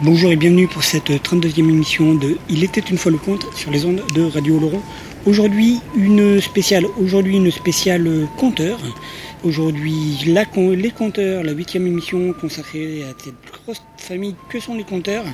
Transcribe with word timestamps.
Bonjour 0.00 0.32
et 0.32 0.36
bienvenue 0.36 0.66
pour 0.66 0.82
cette 0.82 1.10
32e 1.10 1.68
émission 1.68 2.14
de 2.14 2.36
Il 2.48 2.64
était 2.64 2.80
une 2.80 2.96
fois 2.96 3.12
le 3.12 3.18
conte 3.18 3.46
sur 3.54 3.70
les 3.70 3.84
ondes 3.84 4.02
de 4.14 4.22
Radio 4.22 4.58
Laurent. 4.58 4.82
Aujourd'hui 5.26 5.80
une 5.94 6.40
spéciale, 6.40 6.86
aujourd'hui 7.00 7.36
une 7.36 7.52
spéciale 7.52 8.26
conteur. 8.36 8.80
Aujourd'hui 9.44 10.18
les 10.24 10.90
conteurs, 10.90 11.44
la 11.44 11.52
huitième 11.52 11.86
émission 11.86 12.32
consacrée 12.32 13.04
à 13.04 13.14
cette 13.22 13.34
grosse 13.64 13.82
famille 13.96 14.34
que 14.48 14.58
sont 14.58 14.74
les 14.74 14.82
conteurs. 14.82 15.24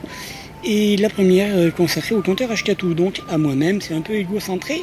Et 0.65 0.97
la 0.99 1.09
première 1.09 1.75
consacrée 1.75 2.15
au 2.15 2.21
compteur 2.21 2.51
Ashkatou, 2.51 2.93
donc 2.93 3.23
à 3.31 3.39
moi-même, 3.39 3.81
c'est 3.81 3.95
un 3.95 4.03
peu 4.03 4.15
égocentré, 4.15 4.83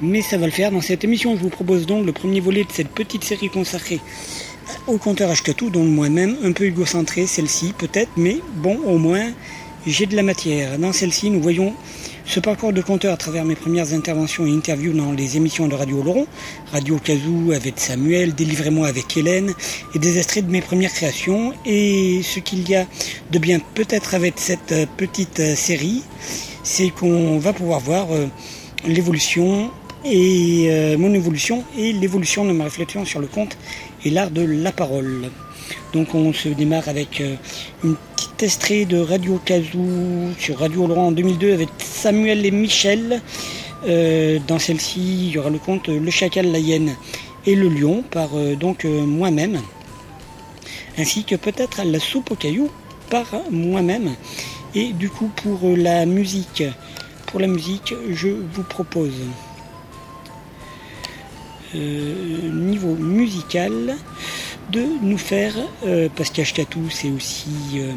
mais 0.00 0.22
ça 0.22 0.38
va 0.38 0.46
le 0.46 0.52
faire 0.52 0.70
dans 0.70 0.80
cette 0.80 1.04
émission. 1.04 1.36
Je 1.36 1.42
vous 1.42 1.50
propose 1.50 1.84
donc 1.84 2.06
le 2.06 2.12
premier 2.12 2.40
volet 2.40 2.64
de 2.64 2.72
cette 2.72 2.88
petite 2.88 3.24
série 3.24 3.50
consacrée 3.50 4.00
au 4.86 4.98
compteur 4.98 5.30
Ashkatou, 5.30 5.70
dont 5.70 5.84
moi-même 5.84 6.36
un 6.44 6.52
peu 6.52 6.64
égocentré, 6.64 7.26
celle-ci 7.26 7.74
peut-être, 7.76 8.10
mais 8.16 8.38
bon, 8.56 8.78
au 8.86 8.98
moins 8.98 9.32
j'ai 9.86 10.06
de 10.06 10.16
la 10.16 10.22
matière. 10.22 10.78
Dans 10.78 10.92
celle-ci, 10.92 11.30
nous 11.30 11.40
voyons 11.40 11.72
ce 12.26 12.38
parcours 12.38 12.72
de 12.72 12.82
compteur 12.82 13.14
à 13.14 13.16
travers 13.16 13.44
mes 13.44 13.54
premières 13.54 13.92
interventions 13.94 14.46
et 14.46 14.50
interviews 14.50 14.92
dans 14.92 15.12
les 15.12 15.36
émissions 15.36 15.68
de 15.68 15.74
Radio 15.74 16.02
Laurent, 16.02 16.26
Radio 16.70 16.98
Kazoo 16.98 17.52
avec 17.52 17.80
Samuel, 17.80 18.34
Délivrez-moi 18.34 18.86
avec 18.86 19.16
Hélène, 19.16 19.52
et 19.94 19.98
des 19.98 20.18
extraits 20.18 20.46
de 20.46 20.52
mes 20.52 20.60
premières 20.60 20.92
créations. 20.92 21.54
Et 21.64 22.20
ce 22.22 22.40
qu'il 22.40 22.68
y 22.68 22.76
a 22.76 22.86
de 23.30 23.38
bien 23.38 23.58
peut-être 23.74 24.14
avec 24.14 24.34
cette 24.36 24.74
petite 24.96 25.56
série, 25.56 26.02
c'est 26.62 26.90
qu'on 26.90 27.38
va 27.38 27.52
pouvoir 27.52 27.80
voir 27.80 28.08
l'évolution 28.86 29.70
et 30.04 30.68
euh, 30.70 30.96
mon 30.96 31.12
évolution 31.12 31.64
et 31.76 31.92
l'évolution 31.92 32.44
de 32.44 32.52
ma 32.52 32.64
réflexion 32.64 33.04
sur 33.04 33.20
le 33.20 33.26
conte 33.26 33.56
et 34.04 34.10
l'art 34.10 34.30
de 34.30 34.42
la 34.42 34.72
parole. 34.72 35.30
Donc 35.92 36.14
on 36.14 36.32
se 36.32 36.48
démarre 36.48 36.88
avec 36.88 37.20
euh, 37.20 37.36
une 37.84 37.96
petite 38.16 38.42
extrait 38.42 38.84
de 38.84 38.98
Radio 38.98 39.40
Kazoo 39.44 40.32
sur 40.38 40.58
Radio 40.58 40.86
Laurent 40.86 41.08
en 41.08 41.12
2002 41.12 41.52
avec 41.52 41.68
Samuel 41.78 42.44
et 42.46 42.50
Michel. 42.50 43.20
Euh, 43.86 44.38
dans 44.46 44.58
celle-ci, 44.58 45.00
il 45.00 45.30
y 45.30 45.38
aura 45.38 45.50
le 45.50 45.58
conte 45.58 45.88
Le 45.88 46.10
Chacal, 46.10 46.50
la 46.50 46.58
Hyène 46.58 46.96
et 47.46 47.54
le 47.54 47.68
Lion 47.68 48.04
par 48.10 48.30
donc 48.58 48.84
moi-même, 48.84 49.58
ainsi 50.98 51.24
que 51.24 51.36
peut-être 51.36 51.82
La 51.84 51.98
Soupe 51.98 52.30
aux 52.30 52.34
Cailloux 52.34 52.70
par 53.08 53.26
moi-même. 53.50 54.14
Et 54.74 54.92
du 54.92 55.08
coup 55.08 55.30
pour 55.42 55.58
la 55.76 56.04
musique, 56.04 56.62
pour 57.26 57.40
la 57.40 57.46
musique, 57.46 57.94
je 58.10 58.28
vous 58.28 58.62
propose 58.62 59.14
euh, 61.74 62.50
niveau 62.52 62.96
musical 62.96 63.96
de 64.72 64.84
nous 65.02 65.18
faire 65.18 65.54
euh, 65.86 66.08
parce 66.16 66.30
qu'Ashkatou 66.30 66.90
c'est 66.90 67.10
aussi 67.10 67.48
euh, 67.76 67.92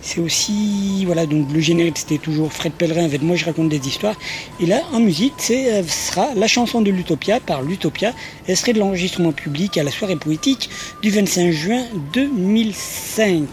c'est 0.00 0.20
aussi 0.20 1.04
voilà 1.04 1.26
donc 1.26 1.52
le 1.52 1.60
générique 1.60 1.98
c'était 1.98 2.16
toujours 2.16 2.50
Fred 2.50 2.72
Pellerin 2.72 3.04
avec 3.04 3.20
moi 3.20 3.36
je 3.36 3.44
raconte 3.44 3.68
des 3.68 3.86
histoires. 3.88 4.14
Et 4.58 4.66
là 4.66 4.80
en 4.92 5.00
musique 5.00 5.34
c'est 5.36 5.82
sera 5.86 6.34
la 6.34 6.46
chanson 6.46 6.80
de 6.80 6.90
l'Utopia 6.90 7.40
par 7.40 7.60
l'Utopia. 7.60 8.14
Elle 8.46 8.56
serait 8.56 8.72
de 8.72 8.78
l'enregistrement 8.78 9.32
public 9.32 9.76
à 9.76 9.82
la 9.82 9.90
soirée 9.90 10.16
poétique 10.16 10.70
du 11.02 11.10
25 11.10 11.50
juin 11.50 11.84
2005 12.14 13.44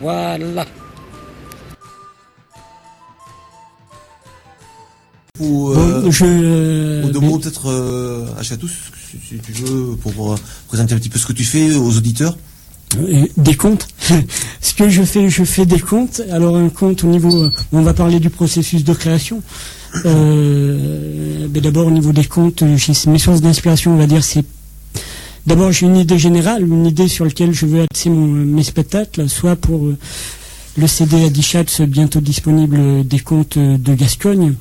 voilà 0.00 0.66
Ou, 5.40 5.74
Bon, 5.74 6.10
je... 6.12 7.04
ou 7.04 7.10
deux 7.10 7.18
mots 7.18 7.38
peut-être 7.40 7.68
euh, 7.68 8.24
à 8.38 8.44
Chatou, 8.44 8.68
si, 8.68 9.18
si 9.28 9.38
tu 9.40 9.50
veux, 9.64 9.96
pour 9.96 10.34
euh, 10.34 10.36
présenter 10.68 10.94
un 10.94 10.98
petit 10.98 11.08
peu 11.08 11.18
ce 11.18 11.26
que 11.26 11.32
tu 11.32 11.42
fais 11.42 11.74
aux 11.74 11.96
auditeurs. 11.96 12.36
Euh, 13.00 13.26
Des 13.36 13.56
comptes. 13.56 13.88
Ce 14.60 14.74
que 14.74 14.88
je 14.88 15.02
fais, 15.02 15.28
je 15.28 15.42
fais 15.42 15.66
des 15.66 15.80
comptes. 15.80 16.22
Alors 16.30 16.56
un 16.56 16.68
compte 16.68 17.02
au 17.02 17.08
niveau, 17.08 17.48
on 17.72 17.82
va 17.82 17.94
parler 17.94 18.20
du 18.20 18.30
processus 18.30 18.84
de 18.84 18.92
création. 18.92 19.42
Euh, 20.04 21.48
ben, 21.48 21.60
D'abord, 21.60 21.88
au 21.88 21.90
niveau 21.90 22.12
des 22.12 22.24
contes, 22.24 22.62
mes 22.62 23.18
sources 23.18 23.40
d'inspiration, 23.40 23.92
on 23.92 23.96
va 23.96 24.06
dire, 24.06 24.22
c'est 24.22 24.44
D'abord, 25.48 25.72
j'ai 25.72 25.86
une 25.86 25.96
idée 25.96 26.18
générale, 26.18 26.62
une 26.62 26.86
idée 26.86 27.08
sur 27.08 27.24
laquelle 27.24 27.52
je 27.52 27.66
veux 27.66 27.82
axer 27.82 28.08
mes 28.08 28.62
spectacles, 28.62 29.28
soit 29.28 29.56
pour 29.56 29.88
le 30.76 30.86
CD 30.86 31.24
Adichatz, 31.24 31.80
bientôt 31.82 32.20
disponible 32.20 33.04
des 33.06 33.18
contes 33.18 33.58
de 33.58 33.94
Gascogne, 33.94 34.54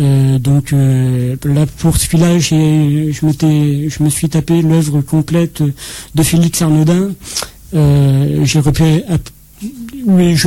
euh, 0.00 0.38
donc 0.38 0.72
euh, 0.72 1.36
là 1.44 1.66
pour 1.78 1.96
celui-là, 1.96 2.38
je 2.38 4.02
me 4.02 4.08
suis 4.08 4.28
tapé 4.28 4.62
l'œuvre 4.62 5.00
complète 5.02 5.62
de 6.14 6.22
Félix 6.22 6.62
Arnaudin. 6.62 7.10
Euh, 7.74 8.44
je 8.44 8.58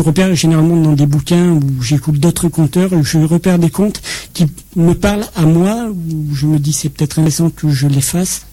repère 0.01 0.35
généralement 0.35 0.77
dans 0.77 0.93
des 0.93 1.05
bouquins 1.05 1.49
où 1.49 1.61
j'écoute 1.81 2.19
d'autres 2.19 2.49
conteurs, 2.49 2.89
je 3.03 3.19
repère 3.19 3.59
des 3.59 3.69
contes 3.69 4.01
qui 4.33 4.47
me 4.75 4.93
parlent 4.93 5.27
à 5.35 5.43
moi, 5.43 5.87
où 5.89 6.35
je 6.35 6.47
me 6.47 6.57
dis 6.57 6.73
c'est 6.73 6.89
peut-être 6.89 7.19
intéressant 7.19 7.49
que 7.49 7.69
je 7.69 7.87
les 7.87 8.01
fasse. 8.01 8.45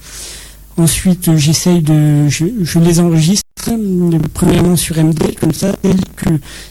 Ensuite, 0.77 1.37
j'essaye 1.37 1.83
de, 1.83 2.29
je, 2.29 2.79
les 2.79 3.01
enregistre, 3.01 3.45
premièrement 4.33 4.77
sur 4.77 5.03
MD, 5.03 5.35
comme 5.39 5.53
ça, 5.53 5.75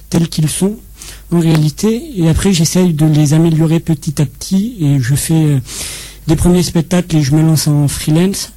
tels 0.10 0.30
qu'ils 0.30 0.50
sont 0.50 0.78
en 1.32 1.40
réalité. 1.40 2.02
Et 2.16 2.30
après, 2.30 2.54
j'essaye 2.54 2.94
de 2.94 3.06
les 3.06 3.34
améliorer 3.34 3.80
petit 3.80 4.22
à 4.22 4.26
petit 4.26 4.76
et 4.82 5.00
je 5.00 5.16
fais 5.16 5.34
euh, 5.34 5.60
des 6.28 6.36
premiers 6.36 6.64
spectacles 6.64 7.18
et 7.18 7.22
je 7.22 7.36
me 7.36 7.42
lance 7.42 7.68
en 7.68 7.88
freelance. 7.88 8.54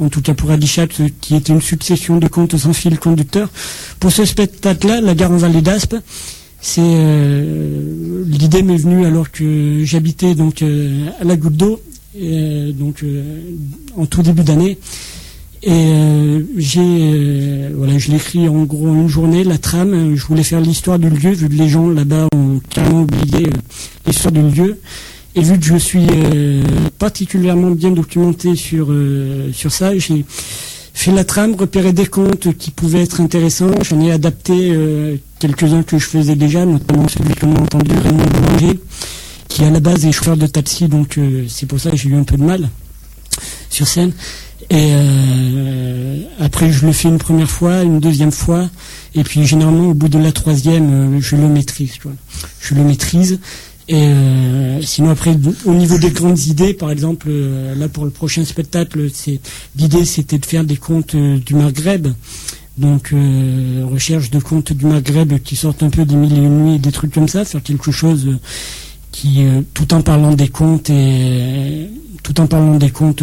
En 0.00 0.08
tout 0.08 0.22
cas 0.22 0.32
pour 0.32 0.50
Adichat, 0.50 0.86
qui 0.86 1.36
était 1.36 1.52
une 1.52 1.60
succession 1.60 2.16
de 2.16 2.26
contes 2.26 2.56
sans 2.56 2.72
fil 2.72 2.98
conducteur. 2.98 3.50
Pour 4.00 4.12
ce 4.12 4.24
spectacle-là, 4.24 5.02
La 5.02 5.14
gare 5.14 5.30
en 5.30 5.36
Vallée 5.36 5.60
d'Aspe, 5.60 5.96
c'est 6.62 6.80
euh, 6.82 8.24
l'idée 8.26 8.62
m'est 8.62 8.78
venue 8.78 9.04
alors 9.04 9.30
que 9.30 9.84
j'habitais 9.84 10.34
donc 10.34 10.62
euh, 10.62 11.08
à 11.20 11.24
la 11.24 11.36
Goutte 11.36 11.56
d'eau, 11.56 11.80
donc 12.14 13.04
en 13.96 14.06
tout 14.06 14.22
début 14.22 14.44
d'année. 14.44 14.78
Et 15.66 15.70
euh, 15.70 16.42
j'ai, 16.58 16.82
euh, 16.82 17.70
voilà, 17.74 17.96
je 17.96 18.10
l'écris 18.10 18.48
en 18.48 18.64
gros 18.64 18.86
une 18.86 19.08
journée, 19.08 19.44
la 19.44 19.56
trame. 19.56 20.14
Je 20.14 20.26
voulais 20.26 20.42
faire 20.42 20.60
l'histoire 20.60 20.98
du 20.98 21.08
lieu, 21.08 21.30
vu 21.30 21.48
que 21.48 21.54
les 21.54 21.70
gens 21.70 21.88
là-bas 21.88 22.28
ont 22.34 22.60
carrément 22.68 23.00
oublié 23.00 23.46
euh, 23.46 23.50
l'histoire 24.06 24.30
du 24.30 24.42
lieu. 24.42 24.78
Et 25.34 25.40
vu 25.40 25.58
que 25.58 25.64
je 25.64 25.76
suis 25.76 26.06
particulièrement 26.98 27.70
bien 27.70 27.90
documenté 27.90 28.54
sur 28.54 28.94
sur 29.52 29.72
ça, 29.72 29.98
j'ai 29.98 30.24
fait 30.28 31.10
la 31.10 31.24
trame, 31.24 31.56
repéré 31.56 31.92
des 31.92 32.06
contes 32.06 32.56
qui 32.56 32.70
pouvaient 32.70 33.02
être 33.02 33.20
intéressants. 33.20 33.72
J'en 33.82 34.00
ai 34.00 34.12
adapté 34.12 34.72
quelques-uns 35.40 35.82
que 35.82 35.98
je 35.98 36.06
faisais 36.06 36.36
déjà, 36.36 36.64
notamment 36.64 37.08
celui 37.08 37.34
qu'on 37.34 37.52
a 37.56 37.58
entendu, 37.58 37.90
Raymond 37.98 38.26
Boulanger, 38.26 38.78
qui 39.48 39.64
à 39.64 39.70
la 39.70 39.80
base 39.80 40.06
est 40.06 40.12
chauffeur 40.12 40.36
de 40.36 40.46
taxi, 40.46 40.86
donc 40.86 41.18
c'est 41.48 41.66
pour 41.66 41.80
ça 41.80 41.90
que 41.90 41.96
j'ai 41.96 42.10
eu 42.10 42.14
un 42.14 42.22
peu 42.22 42.36
de 42.36 42.44
mal 42.44 42.68
sur 43.70 43.88
scène. 43.88 44.12
Et 44.70 44.94
euh, 44.94 46.18
après, 46.38 46.72
je 46.72 46.86
le 46.86 46.92
fais 46.92 47.08
une 47.08 47.18
première 47.18 47.50
fois, 47.50 47.82
une 47.82 48.00
deuxième 48.00 48.32
fois, 48.32 48.68
et 49.14 49.22
puis 49.22 49.44
généralement 49.46 49.88
au 49.88 49.94
bout 49.94 50.08
de 50.08 50.18
la 50.18 50.32
troisième, 50.32 51.16
euh, 51.16 51.20
je 51.20 51.36
le 51.36 51.48
maîtrise. 51.48 51.98
Je 52.60 52.74
le 52.74 52.82
maîtrise. 52.82 53.40
Et 53.86 53.96
euh, 53.96 54.80
sinon 54.80 55.10
après, 55.10 55.36
au 55.66 55.74
niveau 55.74 55.98
des 55.98 56.10
grandes 56.10 56.38
idées, 56.46 56.72
par 56.72 56.90
exemple, 56.90 57.30
là 57.30 57.88
pour 57.88 58.06
le 58.06 58.10
prochain 58.10 58.42
spectacle, 58.44 59.10
l'idée 59.76 60.06
c'était 60.06 60.38
de 60.38 60.46
faire 60.46 60.64
des 60.64 60.76
contes 60.76 61.14
du 61.14 61.54
Maghreb. 61.54 62.08
Donc 62.78 63.14
recherche 63.92 64.30
de 64.30 64.38
contes 64.38 64.72
du 64.72 64.86
Maghreb 64.86 65.38
qui 65.40 65.54
sortent 65.54 65.82
un 65.82 65.90
peu 65.90 66.06
des 66.06 66.16
mille 66.16 66.32
et 66.32 66.36
une 66.36 66.64
nuits, 66.64 66.78
des 66.78 66.92
trucs 66.92 67.12
comme 67.12 67.28
ça, 67.28 67.44
faire 67.44 67.62
quelque 67.62 67.92
chose 67.92 68.38
qui, 69.12 69.44
tout 69.74 69.92
en 69.92 70.00
parlant 70.00 70.32
des 70.32 70.48
contes 70.48 70.88
et 70.88 71.90
tout 72.22 72.40
en 72.40 72.46
parlant 72.46 72.76
des 72.76 72.90
contes 72.90 73.22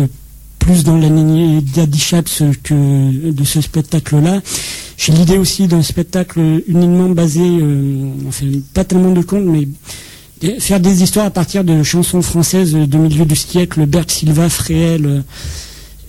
plus 0.62 0.84
dans 0.84 0.96
la 0.96 1.08
lignée 1.08 1.60
d'Adichatz 1.62 2.44
que 2.64 3.32
de 3.32 3.44
ce 3.44 3.62
spectacle-là. 3.62 4.42
J'ai 4.96 5.12
l'idée 5.12 5.38
aussi 5.38 5.68
d'un 5.68 5.82
spectacle 5.82 6.40
uniquement 6.68 7.10
basé, 7.10 7.42
euh, 7.42 8.12
enfin 8.28 8.46
pas 8.74 8.84
tellement 8.84 9.12
de 9.12 9.22
contes, 9.22 9.46
mais 9.46 9.68
faire 10.60 10.80
des 10.80 11.02
histoires 11.02 11.26
à 11.26 11.32
partir 11.32 11.64
de 11.64 11.82
chansons 11.82 12.22
françaises 12.22 12.74
de 12.74 12.98
milieu 12.98 13.26
du 13.26 13.36
siècle, 13.36 13.86
Bert 13.88 14.10
Silva, 14.10 14.50
Fréhel, 14.50 15.24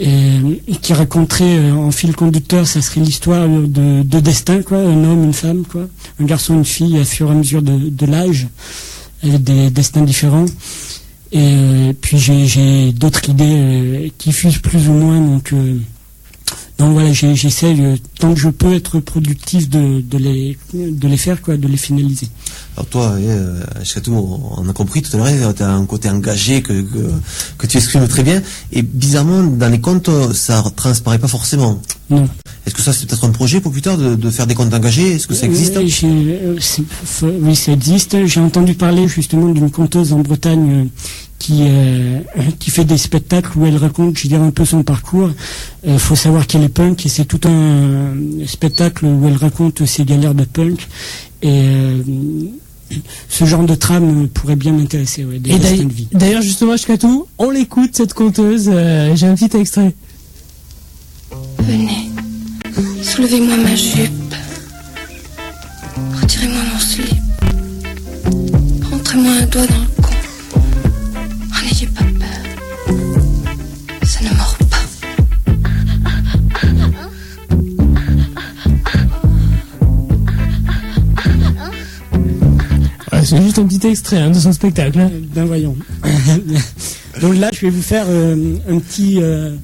euh, 0.01 0.55
et, 0.69 0.77
qui 0.77 0.93
raconterait 0.93 1.59
euh, 1.59 1.75
en 1.75 1.91
fil 1.91 2.15
conducteur, 2.15 2.67
ça 2.67 2.83
serait 2.83 3.01
l'histoire 3.01 3.49
de, 3.49 4.21
destin, 4.21 4.63
quoi, 4.63 4.79
un 4.79 5.05
homme, 5.05 5.25
une 5.25 5.33
femme, 5.33 5.65
quoi, 5.71 5.89
un 6.21 6.25
garçon, 6.25 6.55
une 6.55 6.65
fille, 6.65 6.99
à 6.99 7.05
fur 7.05 7.29
et 7.29 7.31
à 7.31 7.35
mesure 7.35 7.63
de, 7.63 7.89
de 7.89 8.07
l'âge, 8.07 8.49
avec 9.23 9.43
des 9.43 9.71
destins 9.71 10.03
différents. 10.03 10.47
Et 11.33 11.97
puis 12.01 12.19
j'ai 12.19 12.93
d'autres 12.93 13.31
idées 13.31 13.57
euh, 13.57 14.09
qui 14.19 14.33
fusent 14.33 14.59
plus 14.59 14.89
ou 14.89 14.93
moins. 14.93 15.19
Donc, 15.19 15.53
euh, 15.53 15.79
donc 16.83 16.95
voilà, 16.95 17.13
j'essaie 17.13 17.77
tant 18.19 18.35
que 18.35 18.41
je 18.41 18.49
peux 18.49 18.75
être 18.75 18.99
productif 18.99 19.71
de, 19.71 20.01
de, 20.01 20.19
les, 20.19 20.59
de 20.75 21.07
les 21.07 21.17
faire, 21.17 21.41
quoi, 21.41 21.57
de 21.57 21.69
les 21.69 21.77
finaliser. 21.77 22.27
Alors 22.77 22.87
toi, 22.87 23.13
euh, 23.21 23.63
on 24.09 24.69
a 24.69 24.73
compris 24.73 25.01
tout 25.01 25.17
à 25.17 25.21
l'heure, 25.21 25.55
tu 25.55 25.63
as 25.63 25.71
un 25.71 25.87
côté 25.87 26.11
engagé 26.11 26.61
que, 26.61 26.85
que, 27.57 27.67
tu 27.69 27.77
exprimes 27.77 28.09
très 28.09 28.25
bien. 28.25 28.43
Et 28.73 28.83
bizarrement, 28.83 29.45
dans 29.45 29.69
les 29.69 29.81
comptes, 29.81 30.11
ça 30.35 30.61
ne 30.61 30.71
transparaît 30.71 31.21
pas 31.21 31.29
forcément. 31.29 31.81
Non. 32.11 32.29
Est-ce 32.67 32.75
que 32.75 32.83
ça, 32.83 32.93
c'est 32.93 33.07
peut-être 33.07 33.27
un 33.27 33.31
projet 33.31 33.61
pour 33.61 33.71
plus 33.71 33.83
tard 33.83 33.97
de, 33.97 34.17
de 34.17 34.31
faire 34.31 34.49
des 34.49 34.57
comptes 34.57 34.75
engagés? 34.75 35.13
Est-ce 35.13 35.29
que 35.29 35.35
ça 35.35 35.47
existe? 35.47 35.79
Oui, 37.23 37.55
ça 37.55 37.73
existe. 37.73 38.27
J'ai 38.27 38.41
entendu 38.41 38.75
parler 38.75 39.07
justement 39.07 39.51
d'une 39.51 39.71
conteuse 39.71 40.13
en 40.13 40.19
Bretagne 40.19 40.89
qui, 41.43 41.63
euh, 41.63 42.21
qui 42.61 42.71
fait 42.71 42.85
des 42.85 42.97
spectacles 42.97 43.59
où 43.59 43.67
elle 43.67 43.77
raconte, 43.77 44.17
je 44.17 44.29
dirais, 44.29 44.45
un 44.45 44.53
peu 44.53 44.65
son 44.65 44.85
parcours. 44.85 45.31
Il 45.85 45.91
euh, 45.91 45.99
faut 45.99 46.15
savoir 46.15 46.47
qu'elle 46.47 46.63
est 46.63 46.69
punk 46.69 47.05
et 47.05 47.09
c'est 47.09 47.25
tout 47.25 47.41
un 47.49 48.15
spectacle 48.47 49.07
où 49.07 49.27
elle 49.27 49.37
raconte 49.37 49.85
ses 49.85 50.05
galères 50.05 50.37
de 50.37 50.45
punk. 50.45 50.87
Et 51.43 51.63
euh, 51.65 52.03
ce 53.29 53.45
genre 53.45 53.65
de 53.65 53.75
trame 53.75 54.29
pourrait 54.29 54.55
bien 54.55 54.71
m'intéresser. 54.71 55.25
Ouais, 55.25 55.41
D'ailleurs, 56.13 56.43
justement, 56.43 56.77
tout, 57.01 57.27
on 57.39 57.51
l'écoute, 57.51 57.91
cette 57.97 58.15
conteuse. 58.15 58.71
J'ai 59.15 59.27
un 59.27 59.35
petit 59.35 59.57
extrait. 59.57 59.95
Venez, 61.59 62.11
soulevez-moi 63.03 63.57
ma 63.57 63.75
jupe. 63.75 64.35
Retirez-moi 66.21 66.63
mon 66.73 66.79
slip. 66.79 67.17
Rentrez-moi 68.91 69.33
un 69.41 69.47
doigt 69.47 69.67
dans 69.67 69.79
le 69.79 70.12
c'est 83.25 83.43
juste 83.43 83.59
un 83.59 83.67
petit 83.67 83.87
extrait 83.87 84.19
hein, 84.19 84.31
de 84.31 84.39
son 84.39 84.53
spectacle. 84.53 84.99
Hein. 84.99 85.11
Ben 85.35 85.45
voyons. 85.45 85.77
Donc 87.21 87.37
là, 87.37 87.51
je 87.53 87.61
vais 87.61 87.71
vous 87.71 87.83
faire 87.83 88.05
euh, 88.09 88.57
un 88.69 88.79
petit. 88.79 89.19
Euh, 89.23 89.55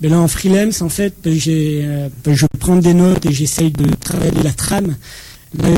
ben 0.00 0.10
là, 0.10 0.18
en 0.18 0.28
freelance, 0.28 0.82
en 0.82 0.88
fait, 0.88 1.14
j'ai, 1.24 1.82
euh, 1.84 2.08
je 2.26 2.46
prends 2.58 2.76
des 2.76 2.94
notes 2.94 3.24
et 3.26 3.32
j'essaye 3.32 3.70
de 3.70 3.86
travailler 3.94 4.42
la 4.42 4.52
trame. 4.52 4.96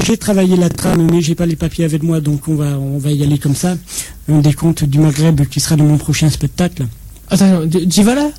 J'ai 0.05 0.17
travaillé 0.17 0.57
la 0.57 0.71
trame, 0.71 1.09
mais 1.11 1.21
j'ai 1.21 1.35
pas 1.35 1.47
les 1.47 1.57
papiers 1.57 1.85
avec 1.85 2.03
moi, 2.03 2.21
donc 2.21 2.49
on 2.49 2.55
va, 2.55 2.79
on 2.79 2.99
va 2.99 3.11
y 3.11 3.23
aller 3.23 3.39
comme 3.39 3.55
ça. 3.55 3.77
Un 4.29 4.41
des 4.41 4.55
contes 4.55 4.85
du 4.85 4.99
Maghreb 4.99 5.47
qui 5.47 5.61
sera 5.61 5.77
de 5.77 5.83
mon 5.83 5.99
prochain 5.99 6.31
spectacle. 6.31 6.87
Attention, 7.31 7.69
tu 7.89 8.03
vas 8.03 8.15
là, 8.15 8.31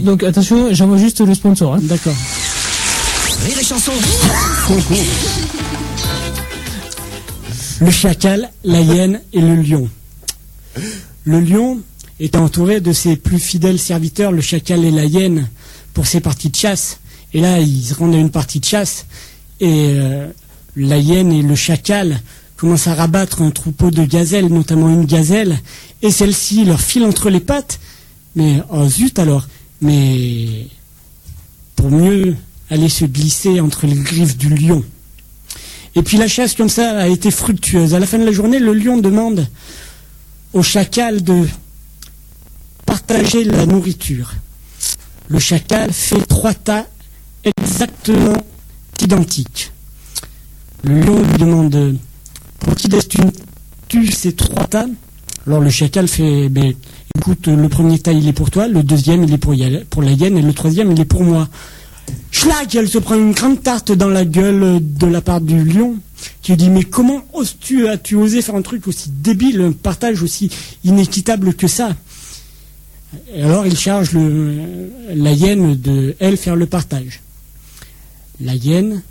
Donc 0.00 0.22
attention, 0.22 0.72
j'envoie 0.72 0.96
juste 0.96 1.20
le 1.20 1.34
sponsor. 1.34 1.74
Hein. 1.74 1.80
D'accord. 1.82 2.14
les 3.44 3.62
chansons. 3.62 3.92
le 7.80 7.90
chacal, 7.90 8.50
la 8.64 8.80
hyène 8.80 9.20
et 9.32 9.40
le 9.40 9.56
lion. 9.56 9.88
Le 11.24 11.40
lion 11.40 11.80
est 12.20 12.36
entouré 12.36 12.80
de 12.80 12.92
ses 12.92 13.16
plus 13.16 13.38
fidèles 13.38 13.78
serviteurs, 13.78 14.32
le 14.32 14.40
chacal 14.40 14.84
et 14.84 14.90
la 14.90 15.04
hyène, 15.04 15.48
pour 15.92 16.06
ses 16.06 16.20
parties 16.20 16.48
de 16.48 16.56
chasse. 16.56 16.98
Et 17.34 17.40
là, 17.40 17.58
ils 17.58 17.82
se 17.82 17.94
rendent 17.94 18.14
à 18.14 18.18
une 18.18 18.30
partie 18.30 18.60
de 18.60 18.64
chasse, 18.64 19.06
et 19.60 19.96
euh, 19.98 20.26
la 20.76 20.98
hyène 20.98 21.32
et 21.32 21.42
le 21.42 21.54
chacal 21.54 22.20
commencent 22.56 22.86
à 22.86 22.94
rabattre 22.94 23.42
un 23.42 23.50
troupeau 23.50 23.90
de 23.90 24.04
gazelles, 24.04 24.46
notamment 24.46 24.88
une 24.88 25.04
gazelle, 25.04 25.58
et 26.00 26.10
celle-ci 26.10 26.64
leur 26.64 26.80
file 26.80 27.04
entre 27.04 27.28
les 27.30 27.40
pattes. 27.40 27.80
Mais, 28.36 28.62
oh 28.70 28.88
zut 28.88 29.18
alors, 29.18 29.46
mais 29.80 30.66
pour 31.76 31.90
mieux 31.90 32.36
aller 32.70 32.88
se 32.88 33.04
glisser 33.04 33.60
entre 33.60 33.86
les 33.86 33.96
griffes 33.96 34.36
du 34.36 34.48
lion. 34.48 34.84
Et 35.94 36.02
puis 36.02 36.16
la 36.16 36.28
chasse 36.28 36.54
comme 36.54 36.70
ça 36.70 36.96
a 36.98 37.08
été 37.08 37.30
fructueuse. 37.30 37.94
À 37.94 37.98
la 37.98 38.06
fin 38.06 38.18
de 38.18 38.24
la 38.24 38.32
journée, 38.32 38.58
le 38.58 38.72
lion 38.72 38.96
demande 38.96 39.46
au 40.52 40.62
chacal 40.62 41.22
de 41.22 41.46
partager 42.86 43.44
la 43.44 43.66
nourriture. 43.66 44.32
Le 45.28 45.38
chacal 45.38 45.92
fait 45.92 46.24
trois 46.26 46.54
tas 46.54 46.86
exactement 47.44 48.42
identiques. 49.00 49.72
Le 50.84 51.00
lion 51.00 51.22
lui 51.22 51.38
demande 51.38 51.96
pour 52.58 52.74
qui 52.74 52.88
tu 53.88 54.10
ces 54.10 54.32
trois 54.32 54.66
tas 54.66 54.86
Alors 55.46 55.60
le 55.60 55.70
chacal 55.70 56.08
fait, 56.08 56.48
ben, 56.48 56.72
écoute, 57.16 57.46
le 57.46 57.68
premier 57.68 57.98
taille 57.98 58.18
il 58.18 58.28
est 58.28 58.32
pour 58.32 58.50
toi, 58.50 58.68
le 58.68 58.82
deuxième 58.82 59.22
il 59.22 59.32
est 59.32 59.38
pour, 59.38 59.52
la 59.52 60.12
hyène 60.12 60.38
et 60.38 60.42
le 60.42 60.52
troisième 60.52 60.90
il 60.92 61.00
est 61.00 61.04
pour 61.04 61.22
moi. 61.22 61.48
Schlack, 62.30 62.74
elle 62.74 62.88
se 62.88 62.98
prend 62.98 63.14
une 63.14 63.32
grande 63.32 63.62
tarte 63.62 63.92
dans 63.92 64.08
la 64.08 64.24
gueule 64.24 64.80
de 64.80 65.06
la 65.06 65.20
part 65.20 65.40
du 65.40 65.62
lion. 65.62 65.96
Qui 66.40 66.52
lui 66.52 66.56
dit 66.56 66.70
mais 66.70 66.84
comment 66.84 67.22
oses-tu, 67.32 67.88
as-tu 67.88 68.14
osé 68.14 68.42
faire 68.42 68.54
un 68.54 68.62
truc 68.62 68.88
aussi 68.88 69.10
débile, 69.10 69.60
un 69.60 69.72
partage 69.72 70.22
aussi 70.22 70.50
inéquitable 70.84 71.54
que 71.54 71.68
ça? 71.68 71.94
Alors 73.36 73.66
il 73.66 73.76
charge 73.76 74.10
la 74.14 75.32
hyène 75.32 75.76
de 75.76 76.16
elle 76.18 76.36
faire 76.36 76.56
le 76.56 76.66
partage. 76.66 77.20
La 78.40 78.54
hyène 78.54 79.02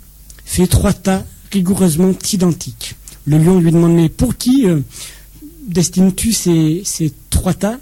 fait 0.44 0.66
trois 0.66 0.92
tas 0.92 1.24
rigoureusement 1.52 2.12
identiques. 2.32 2.96
Le 3.26 3.38
lion 3.38 3.60
lui 3.60 3.70
demande 3.70 3.94
mais 3.94 4.08
pour 4.08 4.36
qui 4.36 4.66
euh, 4.66 4.80
destines-tu 5.68 6.32
ces, 6.32 7.12
trois 7.30 7.54
tas? 7.54 7.78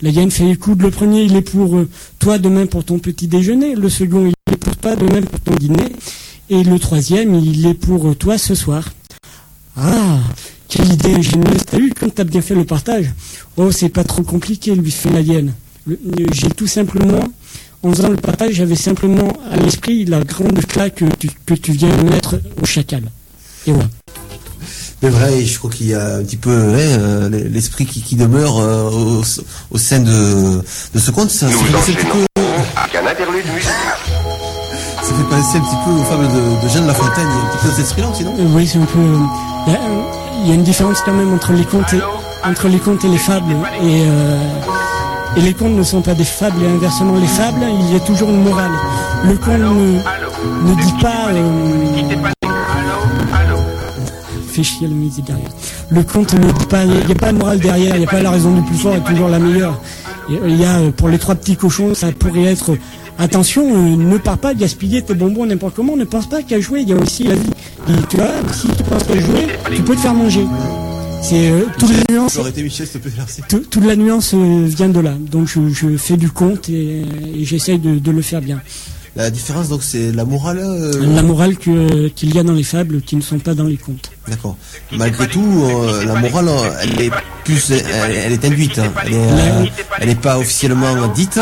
La 0.00 0.10
hyène 0.10 0.30
fait 0.30 0.50
écoute, 0.50 0.80
le 0.82 0.90
premier 0.90 1.22
il 1.22 1.36
est 1.36 1.42
pour 1.42 1.76
euh, 1.76 1.88
toi 2.18 2.38
demain 2.38 2.66
pour 2.66 2.84
ton 2.84 2.98
petit 2.98 3.28
déjeuner, 3.28 3.74
le 3.74 3.88
second 3.88 4.26
il 4.26 4.52
est 4.52 4.56
pour 4.56 4.76
toi 4.76 4.96
demain 4.96 5.22
pour 5.22 5.40
ton 5.40 5.54
dîner, 5.54 5.92
et 6.50 6.64
le 6.64 6.78
troisième 6.78 7.34
il 7.34 7.66
est 7.66 7.74
pour 7.74 8.08
euh, 8.08 8.14
toi 8.14 8.38
ce 8.38 8.54
soir. 8.54 8.92
Ah, 9.76 10.18
quelle 10.68 10.92
idée 10.92 11.14
ingénieuse 11.14 11.64
T'as 11.66 11.78
vu 11.78 11.92
comme 11.92 12.10
t'as 12.10 12.24
bien 12.24 12.40
fait 12.40 12.54
le 12.54 12.64
partage? 12.64 13.12
Oh, 13.56 13.70
c'est 13.70 13.88
pas 13.90 14.04
trop 14.04 14.22
compliqué, 14.22 14.74
lui 14.74 14.90
fait 14.90 15.10
la 15.10 15.20
hyène. 15.20 15.52
J'ai 16.32 16.50
tout 16.50 16.66
simplement, 16.66 17.22
en 17.82 17.90
faisant 17.92 18.08
le 18.08 18.16
partage, 18.16 18.52
j'avais 18.54 18.76
simplement 18.76 19.32
à 19.50 19.56
l'esprit 19.56 20.04
la 20.04 20.20
grande 20.20 20.64
claque 20.66 20.96
que 20.96 21.04
tu, 21.18 21.30
que 21.46 21.54
tu 21.54 21.72
viens 21.72 21.88
de 21.96 22.02
mettre 22.10 22.40
au 22.62 22.66
chacal. 22.66 23.02
Et 23.66 23.72
voilà. 23.72 23.88
Mais 25.02 25.08
voilà, 25.08 25.30
et 25.32 25.44
je 25.44 25.58
crois 25.58 25.70
qu'il 25.70 25.88
y 25.88 25.94
a 25.94 26.16
un 26.16 26.22
petit 26.22 26.36
peu 26.36 26.50
hein, 26.50 26.76
euh, 26.76 27.28
l'esprit 27.50 27.86
qui, 27.86 28.02
qui 28.02 28.14
demeure 28.14 28.58
euh, 28.60 28.88
au, 28.88 29.22
au 29.72 29.78
sein 29.78 29.98
de, 29.98 30.62
de 30.94 30.98
ce 31.00 31.10
conte. 31.10 31.30
Ça, 31.30 31.46
Nous 31.46 31.52
fait 31.52 31.72
penser 31.72 31.92
un 31.92 31.94
petit 31.96 32.06
enchaînons 32.06 32.26
peu, 32.36 32.42
avec 32.76 32.94
un 32.94 33.06
interlude 33.10 33.44
musical. 33.52 33.74
ça 35.02 35.08
fait 35.14 35.28
penser 35.28 35.58
un 35.58 35.60
petit 35.60 35.76
peu 35.84 35.90
aux 35.90 36.04
fables 36.04 36.28
de, 36.28 36.64
de 36.64 36.68
Jean 36.72 36.82
de 36.82 36.86
La 36.86 36.94
Fontaine. 36.94 37.26
Il 37.26 37.36
y 37.36 37.40
a 37.40 37.42
un 37.42 37.48
petit 37.50 37.66
peu 37.66 37.70
cet 37.70 37.84
esprit-là 37.84 38.08
aussi, 38.10 38.22
non? 38.24 38.34
Euh, 38.38 38.46
oui, 38.54 38.64
c'est 38.66 38.78
un 38.78 38.84
peu. 38.84 39.00
Il 39.66 39.72
y, 39.72 39.76
a, 39.76 39.80
euh, 39.80 40.02
il 40.44 40.48
y 40.48 40.50
a 40.52 40.54
une 40.54 40.62
différence 40.62 41.00
quand 41.04 41.14
même 41.14 41.34
entre 41.34 41.52
les 41.52 41.64
contes 41.64 41.92
et, 41.94 42.00
entre 42.48 42.68
les 42.68 42.78
contes 42.78 43.04
et 43.04 43.08
les 43.08 43.18
fables. 43.18 43.52
Et, 43.82 44.04
euh, 44.06 44.38
et 45.36 45.40
les 45.40 45.54
contes 45.54 45.72
ne 45.72 45.82
sont 45.82 46.02
pas 46.02 46.14
des 46.14 46.24
fables 46.24 46.62
et 46.62 46.66
inversement 46.66 47.16
les 47.18 47.26
fables, 47.26 47.64
il 47.88 47.92
y 47.92 47.96
a 47.96 48.00
toujours 48.00 48.30
une 48.30 48.42
morale. 48.42 48.72
Le 49.24 49.36
conte 49.36 49.58
ne, 49.58 50.74
dit 50.74 50.92
pas. 51.00 51.28
euh, 51.30 52.32
fait 54.52 54.62
chier 54.62 54.86
le 54.86 54.94
musique 54.94 55.24
derrière. 55.24 55.48
Le 55.90 56.02
conte 56.02 56.34
ne 56.34 56.52
dit 56.52 56.66
pas, 56.66 56.84
il 56.84 57.06
n'y 57.06 57.12
a 57.12 57.14
pas 57.14 57.32
de 57.32 57.38
morale 57.38 57.58
derrière, 57.58 57.96
il 57.96 58.00
n'y 58.00 58.06
a 58.06 58.10
pas 58.10 58.22
la 58.22 58.30
raison 58.30 58.52
du 58.54 58.62
plus 58.62 58.76
fort 58.76 58.94
est 58.94 59.04
toujours 59.04 59.28
la 59.28 59.38
meilleure. 59.38 59.80
Euh, 60.30 60.38
Il 60.46 60.60
y 60.60 60.64
a 60.64 60.78
euh, 60.78 60.90
pour 60.90 61.08
les 61.08 61.18
trois 61.18 61.34
petits 61.34 61.56
cochons, 61.56 61.94
ça 61.94 62.12
pourrait 62.12 62.44
être 62.44 62.76
attention, 63.18 63.62
euh, 63.62 63.96
ne 63.96 64.18
pars 64.18 64.38
pas 64.38 64.54
gaspiller 64.54 65.02
tes 65.02 65.14
bonbons 65.14 65.46
n'importe 65.46 65.74
comment, 65.74 65.96
ne 65.96 66.04
pense 66.04 66.26
pas 66.28 66.42
qu'à 66.42 66.60
jouer, 66.60 66.82
il 66.82 66.88
y 66.88 66.92
a 66.92 66.96
aussi 66.96 67.24
la 67.24 67.34
vie. 67.34 67.50
Et 67.88 67.92
tu 68.08 68.16
vois, 68.16 68.26
si 68.52 68.68
tu 68.68 68.82
penses 68.84 69.04
qu'à 69.04 69.18
jouer, 69.18 69.46
tu 69.74 69.82
peux 69.82 69.94
te 69.94 70.00
faire 70.00 70.14
manger. 70.14 70.46
C'est 71.22 71.50
euh, 71.50 71.66
toute 71.78 71.90
la 71.90 72.14
nuance. 72.14 72.36
Été 72.48 72.62
Michel, 72.62 72.88
te 72.88 72.98
plaît, 72.98 73.12
merci. 73.16 73.42
tout- 73.48 73.60
Toute 73.70 73.84
la 73.84 73.96
nuance 73.96 74.34
vient 74.34 74.88
de 74.88 75.00
là. 75.00 75.14
Donc 75.18 75.46
je, 75.48 75.68
je 75.68 75.96
fais 75.96 76.16
du 76.16 76.30
conte 76.30 76.68
et, 76.68 77.02
et 77.36 77.44
j'essaye 77.44 77.78
de, 77.78 77.98
de 77.98 78.10
le 78.10 78.22
faire 78.22 78.40
bien. 78.40 78.60
La 79.14 79.30
différence, 79.30 79.68
donc, 79.68 79.82
c'est 79.82 80.10
la 80.10 80.24
morale. 80.24 80.58
euh, 80.62 81.14
La 81.14 81.22
morale 81.22 81.56
qu'il 81.58 82.34
y 82.34 82.38
a 82.38 82.42
dans 82.42 82.54
les 82.54 82.62
fables 82.62 83.02
qui 83.02 83.14
ne 83.16 83.20
sont 83.20 83.38
pas 83.38 83.54
dans 83.54 83.64
les 83.66 83.76
contes. 83.76 84.10
D'accord. 84.26 84.56
Malgré 84.96 85.28
tout, 85.28 85.64
euh, 85.64 86.04
la 86.04 86.14
morale, 86.18 86.48
elle 86.82 87.00
est 87.02 87.10
plus, 87.44 87.70
elle, 87.72 87.84
elle 88.10 88.32
est 88.32 88.44
induite. 88.44 88.78
hein. 88.78 88.90
Elle 89.04 89.12
est, 89.12 89.16
euh, 89.16 89.64
elle 90.00 90.08
est 90.08 90.20
pas 90.20 90.38
officiellement 90.38 91.08
dite. 91.08 91.38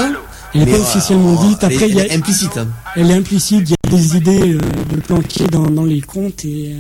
Elle 0.53 0.65
n'est 0.65 0.73
pas 0.73 0.79
officiellement 0.81 1.45
dite. 1.49 1.59
elle 1.63 1.73
est- 1.83 2.07
elle 2.11 2.19
implicite. 2.19 2.57
hein. 2.57 2.67
elle 2.97 3.11
est 3.13 3.15
implicite. 3.15 3.71
Il 3.71 3.71
y 3.71 3.95
a 3.95 3.97
des 3.97 4.17
idées 4.17 4.55
de 4.93 4.97
planquer 5.07 5.47
dans, 5.47 5.71
dans 5.71 5.85
les 5.85 6.01
contes 6.01 6.45
et, 6.45 6.75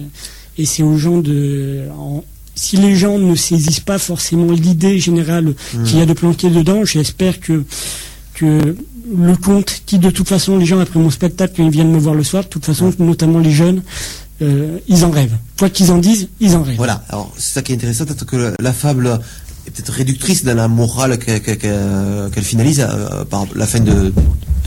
et 0.58 0.66
c'est 0.66 0.82
aux 0.82 0.96
gens 0.98 1.18
de. 1.18 1.82
en- 1.96 2.24
si 2.54 2.76
les 2.76 2.94
gens 2.96 3.18
ne 3.18 3.34
saisissent 3.34 3.80
pas 3.80 3.98
forcément 3.98 4.52
l'idée 4.52 4.98
générale 4.98 5.54
qu'il 5.84 5.98
y 5.98 6.00
a 6.00 6.06
de 6.06 6.12
planquer 6.12 6.50
dedans, 6.50 6.84
j'espère 6.84 7.40
que 7.40 7.64
que 8.34 8.76
le 9.16 9.36
conte, 9.36 9.82
qui 9.86 9.98
de 9.98 10.10
toute 10.10 10.28
façon 10.28 10.56
les 10.56 10.66
gens 10.66 10.78
après 10.78 10.98
mon 10.98 11.10
spectacle 11.10 11.54
quand 11.56 11.64
ils 11.64 11.70
viennent 11.70 11.90
me 11.90 11.98
voir 11.98 12.14
le 12.14 12.24
soir, 12.24 12.44
de 12.44 12.48
toute 12.48 12.64
façon 12.64 12.92
notamment 12.98 13.38
les 13.38 13.50
jeunes, 13.50 13.82
euh, 14.42 14.78
ils 14.88 15.04
en 15.04 15.10
rêvent. 15.10 15.36
Quoi 15.58 15.68
qu'ils 15.68 15.90
en 15.92 15.98
disent, 15.98 16.28
ils 16.40 16.56
en 16.56 16.62
rêvent. 16.62 16.76
Voilà. 16.76 17.04
Alors, 17.10 17.32
c'est 17.36 17.54
ça 17.54 17.62
qui 17.62 17.72
est 17.72 17.74
intéressant, 17.74 18.06
peut-être 18.06 18.24
que 18.24 18.54
la, 18.58 18.72
fable 18.72 19.20
est 19.66 19.70
peut-être 19.70 19.92
réductrice 19.92 20.44
dans 20.44 20.54
la 20.54 20.68
morale 20.68 21.18
qu'elle 21.18 22.44
finalise 22.44 22.80
euh, 22.80 23.24
par 23.24 23.46
la 23.54 23.66
fin 23.66 23.80
de 23.80 24.12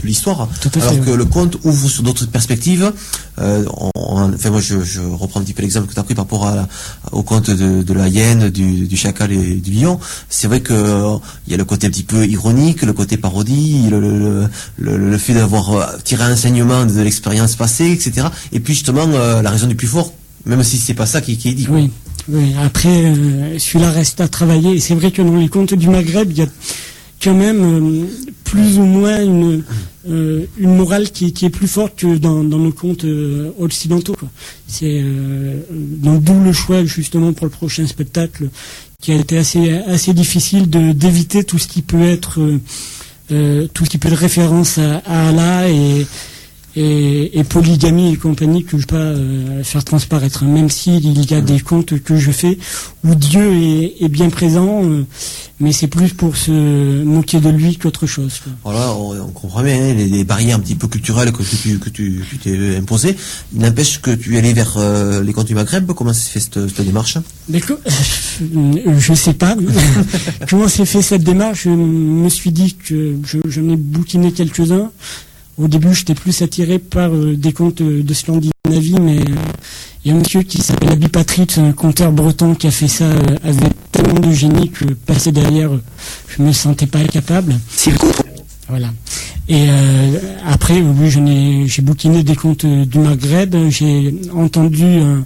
l'histoire. 0.06 0.48
Fait, 0.60 0.76
Alors 0.80 0.94
oui. 0.94 1.00
que 1.04 1.10
le 1.10 1.24
conte 1.24 1.56
ouvre 1.64 1.88
sur 1.88 2.02
d'autres 2.02 2.26
perspectives. 2.26 2.92
Euh, 3.40 3.64
on- 3.76 3.90
on- 3.96 4.32
enfin, 4.34 4.50
moi, 4.50 4.60
je, 4.60 4.82
je 4.84 5.00
reprends 5.00 5.40
un 5.40 5.42
petit 5.42 5.54
peu 5.54 5.62
l'exemple 5.62 5.88
que 5.88 5.94
tu 5.94 6.00
as 6.00 6.02
pris 6.04 6.14
par 6.14 6.24
rapport 6.24 6.46
à 6.46 6.54
la- 6.54 6.68
au 7.12 7.22
conte 7.22 7.50
de, 7.50 7.82
de 7.82 7.92
la 7.94 8.08
hyène, 8.08 8.50
du, 8.50 8.86
du 8.86 8.96
chacal 8.96 9.32
et 9.32 9.54
du 9.56 9.70
lion. 9.72 9.98
C'est 10.28 10.46
vrai 10.46 10.60
que 10.60 10.72
euh, 10.72 11.16
il 11.46 11.50
y 11.50 11.54
a 11.54 11.58
le 11.58 11.64
côté 11.64 11.86
un 11.86 11.90
petit 11.90 12.02
peu 12.04 12.26
ironique, 12.26 12.82
le 12.82 12.92
côté 12.92 13.16
parodie, 13.16 13.88
le, 13.90 14.00
le, 14.00 14.48
le, 14.78 14.96
le 15.10 15.18
fait 15.18 15.34
d'avoir 15.34 15.72
euh, 15.72 15.84
tiré 16.04 16.22
un 16.24 16.32
enseignement 16.32 16.84
de 16.86 17.00
l'expérience 17.00 17.56
passée, 17.56 17.90
etc. 17.90 18.28
Et 18.52 18.60
puis 18.60 18.74
justement, 18.74 19.06
euh, 19.08 19.42
la 19.42 19.50
raison 19.50 19.66
du 19.66 19.74
plus 19.74 19.88
fort, 19.88 20.12
même 20.46 20.62
si 20.62 20.76
c'est 20.78 20.94
pas 20.94 21.06
ça 21.06 21.20
qui, 21.20 21.36
qui 21.38 21.48
est 21.48 21.54
dit. 21.54 21.64
quoi. 21.66 21.76
Oui, 21.76 21.90
oui. 22.28 22.54
Après, 22.62 22.88
euh, 23.06 23.58
celui-là 23.58 23.90
reste 23.90 24.20
à 24.20 24.28
travailler. 24.28 24.76
Et 24.76 24.80
c'est 24.80 24.94
vrai 24.94 25.10
que 25.10 25.22
dans 25.22 25.36
les 25.36 25.48
contes 25.48 25.74
du 25.74 25.88
Maghreb, 25.88 26.30
il 26.30 26.38
y 26.38 26.42
a 26.42 26.46
quand 27.24 27.34
même 27.34 27.62
euh, 27.64 28.06
plus 28.44 28.78
ou 28.78 28.84
moins 28.84 29.20
une, 29.22 29.64
euh, 30.08 30.44
une 30.58 30.76
morale 30.76 31.10
qui, 31.10 31.26
est 31.42 31.50
plus 31.50 31.66
forte 31.66 31.96
que 31.96 32.16
dans, 32.18 32.44
dans 32.44 32.58
nos 32.58 32.72
contes 32.72 33.04
euh, 33.04 33.50
occidentaux. 33.58 34.14
C'est 34.66 35.00
euh, 35.02 35.60
donc 35.70 36.22
d'où 36.22 36.38
le 36.44 36.52
choix 36.52 36.84
justement 36.84 37.32
pour 37.32 37.46
le 37.46 37.50
prochain 37.50 37.86
spectacle, 37.86 38.48
qui 39.00 39.12
a 39.12 39.16
été 39.16 39.38
assez 39.38 39.72
assez 39.86 40.12
difficile 40.12 40.68
d'éviter 40.70 41.44
tout 41.44 41.58
ce 41.58 41.66
qui 41.66 41.82
peut 41.82 42.02
être 42.02 42.40
euh, 43.32 43.66
tout 43.72 43.84
ce 43.86 43.90
qui 43.90 43.98
peut 43.98 44.08
être 44.08 44.18
référence 44.18 44.78
à, 44.78 44.98
à 45.06 45.28
Allah 45.30 45.68
et 45.70 46.06
et, 46.76 47.38
et 47.38 47.44
polygamie 47.44 48.12
et 48.12 48.16
compagnie 48.16 48.64
que 48.64 48.72
je 48.72 48.76
ne 48.76 48.82
peux 48.82 48.86
pas 48.96 48.96
euh, 49.02 49.62
faire 49.64 49.84
transparaître, 49.84 50.42
hein, 50.42 50.48
même 50.48 50.70
s'il 50.70 51.06
y 51.30 51.34
a 51.34 51.40
des 51.40 51.60
contes 51.60 51.98
que 52.00 52.16
je 52.16 52.30
fais 52.30 52.58
où 53.04 53.14
Dieu 53.14 53.52
est, 53.54 54.02
est 54.02 54.08
bien 54.08 54.28
présent, 54.30 54.82
euh, 54.84 55.04
mais 55.60 55.72
c'est 55.72 55.86
plus 55.86 56.12
pour 56.14 56.36
se 56.36 56.50
moquer 57.04 57.38
de 57.40 57.48
lui 57.50 57.76
qu'autre 57.76 58.06
chose. 58.06 58.40
quoi. 58.42 58.52
Voilà, 58.64 58.92
on, 58.94 59.20
on 59.20 59.30
comprend 59.30 59.62
bien 59.62 59.74
hein, 59.76 59.94
les, 59.94 60.06
les 60.06 60.24
barrières 60.24 60.56
un 60.56 60.60
petit 60.60 60.74
peu 60.74 60.88
culturelles 60.88 61.32
que, 61.32 61.42
tu 61.42 61.78
que 61.78 61.88
tu 61.90 62.22
t'es 62.42 62.76
imposées. 62.76 63.16
Il 63.54 63.60
n'empêche 63.60 64.00
que 64.00 64.10
tu 64.10 64.34
es 64.34 64.38
allé 64.38 64.52
vers 64.52 64.74
euh, 64.76 65.22
les 65.22 65.32
contes 65.32 65.46
du 65.46 65.54
Maghreb. 65.54 65.92
Comment 65.92 66.12
s'est 66.12 66.30
fait 66.30 66.40
cette, 66.40 66.68
cette 66.68 66.84
démarche 66.86 67.18
D'accord. 67.48 67.78
Je 68.40 69.14
sais 69.14 69.34
pas 69.34 69.56
comment 70.50 70.68
s'est 70.68 70.86
fait 70.86 71.02
cette 71.02 71.22
démarche? 71.22 71.64
Je 71.64 71.70
me 71.70 72.28
suis 72.28 72.50
dit 72.50 72.74
que 72.74 73.16
je, 73.24 73.38
j'en 73.48 73.68
ai 73.68 73.76
bouquiné 73.76 74.32
quelques-uns. 74.32 74.90
Au 75.56 75.68
début, 75.68 75.94
j'étais 75.94 76.14
plus 76.14 76.42
attiré 76.42 76.78
par 76.78 77.14
euh, 77.14 77.36
des 77.36 77.52
contes 77.52 77.80
euh, 77.80 78.02
de 78.02 78.14
Scandinavie, 78.14 78.98
mais 79.00 79.18
euh, 79.18 79.34
il 80.04 80.10
y 80.10 80.12
a 80.12 80.16
un 80.16 80.18
monsieur 80.18 80.42
qui 80.42 80.58
s'appelle 80.58 80.90
Abby 80.90 81.08
Patrick, 81.08 81.56
un 81.58 81.72
conteur 81.72 82.10
breton 82.10 82.54
qui 82.54 82.66
a 82.66 82.70
fait 82.72 82.88
ça 82.88 83.04
euh, 83.04 83.36
avec 83.44 83.72
tellement 83.92 84.18
de 84.18 84.32
génie 84.32 84.70
que 84.70 84.84
passer 84.84 85.30
derrière, 85.30 85.72
euh, 85.72 85.82
je 86.28 86.42
me 86.42 86.52
sentais 86.52 86.86
pas 86.86 87.04
capable. 87.04 87.54
Voilà. 88.68 88.88
Et 89.48 89.66
euh, 89.68 90.18
après, 90.46 90.80
oui, 90.80 91.66
j'ai 91.68 91.82
bouquiné 91.82 92.22
des 92.22 92.34
contes 92.34 92.64
euh, 92.64 92.84
du 92.84 92.98
Maghreb. 92.98 93.54
J'ai 93.68 94.14
entendu, 94.34 94.84
euh, 94.84 95.20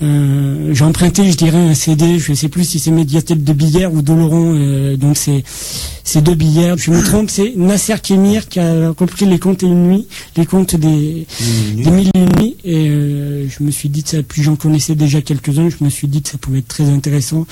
euh, 0.00 0.72
j'ai 0.72 0.84
emprunté, 0.84 1.28
je 1.30 1.36
dirais, 1.36 1.58
un 1.58 1.74
CD. 1.74 2.18
Je 2.20 2.30
ne 2.30 2.36
sais 2.36 2.48
plus 2.48 2.64
si 2.64 2.78
c'est 2.78 2.90
Médiathèque 2.92 3.42
de 3.42 3.52
Billère 3.52 3.92
ou 3.92 4.00
d'Oloron. 4.00 4.54
euh, 4.54 4.96
donc 4.96 5.16
c'est 5.16 5.42
c'est 6.04 6.22
deux 6.22 6.34
Billères. 6.36 6.78
Je 6.78 6.90
me 6.92 7.02
trompe, 7.02 7.30
c'est 7.30 7.52
Nasser 7.56 7.96
Kémir 8.02 8.48
qui 8.48 8.60
a 8.60 8.90
repris 8.90 9.26
les 9.26 9.38
contes 9.38 9.62
et 9.64 9.66
une 9.66 9.88
nuit, 9.88 10.06
les 10.36 10.46
contes 10.46 10.76
des 10.76 11.26
des 11.74 11.90
mille 11.90 12.10
et 12.14 12.18
une 12.18 12.32
nuits. 12.38 12.56
Et 12.64 12.88
euh, 12.88 13.48
je 13.48 13.64
me 13.64 13.70
suis 13.72 13.88
dit 13.88 14.04
que 14.04 14.10
ça. 14.10 14.22
Puis 14.22 14.42
j'en 14.42 14.54
connaissais 14.54 14.94
déjà 14.94 15.20
quelques-uns. 15.20 15.68
Je 15.68 15.84
me 15.84 15.90
suis 15.90 16.06
dit 16.06 16.22
que 16.22 16.28
ça 16.28 16.38
pouvait 16.38 16.60
être 16.60 16.68
très 16.68 16.88
intéressant. 16.88 17.46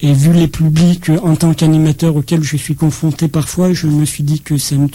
Et 0.00 0.12
vu 0.12 0.32
les 0.32 0.46
publics 0.48 1.10
euh, 1.10 1.18
en 1.22 1.34
tant 1.34 1.52
qu'animateur 1.52 2.14
auxquels 2.14 2.44
je 2.44 2.56
suis 2.56 2.76
confronté 2.76 3.26
parfois, 3.26 3.72
je 3.72 3.88
me 3.88 4.04
suis 4.04 4.22
dit 4.22 4.40
que 4.40 4.56
ça 4.56 4.76
ne, 4.76 4.86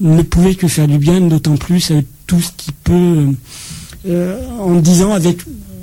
ne 0.00 0.22
pouvait 0.22 0.54
que 0.54 0.68
faire 0.68 0.86
du 0.86 0.98
bien, 0.98 1.20
d'autant 1.20 1.56
plus 1.56 1.90
avec 1.90 2.06
tout 2.28 2.40
ce 2.40 2.50
qui 2.56 2.70
peut, 2.84 3.26
en 4.60 4.74
disant 4.76 5.12
avec 5.12 5.38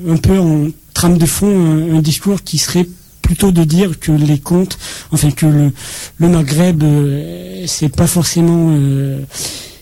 un 0.08 0.18
peu 0.18 0.38
en 0.38 0.68
trame 0.94 1.18
de 1.18 1.26
fond 1.26 1.94
un, 1.94 2.02
discours 2.02 2.44
qui 2.44 2.58
serait 2.58 2.88
plutôt 3.22 3.52
de 3.52 3.64
dire 3.64 4.00
que 4.00 4.12
les 4.12 4.40
contes, 4.40 4.78
enfin 5.12 5.32
que 5.32 5.46
le, 5.46 5.72
le 6.18 6.28
Maghreb, 6.28 6.84
euh, 6.84 7.64
c'est 7.68 7.90
pas 7.90 8.08
forcément, 8.08 8.68
euh, 8.72 9.22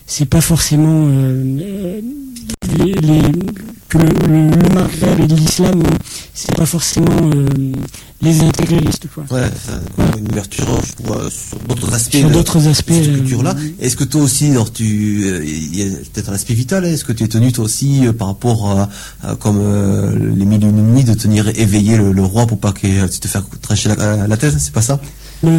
c'est 0.06 0.28
pas 0.28 0.40
forcément 0.40 1.06
euh, 1.06 2.00
les, 2.78 2.92
les- 2.94 3.22
que 3.88 3.98
le, 3.98 4.04
le- 4.04 5.22
et 5.22 5.26
l'islam 5.36 5.82
c'est 6.32 6.54
pas 6.56 6.64
forcément 6.64 7.30
euh, 7.34 7.46
les 8.22 8.40
intégralistes 8.40 9.06
quoi. 9.14 9.24
Ouais, 9.30 9.42
ça, 9.66 9.80
une 10.18 10.28
ouverture 10.32 10.66
euh, 10.70 11.28
sur 11.28 11.58
d'autres 11.68 11.92
aspects. 11.92 12.16
Sur 12.16 12.28
de- 12.28 12.32
d'autres 12.34 12.66
aspects, 12.68 12.92
cette 12.92 13.08
euh, 13.08 13.16
culture-là. 13.18 13.54
Est-ce 13.80 13.96
que 13.96 14.04
toi 14.04 14.22
aussi, 14.22 14.46
alors 14.52 14.72
tu, 14.72 15.24
euh, 15.24 15.44
il 15.44 15.76
y 15.78 15.82
a 15.82 15.86
peut-être 16.12 16.30
un 16.30 16.34
aspect 16.34 16.54
vital. 16.54 16.84
hein, 16.84 16.88
Est-ce 16.88 17.04
que 17.04 17.12
tu 17.12 17.24
es 17.24 17.28
tenu 17.28 17.52
toi 17.52 17.64
aussi 17.64 18.02
par 18.18 18.28
rapport 18.28 18.70
à, 18.70 18.88
à 19.22 19.34
comme 19.36 19.60
les 20.38 20.44
mille 20.46 20.62
et 20.64 20.68
une 20.68 20.94
nuits 20.94 21.04
de 21.04 21.14
tenir 21.14 21.48
éveillé 21.58 21.96
le, 21.98 22.12
le 22.12 22.22
roi 22.24 22.46
pour 22.46 22.58
pas 22.58 22.72
que 22.72 23.06
tu 23.08 23.20
te 23.20 23.28
fasses 23.28 23.42
trancher 23.60 23.90
la, 23.90 24.26
la 24.26 24.36
tête 24.38 24.54
C'est 24.58 24.72
pas 24.72 24.82
ça? 24.82 25.00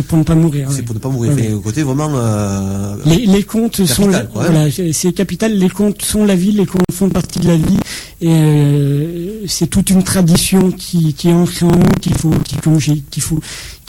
Pour 0.08 0.18
ne 0.18 0.24
pas 0.24 0.34
mourir. 0.36 0.70
C'est 0.72 0.78
ouais. 0.78 0.82
pour 0.84 0.96
ne 0.96 1.00
pas 1.00 1.10
mourir. 1.10 1.34
Ouais, 1.34 1.52
au 1.52 1.60
côté 1.60 1.84
vraiment. 1.84 2.10
Euh, 2.16 2.96
Les, 3.06 3.26
les 3.26 3.44
contes 3.44 3.86
sont 3.86 4.08
la- 4.08 4.22
quoi, 4.22 4.44
hein. 4.46 4.48
voilà, 4.52 4.72
c'est- 4.72 5.12
capital. 5.12 5.58
Les 5.58 5.70
contes 5.70 6.02
sont 6.02 6.24
la 6.26 6.36
vie, 6.36 6.54
les 6.54 6.66
contes 6.66 6.84
font 6.92 7.10
partie 7.10 7.40
de 7.40 7.48
la 7.48 7.58
vie, 7.58 7.78
et 8.22 8.30
euh, 8.30 9.42
c'est 9.46 9.68
toute 9.68 9.90
une 9.90 10.04
tradition 10.04 10.72
qui, 10.72 11.14
qui 11.14 11.28
est 11.30 11.34
ancrée 11.34 11.66
en 11.66 11.72
nous 11.76 11.92
qu'il 12.02 12.16
faut 12.16 12.30
qu'il 12.46 12.60
faut 12.62 12.78
qu'il 13.12 13.22
faut 13.22 13.40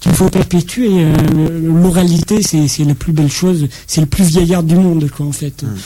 qu'il 0.00 0.12
faut 0.12 0.28
perpétuer. 0.30 0.88
Euh, 0.90 1.60
L'oralité, 1.62 2.42
c'est 2.42 2.66
c'est 2.66 2.84
la 2.84 2.94
plus 2.96 3.12
belle 3.12 3.30
chose, 3.30 3.68
c'est 3.86 4.00
le 4.00 4.08
plus 4.08 4.24
vieillard 4.24 4.64
du 4.64 4.74
monde, 4.74 5.08
quoi, 5.16 5.26
en 5.26 5.32
fait. 5.32 5.62
Hum. 5.62 5.76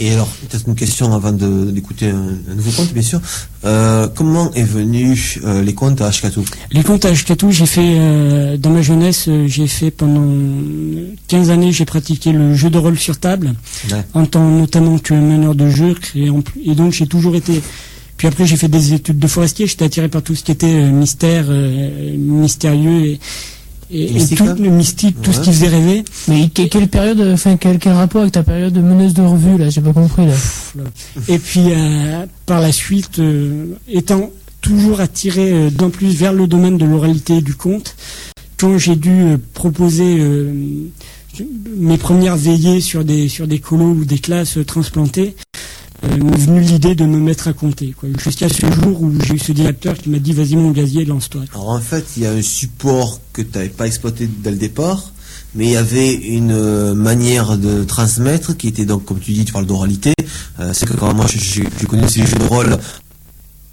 Et 0.00 0.12
alors, 0.12 0.28
peut-être 0.28 0.68
une 0.68 0.74
question 0.76 1.12
avant 1.12 1.32
d'écouter 1.32 2.08
un, 2.08 2.38
un 2.50 2.54
nouveau 2.54 2.70
conte, 2.70 2.92
bien 2.92 3.02
sûr. 3.02 3.20
Euh, 3.64 4.06
comment 4.14 4.52
est 4.52 4.62
venu 4.62 5.38
euh, 5.44 5.62
les 5.62 5.74
contes 5.74 6.00
à 6.00 6.06
Ashkatu 6.06 6.40
Les 6.70 6.84
contes 6.84 7.04
à 7.04 7.08
Ashkatou, 7.08 7.50
j'ai 7.50 7.66
fait 7.66 7.80
euh, 7.98 8.56
dans 8.56 8.70
ma 8.70 8.82
jeunesse, 8.82 9.26
euh, 9.28 9.46
j'ai 9.48 9.66
fait 9.66 9.90
pendant 9.90 10.24
15 11.26 11.50
années, 11.50 11.72
j'ai 11.72 11.84
pratiqué 11.84 12.30
le 12.30 12.54
jeu 12.54 12.70
de 12.70 12.78
rôle 12.78 12.98
sur 12.98 13.18
table. 13.18 13.54
Ouais. 13.90 14.04
en 14.14 14.26
tant 14.26 14.48
notamment 14.48 14.98
que 14.98 15.14
meneur 15.14 15.54
de 15.54 15.68
jeu 15.70 15.94
et, 16.14 16.30
en 16.30 16.42
et 16.64 16.74
donc 16.74 16.92
j'ai 16.92 17.06
toujours 17.06 17.36
été 17.36 17.62
puis 18.16 18.26
après 18.26 18.46
j'ai 18.46 18.56
fait 18.56 18.68
des 18.68 18.92
études 18.92 19.18
de 19.18 19.26
forestier 19.26 19.66
j'étais 19.66 19.84
attiré 19.84 20.08
par 20.08 20.22
tout 20.22 20.34
ce 20.34 20.42
qui 20.42 20.52
était 20.52 20.66
euh, 20.66 20.90
mystère 20.90 21.46
euh, 21.48 22.16
mystérieux 22.16 23.06
et, 23.06 23.20
et, 23.90 24.06
tout 24.36 24.44
hein 24.44 24.54
le 24.58 24.70
mystique 24.70 25.20
tout 25.22 25.32
ce 25.32 25.40
qui 25.40 25.50
faisait 25.52 25.68
rêver. 25.68 26.04
Mais 26.28 26.48
que- 26.48 26.62
quelle 26.68 26.88
période, 26.88 27.20
enfin, 27.32 27.56
quel, 27.56 27.78
quel 27.78 27.92
rapport 27.92 28.20
avec 28.22 28.32
ta 28.32 28.42
période 28.42 28.72
de 28.72 28.80
meneuse 28.80 29.14
de 29.14 29.22
revue, 29.22 29.56
là? 29.58 29.70
J'ai 29.70 29.80
pas 29.80 29.92
compris, 29.92 30.26
là. 30.26 30.34
et 31.28 31.38
puis 31.38 31.72
euh, 31.72 32.26
par 32.46 32.60
la 32.60 32.72
suite 32.72 33.18
euh, 33.18 33.66
étant 33.88 34.30
toujours 34.60 35.00
attiré 35.00 35.52
euh, 35.52 35.70
d'un 35.70 35.88
plus 35.90 36.14
vers 36.14 36.32
le 36.32 36.46
domaine 36.46 36.76
de 36.78 36.84
l'oralité 36.84 37.36
et 37.38 37.40
du 37.42 37.54
conte 37.54 37.94
quand 38.58 38.76
j'ai 38.76 38.96
dû 38.96 39.10
euh, 39.22 39.36
proposer 39.54 40.16
euh, 40.18 40.52
mes 41.76 41.96
premières 41.96 42.36
veillées 42.36 42.80
sur 42.80 43.04
des 43.04 43.28
sur 43.28 43.46
des 43.46 43.60
colos 43.60 43.92
ou 43.92 44.04
des 44.04 44.18
classes 44.18 44.58
euh, 44.58 44.64
transplantées 44.64 45.36
euh, 45.36 45.58
m'est 46.02 46.36
venue 46.36 46.60
l'idée 46.60 46.94
de 46.94 47.04
me 47.04 47.18
mettre 47.18 47.48
à 47.48 47.52
compter 47.52 47.94
jusqu'à 48.22 48.48
ce 48.48 48.66
jour 48.70 49.02
où 49.02 49.12
j'ai 49.20 49.34
eu 49.34 49.38
ce 49.38 49.52
directeur 49.52 49.96
qui 49.96 50.10
m'a 50.10 50.18
dit 50.18 50.32
vas-y 50.32 50.56
mon 50.56 50.70
gazier 50.70 51.04
lance-toi 51.04 51.42
Alors 51.54 51.70
en 51.70 51.80
fait, 51.80 52.04
il 52.16 52.22
y 52.22 52.26
a 52.26 52.32
un 52.32 52.42
support 52.42 53.20
que 53.32 53.42
tu 53.42 53.50
n'avais 53.56 53.68
pas 53.68 53.86
exploité 53.86 54.28
dès 54.28 54.50
le 54.50 54.56
départ, 54.56 55.12
mais 55.54 55.66
il 55.66 55.72
y 55.72 55.76
avait 55.76 56.12
une 56.14 56.52
euh, 56.52 56.94
manière 56.94 57.58
de 57.58 57.84
transmettre 57.84 58.56
qui 58.56 58.68
était 58.68 58.84
donc, 58.84 59.04
comme 59.04 59.18
tu 59.18 59.32
dis, 59.32 59.44
tu 59.44 59.52
parles 59.52 59.66
d'oralité. 59.66 60.12
Euh, 60.60 60.72
c'est 60.72 60.86
que 60.86 60.94
quand 60.94 61.12
moi 61.14 61.26
j'ai 61.28 61.38
j'ai 61.78 61.86
connu 61.86 62.08
ces 62.08 62.24
jeux 62.26 62.38
de 62.38 62.44
rôle, 62.44 62.76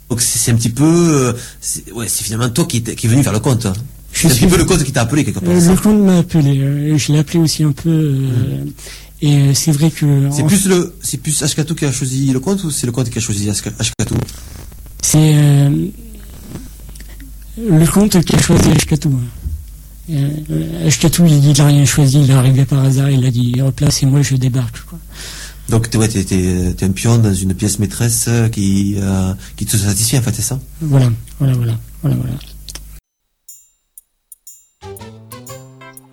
donc 0.09 0.21
c'est 0.21 0.51
un 0.51 0.55
petit 0.55 0.69
peu, 0.69 0.83
euh, 0.85 1.33
c'est 1.61 1.91
ouais, 1.91 2.07
c'est 2.07 2.23
finalement 2.23 2.49
toi 2.49 2.65
qui, 2.65 2.81
qui 2.83 3.07
est 3.07 3.09
venu 3.09 3.23
faire 3.23 3.33
le 3.33 3.39
compte. 3.39 3.67
Je 4.15 4.21
C'est 4.21 4.27
un 4.27 4.29
petit 4.29 4.47
peu 4.47 4.57
le 4.57 4.65
compte 4.65 4.83
qui 4.83 4.93
t'a 4.93 5.01
appelé 5.01 5.25
quelque 5.25 5.39
part. 5.39 5.53
Euh, 5.53 5.69
le 5.69 5.75
compte 5.75 5.99
m'a 5.99 6.19
appelé 6.19 6.59
euh, 6.59 6.97
je 6.97 7.11
l'ai 7.11 7.19
appelé 7.19 7.39
aussi 7.39 7.63
un 7.63 7.73
peu 7.73 7.89
euh, 7.89 8.63
et 9.21 9.53
c'est 9.53 9.71
vrai 9.71 9.91
que. 9.91 10.29
C'est 10.31 10.43
plus 10.45 10.67
le, 10.67 10.95
c'est 11.01 11.17
plus 11.17 11.41
Ashkatu 11.43 11.75
qui 11.75 11.85
a 11.85 11.91
choisi 11.91 12.31
le 12.31 12.39
compte 12.39 12.63
ou 12.63 12.71
c'est 12.71 12.85
le 12.85 12.91
compte 12.91 13.09
qui 13.09 13.17
a 13.17 13.21
choisi 13.21 13.49
Ashka- 13.49 13.73
Ashkatu 13.79 14.13
C'est 15.01 15.33
euh, 15.35 15.87
le 17.57 17.85
comte 17.87 18.19
qui 18.23 18.35
a 18.35 18.39
choisi 18.41 18.69
Ashkatou. 18.71 19.19
Euh, 20.11 20.87
Ashkatou, 20.87 21.25
il 21.25 21.43
il 21.49 21.61
a 21.61 21.65
rien 21.65 21.85
choisi, 21.85 22.21
il 22.21 22.29
est 22.29 22.33
arrivé 22.33 22.65
par 22.65 22.83
hasard, 22.83 23.09
il 23.09 23.25
a 23.25 23.31
dit 23.31 23.53
replace 23.61 24.03
et 24.03 24.05
moi 24.05 24.21
je 24.21 24.35
débarque. 24.35 24.81
Quoi. 24.85 24.99
Donc 25.69 25.89
t'es 25.89 25.97
ouais, 25.97 26.07
t'es 26.07 26.83
un 26.85 26.91
pion 26.91 27.17
dans 27.17 27.33
une 27.33 27.53
pièce 27.55 27.79
maîtresse 27.79 28.25
euh, 28.27 28.49
qui, 28.49 28.95
euh, 28.99 29.33
qui 29.55 29.65
te 29.65 29.75
satisfait 29.77 30.19
en 30.19 30.21
fait, 30.21 30.35
c'est 30.35 30.43
ça? 30.43 30.59
Voilà, 30.81 31.09
voilà, 31.39 31.53
voilà, 31.55 31.77
voilà, 32.03 32.17
voilà. 32.17 32.35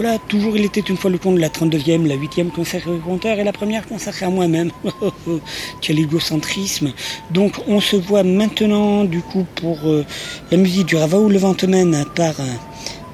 Voilà, 0.00 0.16
toujours 0.16 0.56
il 0.56 0.64
était 0.64 0.80
une 0.80 0.96
fois 0.96 1.10
le 1.10 1.18
conte, 1.18 1.38
la 1.38 1.50
32e, 1.50 2.06
la 2.06 2.16
8e 2.16 2.48
consacrée 2.48 2.90
au 2.90 2.96
compteur 2.96 3.38
et 3.38 3.44
la 3.44 3.52
première 3.52 3.86
consacrée 3.86 4.24
à 4.24 4.30
moi-même. 4.30 4.70
Quel 5.82 5.98
égocentrisme. 5.98 6.94
Donc 7.30 7.56
on 7.68 7.80
se 7.80 7.96
voit 7.96 8.22
maintenant 8.22 9.04
du 9.04 9.20
coup 9.20 9.44
pour 9.56 9.76
euh, 9.84 10.06
la 10.50 10.56
musique 10.56 10.86
du 10.86 10.96
Ravaou 10.96 11.28
le 11.28 11.36
Ventemène 11.36 12.06
par, 12.14 12.40
euh, 12.40 12.44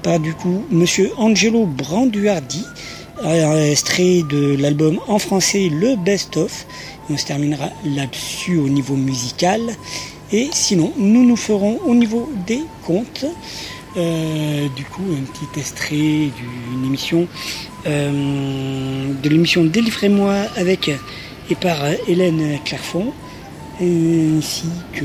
par 0.05 0.21
du 0.21 0.33
coup 0.33 0.65
Monsieur 0.71 1.11
Angelo 1.17 1.67
Branduardi, 1.67 2.65
euh, 3.25 3.73
extrait 3.73 4.23
de 4.31 4.55
l'album 4.57 5.01
en 5.09 5.19
français 5.19 5.69
Le 5.69 5.97
Best 5.97 6.37
Of. 6.37 6.69
On 7.11 7.17
se 7.17 7.27
terminera 7.27 7.69
là-dessus 7.85 8.59
au 8.59 8.69
niveau 8.69 8.95
musical. 8.95 9.61
Et 10.31 10.51
sinon, 10.53 10.93
nous 10.97 11.25
nous 11.25 11.37
ferons 11.37 11.81
au 11.85 11.97
niveau 11.97 12.31
des 12.47 12.63
comptes. 12.85 13.27
Euh, 13.97 14.69
du 14.77 14.85
coup, 14.85 15.05
un 15.13 15.23
petit 15.25 15.59
extrait 15.59 15.97
d'une 15.97 16.85
émission, 16.85 17.27
euh, 17.87 19.13
de 19.23 19.29
l'émission 19.29 19.65
Délivrez-moi 19.65 20.35
avec 20.57 20.91
et 21.49 21.55
par 21.55 21.79
Hélène 22.07 22.59
Clairfond, 22.65 23.13
ainsi 23.81 24.67
que 24.93 25.05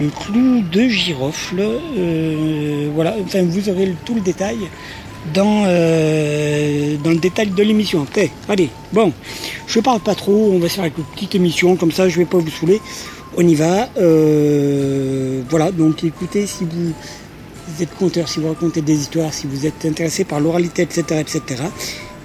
le 0.00 0.08
clou 0.10 0.62
de 0.70 0.82
girofle. 0.82 1.62
Euh, 1.62 2.90
voilà, 2.94 3.16
enfin, 3.24 3.42
vous 3.44 3.70
aurez 3.70 3.94
tout 4.04 4.14
le 4.16 4.20
détail 4.20 4.58
dans, 5.32 5.62
dans 5.62 7.10
le 7.10 7.18
détail 7.18 7.48
de 7.48 7.62
l'émission. 7.62 8.02
Ok, 8.02 8.30
allez, 8.50 8.68
bon, 8.92 9.14
je 9.66 9.80
parle 9.80 10.00
pas 10.00 10.14
trop, 10.14 10.50
on 10.52 10.58
va 10.58 10.68
faire 10.68 10.84
une 10.84 10.92
petite 11.14 11.34
émission, 11.34 11.76
comme 11.76 11.92
ça 11.92 12.08
je 12.08 12.18
vais 12.18 12.26
pas 12.26 12.38
vous 12.38 12.50
saouler. 12.50 12.82
On 13.36 13.46
y 13.46 13.54
va. 13.54 13.88
Voilà, 15.48 15.70
donc 15.70 16.04
écoutez, 16.04 16.46
si 16.46 16.64
vous 16.64 16.92
vous 17.78 17.84
êtes 17.84 17.94
conteur, 17.94 18.28
si 18.28 18.40
vous 18.40 18.48
racontez 18.48 18.82
des 18.82 18.94
histoires, 18.94 19.32
si 19.32 19.46
vous 19.46 19.64
êtes 19.64 19.84
intéressé 19.84 20.24
par 20.24 20.40
l'oralité, 20.40 20.82
etc., 20.82 21.20
etc., 21.20 21.62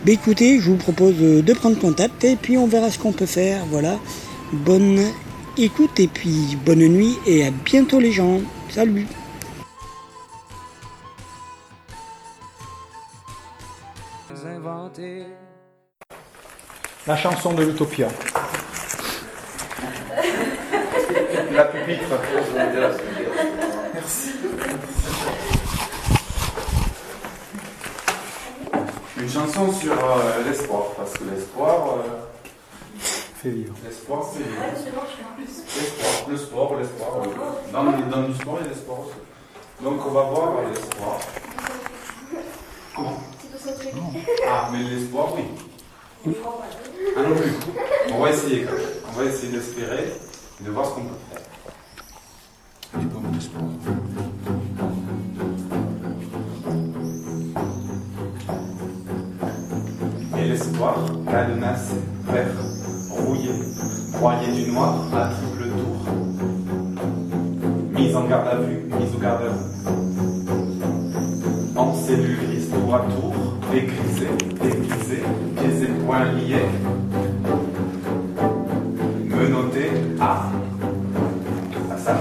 ben 0.04 0.16
écoutez, 0.16 0.60
je 0.60 0.72
vous 0.72 0.78
propose 0.78 1.14
euh, 1.22 1.44
de 1.44 1.54
prendre 1.54 1.80
contact 1.80 2.24
et 2.24 2.36
puis 2.36 2.58
on 2.58 2.66
verra 2.66 2.90
ce 2.90 2.98
qu'on 2.98 3.12
peut 3.12 3.28
faire. 3.28 3.64
Voilà. 3.70 4.00
Bonne 4.52 5.00
écoute 5.58 6.00
et 6.00 6.08
puis 6.08 6.58
bonne 6.66 6.80
nuit 6.80 7.20
et 7.28 7.46
à 7.46 7.52
bientôt 7.52 8.00
les 8.00 8.12
gens. 8.12 8.42
Salut. 8.70 9.06
La 17.06 17.16
chanson 17.16 17.54
de 17.54 17.64
l'Utopia. 17.64 18.08
la 21.54 21.66
pupitre. 21.66 22.10
Une 29.24 29.30
chanson 29.30 29.72
sur 29.72 29.94
euh, 29.94 30.44
l'espoir, 30.46 30.84
parce 30.98 31.14
que 31.14 31.24
l'espoir. 31.24 31.96
euh, 31.98 32.02
Fait 33.42 33.50
vivre. 33.52 33.74
l'espoir, 33.86 34.22
c'est. 34.34 34.40
L'espoir, 35.80 36.30
le 36.30 36.38
sport, 36.38 36.76
l'espoir. 36.78 37.10
oui. 37.22 37.30
Dans, 37.72 37.84
dans 37.84 38.28
du 38.28 38.34
sport, 38.36 38.58
il 38.60 38.64
y 38.66 38.70
a 38.70 38.70
l'espoir 38.74 39.00
aussi. 39.00 39.16
Donc 39.82 40.06
on 40.06 40.12
va 40.12 40.22
voir 40.24 40.52
l'espoir. 40.70 41.20
Comment? 42.96 43.20
Ah, 44.46 44.70
mais 44.74 44.84
l'espoir, 44.84 45.28
oui. 45.36 46.34
Ah 47.16 47.22
non 47.22 47.36
plus. 47.36 47.52
On 48.14 48.20
va 48.22 48.30
essayer 48.30 48.64
quand 48.64 48.74
même. 48.74 48.82
On 49.08 49.12
va 49.20 49.24
essayer 49.26 49.52
d'espérer 49.54 50.14
et 50.60 50.64
de 50.66 50.72
voir 50.72 50.86
ce 50.88 50.92
qu'on 50.96 51.02
peut 51.06 51.16
faire. 51.32 53.00
Du 53.00 53.06
bon 53.08 53.22
espoir. 53.38 53.64
L'espoir, 60.46 60.96
cadenasse, 61.26 61.94
vert, 62.28 62.52
rouillé, 63.10 63.50
broyé 64.12 64.52
du 64.52 64.72
noir 64.72 64.96
à 65.14 65.28
triple 65.28 65.70
tour. 65.70 66.14
Mise 67.94 68.16
en 68.16 68.26
garde 68.26 68.48
à 68.50 68.56
vue, 68.58 68.84
mise 69.00 69.16
au 69.16 69.20
garde 69.20 69.42
à 69.44 69.50
vue. 69.50 69.60
En 71.76 71.94
cellule 71.94 72.38
grise 72.46 72.70
tour 72.70 72.94
à 72.94 73.00
tour, 73.00 73.34
dégrisé, 73.72 74.28
dégrisé, 74.62 75.24
pieds 75.56 75.84
et 75.84 76.06
poings 76.06 76.26
liés. 76.26 76.70
Menotté 79.30 79.92
à, 80.20 80.50
à 81.92 81.98
sa 81.98 82.16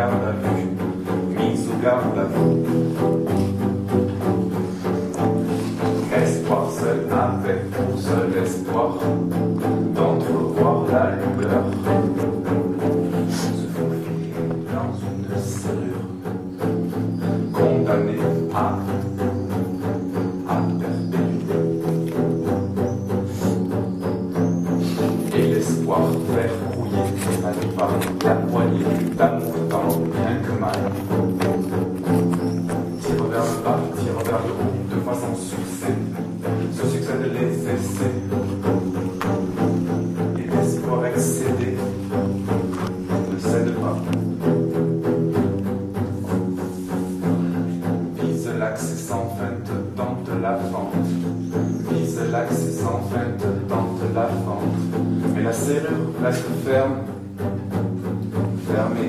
garde 0.00 0.24
à 2.18 2.24
vue. 2.24 2.60
Espoir 6.22 6.70
seul 6.70 7.00
avec 7.10 7.70
pour 7.70 7.98
seul 7.98 8.42
espoir 8.42 8.94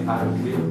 fermée 0.05 0.11
à 0.11 0.41
clé, 0.41 0.70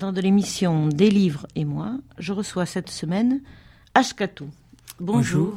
cadre 0.00 0.12
de 0.12 0.20
l'émission 0.22 0.86
Des 0.86 1.10
livres 1.10 1.46
et 1.56 1.64
moi, 1.66 1.92
je 2.18 2.32
reçois 2.32 2.64
cette 2.64 2.88
semaine 2.88 3.40
Ashkatou. 3.94 4.46
Bonjour. 4.98 5.54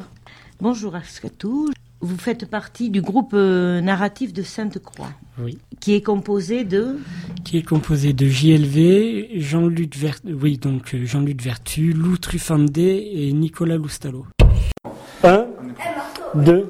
Bonjour 0.60 0.95
Ashkatou. 0.95 1.69
Vous 2.01 2.17
faites 2.17 2.49
partie 2.49 2.89
du 2.89 3.01
groupe 3.01 3.32
euh, 3.34 3.79
narratif 3.79 4.34
de 4.34 4.41
Sainte-Croix, 4.43 5.12
Oui. 5.39 5.60
qui 5.79 5.93
est 5.93 6.01
composé 6.01 6.65
de... 6.65 6.97
Qui 7.45 7.58
est 7.58 7.63
composé 7.63 8.12
de 8.12 8.27
JLV, 8.27 9.39
Jean-Luc 9.39 9.95
Ver... 9.95 10.15
oui, 10.25 10.58
donc 10.58 10.93
euh, 10.93 11.06
Jean-Luc 11.06 11.41
Vertu, 11.41 11.93
Lou 11.93 12.17
Truffandé 12.17 13.12
et 13.13 13.32
Nicolas 13.32 13.77
Loustalo. 13.77 14.25
1, 15.23 15.45
2, 16.36 16.69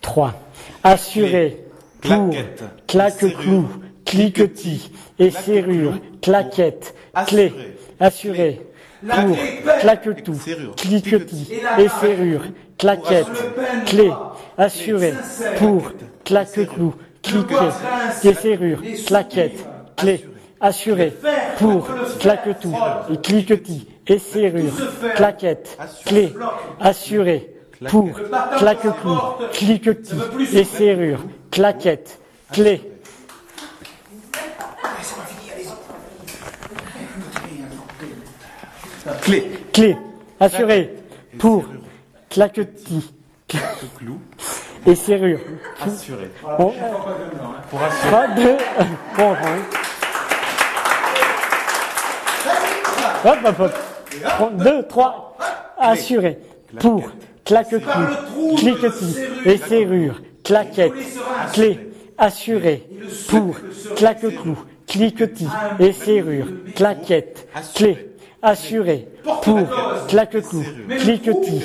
3. 0.00 0.40
Assuré. 0.84 1.64
Pour. 2.00 2.30
Claquette. 2.30 2.64
Claque-clou. 2.86 3.66
Cliquetis. 4.04 4.90
Et 5.18 5.30
serrure. 5.30 5.98
Claquette. 6.22 6.94
Clé. 7.26 7.52
Assuré. 8.00 8.60
Pour. 9.06 9.36
Claque-tout. 9.80 10.40
Cliquetis. 10.76 11.52
Et 11.78 11.88
serrure. 11.88 12.42
Claquette. 12.78 13.26
Clé. 13.86 14.10
Assuré. 14.56 15.14
Pour. 15.58 15.92
Claque-clou. 16.24 16.94
Cliquet. 17.22 17.54
Et 18.24 18.34
serrure. 18.34 18.80
Claquette. 19.06 19.66
Clé. 19.96 20.24
Assuré. 20.60 21.12
Pour. 21.58 21.88
Claque-tout. 22.20 22.74
Et 23.12 23.16
cliquetis. 23.18 23.88
Et 24.06 24.18
serrure. 24.18 24.72
Claquette. 25.16 25.78
Clé. 26.04 26.32
Assuré. 26.80 27.54
Pour. 27.88 28.10
Claque-clou. 28.58 29.18
Cliquetis. 29.52 30.20
Et 30.52 30.64
serrure. 30.64 31.24
Claquette. 31.50 32.20
Clé. 32.52 32.80
Clé. 39.24 39.50
Clé. 39.72 39.96
Assuré. 40.38 40.94
Pour. 41.38 41.64
Claquetis. 42.30 43.12
Clou. 43.48 44.20
Et 44.86 44.94
serrure. 44.94 45.40
Assuré. 45.80 46.30
Bon, 46.58 46.72
Pour 47.70 47.82
assurer. 47.82 48.08
3, 48.08 48.28
2, 48.28 48.56
bon, 49.16 49.32
hein. 49.32 49.58
Hop, 53.24 53.38
hop, 53.44 53.60
hop. 53.60 53.72
2, 54.58 54.82
3, 54.86 55.36
assuré. 55.78 56.38
Pour, 56.78 57.10
claque-clou, 57.44 58.56
cliquetis, 58.56 59.16
et 59.46 59.56
serrure, 59.56 60.20
claquette, 60.42 60.92
clé, 61.52 61.90
assuré. 62.18 62.86
Pour, 63.28 63.56
claque-clou, 63.96 64.56
cliquetis, 64.86 65.48
et 65.78 65.92
serrure, 65.92 66.46
claquette, 66.74 67.48
clé, 67.74 68.13
assuré. 68.44 69.08
Pour, 69.42 69.58
claque-clou, 70.06 70.62
cliquetis, 71.00 71.62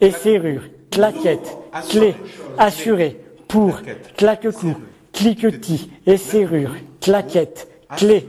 et 0.00 0.10
serrure, 0.10 0.62
claquette, 0.90 1.56
clé, 1.90 2.14
assuré. 2.58 3.20
Pour, 3.46 3.80
claque-clou, 4.16 4.74
cliquetis, 5.12 5.90
et 6.06 6.16
serrure, 6.16 6.74
claquette, 7.00 7.68
clé, 7.96 8.26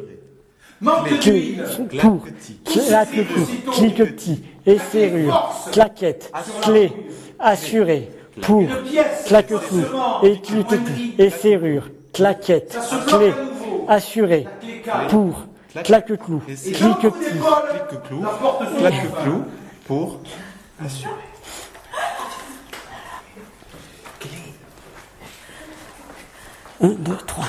Clé, 1.21 1.57
pour, 2.01 2.25
claque-clou, 2.65 3.71
cliquetis, 3.71 4.43
et 4.65 4.77
serrure, 4.77 5.53
claquette, 5.71 6.29
clé, 6.61 6.91
assuré, 7.39 8.09
pour, 8.41 8.65
claque-clou, 9.25 9.83
et 10.23 10.41
cliquetis, 10.41 11.15
et 11.17 11.29
serrure, 11.29 11.89
claquette, 12.11 12.77
clé, 13.07 13.31
assuré, 13.87 14.45
pour, 15.07 15.47
claque-clou, 15.81 16.39
cliquetis, 16.39 16.73
Clique-clou. 16.73 18.25
Claque-clou. 18.77 19.45
Pour 19.87 20.19
assurer. 20.83 21.11
Un, 26.81 26.89
deux, 26.89 27.15
trois. 27.25 27.45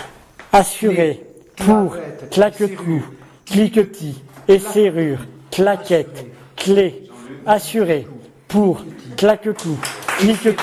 Assuré, 0.53 1.27
pour, 1.57 1.97
claque-clou, 2.31 3.03
cliquetis 3.45 4.23
et 4.47 4.61
serrure, 4.61 5.19
claquette, 5.51 6.27
clé, 6.55 7.09
assuré, 7.45 8.07
pour, 8.47 8.85
claque-clou, 9.17 9.77
cliquetis 10.19 10.55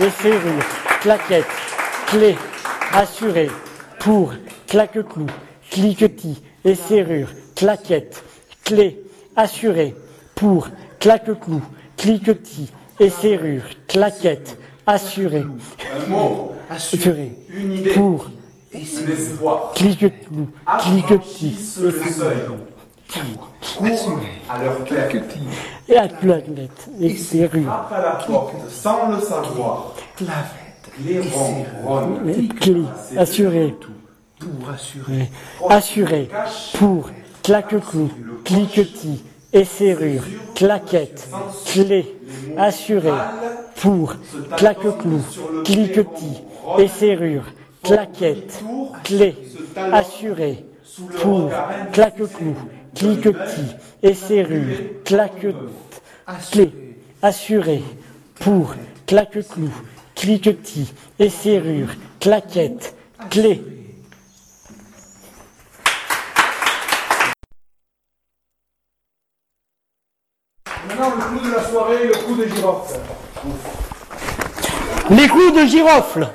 et 0.00 0.10
serrure, 0.22 0.64
claquette, 1.02 1.44
clé, 2.06 2.36
assuré, 2.92 3.50
pour, 3.98 4.32
claque-clou, 4.68 5.26
cliquetis 5.70 6.40
et 6.64 6.74
serrure, 6.74 7.28
claquette, 7.54 8.22
clé, 8.64 9.02
assuré, 9.36 9.94
pour, 10.34 10.68
claque-clou, 10.98 11.62
cliquetis 11.96 12.70
et 12.98 13.10
serrure, 13.10 13.62
claquette, 13.86 14.58
assuré, 14.86 15.42
Un 15.42 16.08
mot, 16.08 16.52
assuré, 16.70 17.32
une 17.50 17.72
idée, 17.72 17.90
pour, 17.90 18.30
cliquetis, 19.74 20.12
cliquetis 20.78 21.78
le 21.80 21.90
seuil. 21.90 22.36
Courent 23.78 24.20
à 24.48 24.62
leur 24.64 24.78
perte. 24.84 25.16
et 25.88 25.96
à 25.96 26.08
claquette 26.08 26.88
et 27.00 27.16
serrure, 27.16 27.64
Frappent 27.64 27.92
à 27.92 28.00
la 28.00 28.10
porte 28.26 28.54
sans 28.70 29.10
le 29.10 29.20
savoir. 29.20 29.94
Les 31.04 31.20
ronronnent. 31.20 32.28
et 32.30 32.48
Ouais. 35.08 35.30
assuré, 35.68 36.28
pour, 36.74 37.10
claque-clou, 37.42 38.10
cliquetis 38.44 39.22
et 39.52 39.64
serrure, 39.64 40.22
claquette, 40.54 41.28
clé, 41.66 42.14
assuré, 42.56 43.12
pour, 43.76 44.14
claque-clou, 44.56 45.20
cliquetis 45.64 46.42
et 46.78 46.88
serrure, 46.88 47.44
claquette, 47.82 48.62
clé, 49.04 49.36
assuré, 49.92 50.64
pour, 51.20 51.50
claque-clou, 51.92 52.56
cliquetis 52.94 53.74
et 54.02 54.14
serrure, 54.14 54.76
claquette, 55.04 55.54
clé, 56.50 56.72
assuré, 57.22 57.82
pour, 58.40 58.74
claque-clou, 59.06 59.70
cliquetis 60.14 60.92
et 61.18 61.30
serrure, 61.30 61.88
claquette, 62.20 62.94
clé, 63.30 63.62
Maintenant, 70.86 71.16
le 71.16 71.38
coup 71.38 71.44
de 71.44 71.52
la 71.52 71.64
soirée, 71.64 72.06
le 72.06 72.14
coup 72.14 72.34
de 72.36 72.44
girofle. 72.44 72.53
Les 75.10 75.28
coups 75.28 75.52
de 75.54 75.66
girofle. 75.66 76.28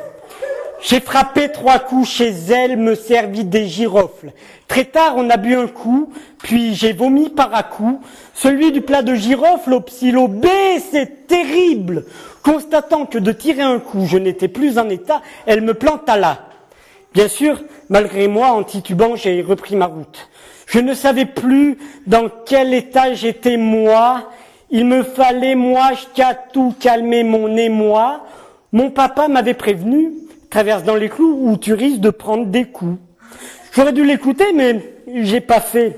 J'ai 0.81 0.99
frappé 0.99 1.51
trois 1.51 1.79
coups 1.79 2.07
chez 2.07 2.29
elle, 2.49 2.77
me 2.77 2.95
servit 2.95 3.43
des 3.43 3.67
girofles. 3.67 4.31
Très 4.67 4.85
tard, 4.85 5.15
on 5.17 5.29
a 5.29 5.37
bu 5.37 5.55
un 5.55 5.67
coup, 5.67 6.13
puis 6.37 6.73
j'ai 6.73 6.93
vomi 6.93 7.29
par 7.29 7.53
à 7.53 7.63
coup. 7.63 7.99
Celui 8.33 8.71
du 8.71 8.81
plat 8.81 9.01
de 9.01 9.15
girofle 9.15 9.73
au 9.73 10.27
B, 10.27 10.45
c'est 10.91 11.27
terrible. 11.27 12.05
Constatant 12.43 13.05
que 13.05 13.17
de 13.17 13.31
tirer 13.31 13.63
un 13.63 13.79
coup, 13.79 14.05
je 14.05 14.17
n'étais 14.17 14.47
plus 14.47 14.77
en 14.77 14.87
état, 14.87 15.21
elle 15.45 15.61
me 15.61 15.73
planta 15.73 16.15
là. 16.15 16.45
Bien 17.13 17.27
sûr, 17.27 17.61
malgré 17.89 18.27
moi, 18.27 18.49
en 18.49 18.63
titubant, 18.63 19.15
j'ai 19.15 19.41
repris 19.41 19.75
ma 19.75 19.87
route. 19.87 20.29
Je 20.67 20.79
ne 20.79 20.93
savais 20.93 21.25
plus 21.25 21.79
dans 22.05 22.29
quel 22.45 22.73
état 22.73 23.13
j'étais 23.15 23.57
moi. 23.57 24.29
Il 24.71 24.85
me 24.85 25.03
fallait, 25.03 25.55
moi, 25.55 25.91
qu'à 26.13 26.33
tout 26.35 26.73
calmer 26.79 27.23
mon 27.23 27.55
émoi. 27.57 28.25
Mon 28.71 28.91
papa 28.91 29.27
m'avait 29.27 29.55
prévenu, 29.55 30.13
traverse 30.49 30.83
dans 30.83 30.95
les 30.95 31.09
clous 31.09 31.39
où 31.41 31.57
tu 31.57 31.73
risques 31.73 32.01
de 32.01 32.11
prendre 32.11 32.45
des 32.45 32.65
coups. 32.65 32.99
J'aurais 33.71 33.93
dû 33.93 34.03
l'écouter, 34.03 34.53
mais 34.53 34.93
j'ai 35.07 35.41
pas 35.41 35.59
fait. 35.59 35.97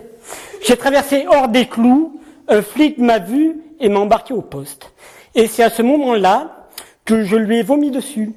J'ai 0.66 0.78
traversé 0.78 1.26
hors 1.28 1.48
des 1.48 1.66
clous, 1.66 2.20
un 2.48 2.62
flic 2.62 2.98
m'a 2.98 3.20
vu 3.20 3.58
et 3.80 3.90
m'a 3.90 4.00
embarqué 4.00 4.34
au 4.34 4.42
poste. 4.42 4.92
Et 5.36 5.48
c'est 5.48 5.64
à 5.64 5.70
ce 5.70 5.82
moment-là 5.82 6.68
que 7.04 7.24
je 7.24 7.36
lui 7.36 7.58
ai 7.58 7.64
vomi 7.64 7.92
dessus. 7.92 8.32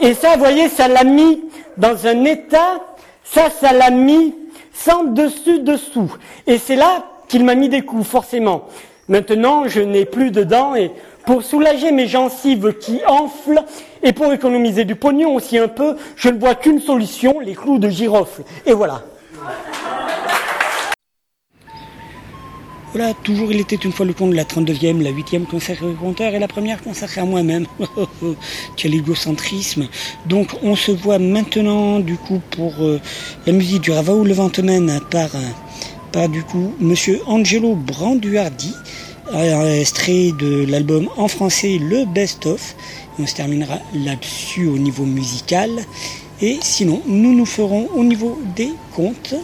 Et 0.00 0.14
ça, 0.14 0.34
vous 0.34 0.38
voyez, 0.38 0.68
ça 0.68 0.88
l'a 0.88 1.04
mis 1.04 1.42
dans 1.76 2.06
un 2.06 2.24
état, 2.24 2.80
ça, 3.24 3.50
ça 3.50 3.72
l'a 3.72 3.90
mis 3.90 4.34
sans 4.72 5.04
dessus 5.04 5.60
dessous. 5.60 6.14
Et 6.46 6.58
c'est 6.58 6.76
là 6.76 7.04
qu'il 7.28 7.44
m'a 7.44 7.54
mis 7.54 7.68
des 7.68 7.82
coups, 7.82 8.06
forcément. 8.06 8.68
Maintenant, 9.08 9.68
je 9.68 9.80
n'ai 9.80 10.04
plus 10.04 10.30
de 10.30 10.42
dents 10.42 10.74
et 10.74 10.90
pour 11.24 11.42
soulager 11.42 11.92
mes 11.92 12.08
gencives 12.08 12.74
qui 12.78 13.00
enflent 13.06 13.62
et 14.02 14.12
pour 14.12 14.32
économiser 14.32 14.84
du 14.84 14.96
pognon 14.96 15.34
aussi 15.34 15.58
un 15.58 15.68
peu, 15.68 15.96
je 16.16 16.28
ne 16.28 16.38
vois 16.38 16.54
qu'une 16.54 16.80
solution, 16.80 17.40
les 17.40 17.54
clous 17.54 17.78
de 17.78 17.88
girofle. 17.88 18.42
Et 18.64 18.72
voilà. 18.72 19.02
Voilà, 22.92 23.12
toujours 23.12 23.52
il 23.52 23.60
était 23.60 23.76
une 23.76 23.92
fois 23.92 24.06
le 24.06 24.14
conte, 24.14 24.32
la 24.32 24.44
32e, 24.44 25.02
la 25.02 25.10
8e 25.10 25.44
consacrée 25.44 25.86
au 25.86 25.92
compteur 25.92 26.34
et 26.34 26.38
la 26.38 26.48
première 26.48 26.82
consacrée 26.82 27.20
à 27.20 27.24
moi-même. 27.24 27.66
Quel 28.76 28.94
égocentrisme. 28.94 29.88
Donc 30.24 30.48
on 30.62 30.74
se 30.74 30.92
voit 30.92 31.18
maintenant 31.18 32.00
du 32.00 32.16
coup 32.16 32.40
pour 32.52 32.72
euh, 32.80 32.98
la 33.46 33.52
musique 33.52 33.82
du 33.82 33.92
Ravaou 33.92 34.24
le 34.24 34.32
Ventemène 34.32 35.00
par, 35.10 35.34
euh, 35.34 35.40
du 36.28 36.42
coup 36.42 36.74
Monsieur 36.80 37.20
Angelo 37.26 37.74
Branduardi, 37.74 38.72
extrait 39.78 40.32
de 40.38 40.64
l'album 40.66 41.08
en 41.16 41.28
français 41.28 41.78
Le 41.78 42.06
Best 42.06 42.46
Of. 42.46 42.74
On 43.18 43.26
se 43.26 43.34
terminera 43.34 43.78
là-dessus 43.94 44.66
au 44.66 44.78
niveau 44.78 45.04
musical. 45.04 45.70
Et 46.40 46.58
sinon, 46.62 47.02
nous 47.06 47.34
nous 47.34 47.46
ferons 47.46 47.88
au 47.94 48.02
niveau 48.02 48.40
des 48.56 48.70
comptes. 48.94 49.34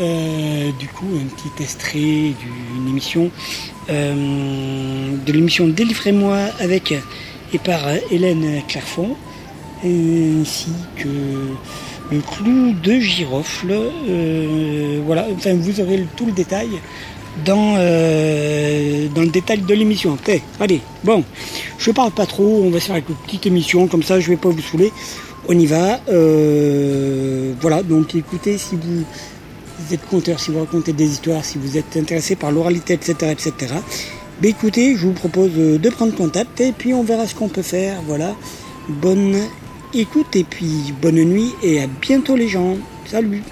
Euh, 0.00 0.70
du 0.78 0.88
coup, 0.88 1.06
un 1.14 1.26
petit 1.26 1.62
extrait 1.62 1.98
d'une 1.98 2.88
émission, 2.88 3.30
euh, 3.90 5.16
de 5.24 5.32
l'émission 5.32 5.68
Délivrez-moi 5.68 6.38
avec 6.58 6.94
et 7.52 7.58
par 7.58 7.82
Hélène 8.10 8.62
Clairfond, 8.68 9.16
ainsi 9.84 10.70
que 10.96 11.08
le 12.10 12.20
clou 12.20 12.72
de 12.72 12.98
girofle. 12.98 13.72
Euh, 13.72 15.00
voilà, 15.04 15.26
enfin, 15.34 15.54
vous 15.54 15.80
aurez 15.80 16.06
tout 16.16 16.26
le 16.26 16.32
détail 16.32 16.68
dans, 17.44 17.74
euh, 17.78 19.08
dans 19.14 19.22
le 19.22 19.28
détail 19.28 19.58
de 19.58 19.74
l'émission. 19.74 20.16
Allez, 20.58 20.80
bon, 21.04 21.24
je 21.78 21.90
parle 21.90 22.10
pas 22.10 22.26
trop, 22.26 22.62
on 22.64 22.70
va 22.70 22.80
faire 22.80 22.96
une 22.96 23.02
petite 23.02 23.46
émission, 23.46 23.86
comme 23.86 24.02
ça 24.02 24.20
je 24.20 24.28
vais 24.28 24.36
pas 24.36 24.48
vous 24.48 24.60
saouler. 24.60 24.92
On 25.48 25.58
y 25.58 25.66
va. 25.66 26.00
Euh, 26.08 27.54
voilà, 27.60 27.82
donc 27.82 28.14
écoutez, 28.14 28.58
si 28.58 28.76
vous, 28.76 29.04
êtes 29.92 30.06
conteur, 30.08 30.38
si 30.38 30.50
vous 30.50 30.60
racontez 30.60 30.92
des 30.92 31.06
histoires, 31.06 31.44
si 31.44 31.58
vous 31.58 31.78
êtes 31.78 31.96
intéressé 31.96 32.36
par 32.36 32.52
l'oralité, 32.52 32.94
etc., 32.94 33.14
etc., 33.32 33.74
ben 34.40 34.50
écoutez, 34.50 34.96
je 34.96 35.06
vous 35.06 35.12
propose 35.12 35.50
de 35.52 35.90
prendre 35.90 36.14
contact 36.14 36.62
et 36.62 36.72
puis 36.72 36.94
on 36.94 37.02
verra 37.02 37.26
ce 37.26 37.34
qu'on 37.34 37.48
peut 37.48 37.62
faire. 37.62 38.00
Voilà, 38.06 38.34
bonne 38.88 39.36
écoute 39.94 40.34
et 40.36 40.44
puis 40.44 40.92
bonne 41.00 41.22
nuit 41.24 41.52
et 41.62 41.82
à 41.82 41.86
bientôt 41.86 42.36
les 42.36 42.48
gens. 42.48 42.76
Salut 43.06 43.42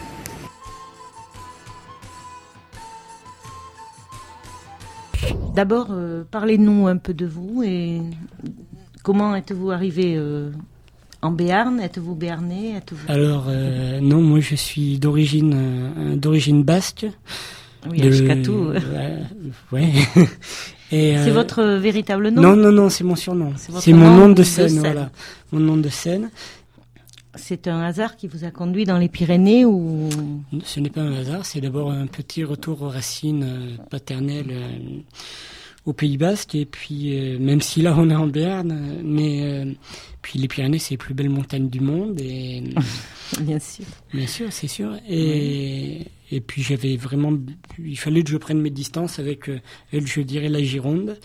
D'abord, 5.55 5.89
euh, 5.91 6.23
parlez-nous 6.31 6.87
un 6.87 6.97
peu 6.97 7.15
de 7.15 7.27
vous 7.27 7.63
et 7.65 8.01
comment 9.03 9.35
êtes-vous 9.35 9.71
arrivé 9.73 10.15
euh, 10.17 10.51
en 11.21 11.33
Béarn? 11.33 11.81
Êtes-vous 11.81 12.15
béarnais? 12.15 12.75
Êtes-vous... 12.77 13.11
Alors 13.11 13.47
euh, 13.49 13.99
non, 14.01 14.23
moi 14.23 14.39
je 14.41 14.55
suis 14.55 14.99
d'origine 14.99 15.55
euh, 15.99 16.17
d'origine 16.17 16.63
basque. 16.63 17.07
Oui, 17.91 18.01
de- 18.01 18.09
Ashkatou. 18.13 18.73
Ouais. 19.73 19.93
C'est 20.91 21.19
euh, 21.19 21.33
votre 21.33 21.63
véritable 21.63 22.31
nom 22.31 22.43
Non, 22.43 22.57
non, 22.57 22.73
non, 22.73 22.89
c'est 22.89 23.05
mon 23.05 23.17
surnom. 23.17 23.53
C'est 23.57 23.93
mon 23.93 24.11
nom 24.11 24.17
nom 24.21 24.29
de 24.31 24.35
de 24.35 24.43
scène, 24.43 24.79
voilà. 24.79 25.11
Mon 25.53 25.61
nom 25.61 25.77
de 25.77 25.89
scène. 25.89 26.31
C'est 27.35 27.69
un 27.69 27.83
hasard 27.83 28.17
qui 28.17 28.27
vous 28.27 28.45
a 28.45 28.51
conduit 28.51 28.85
dans 28.85 28.99
les 28.99 29.09
Pyrénées 29.09 29.65
ou 29.65 30.09
Ce 30.65 30.81
n'est 30.81 30.91
pas 30.91 31.03
un 31.03 31.15
hasard, 31.15 31.47
c'est 31.47 31.61
d'abord 31.61 31.91
un 31.91 32.07
petit 32.07 32.43
retour 32.43 32.83
aux 32.83 32.89
racines 32.89 33.45
euh, 33.45 33.77
paternelles 33.91 34.51
euh, 34.51 35.01
au 35.89 35.93
Pays 35.93 36.17
Basque. 36.19 36.55
Et 36.55 36.67
puis, 36.67 37.19
euh, 37.19 37.39
même 37.39 37.61
si 37.61 37.83
là 37.83 37.95
on 37.97 38.11
est 38.11 38.15
en 38.15 38.27
Béarn, 38.27 38.71
euh, 38.71 39.01
mais 39.03 39.43
euh, 39.43 39.73
puis 40.23 40.39
les 40.39 40.49
Pyrénées, 40.49 40.79
c'est 40.79 40.93
les 40.93 40.99
plus 40.99 41.15
belles 41.15 41.31
montagnes 41.31 41.69
du 41.69 41.81
monde. 41.81 42.21
Et 42.21 42.63
bien 43.41 43.59
sûr 43.59 43.85
Bien 44.13 44.27
sûr, 44.27 44.53
c'est 44.53 44.69
sûr. 44.69 44.93
Et, 45.09 46.07
et 46.31 46.41
puis 46.41 46.63
j'avais 46.63 46.97
vraiment, 46.97 47.33
il 47.79 47.99
fallait 47.99 48.23
que 48.23 48.31
je 48.31 48.37
prenne 48.37 48.61
mes 48.61 48.71
distances 48.71 49.19
avec 49.19 49.49
euh, 49.49 49.61
je 49.93 50.21
dirais 50.21 50.49
la 50.49 50.63
Gironde. 50.63 51.19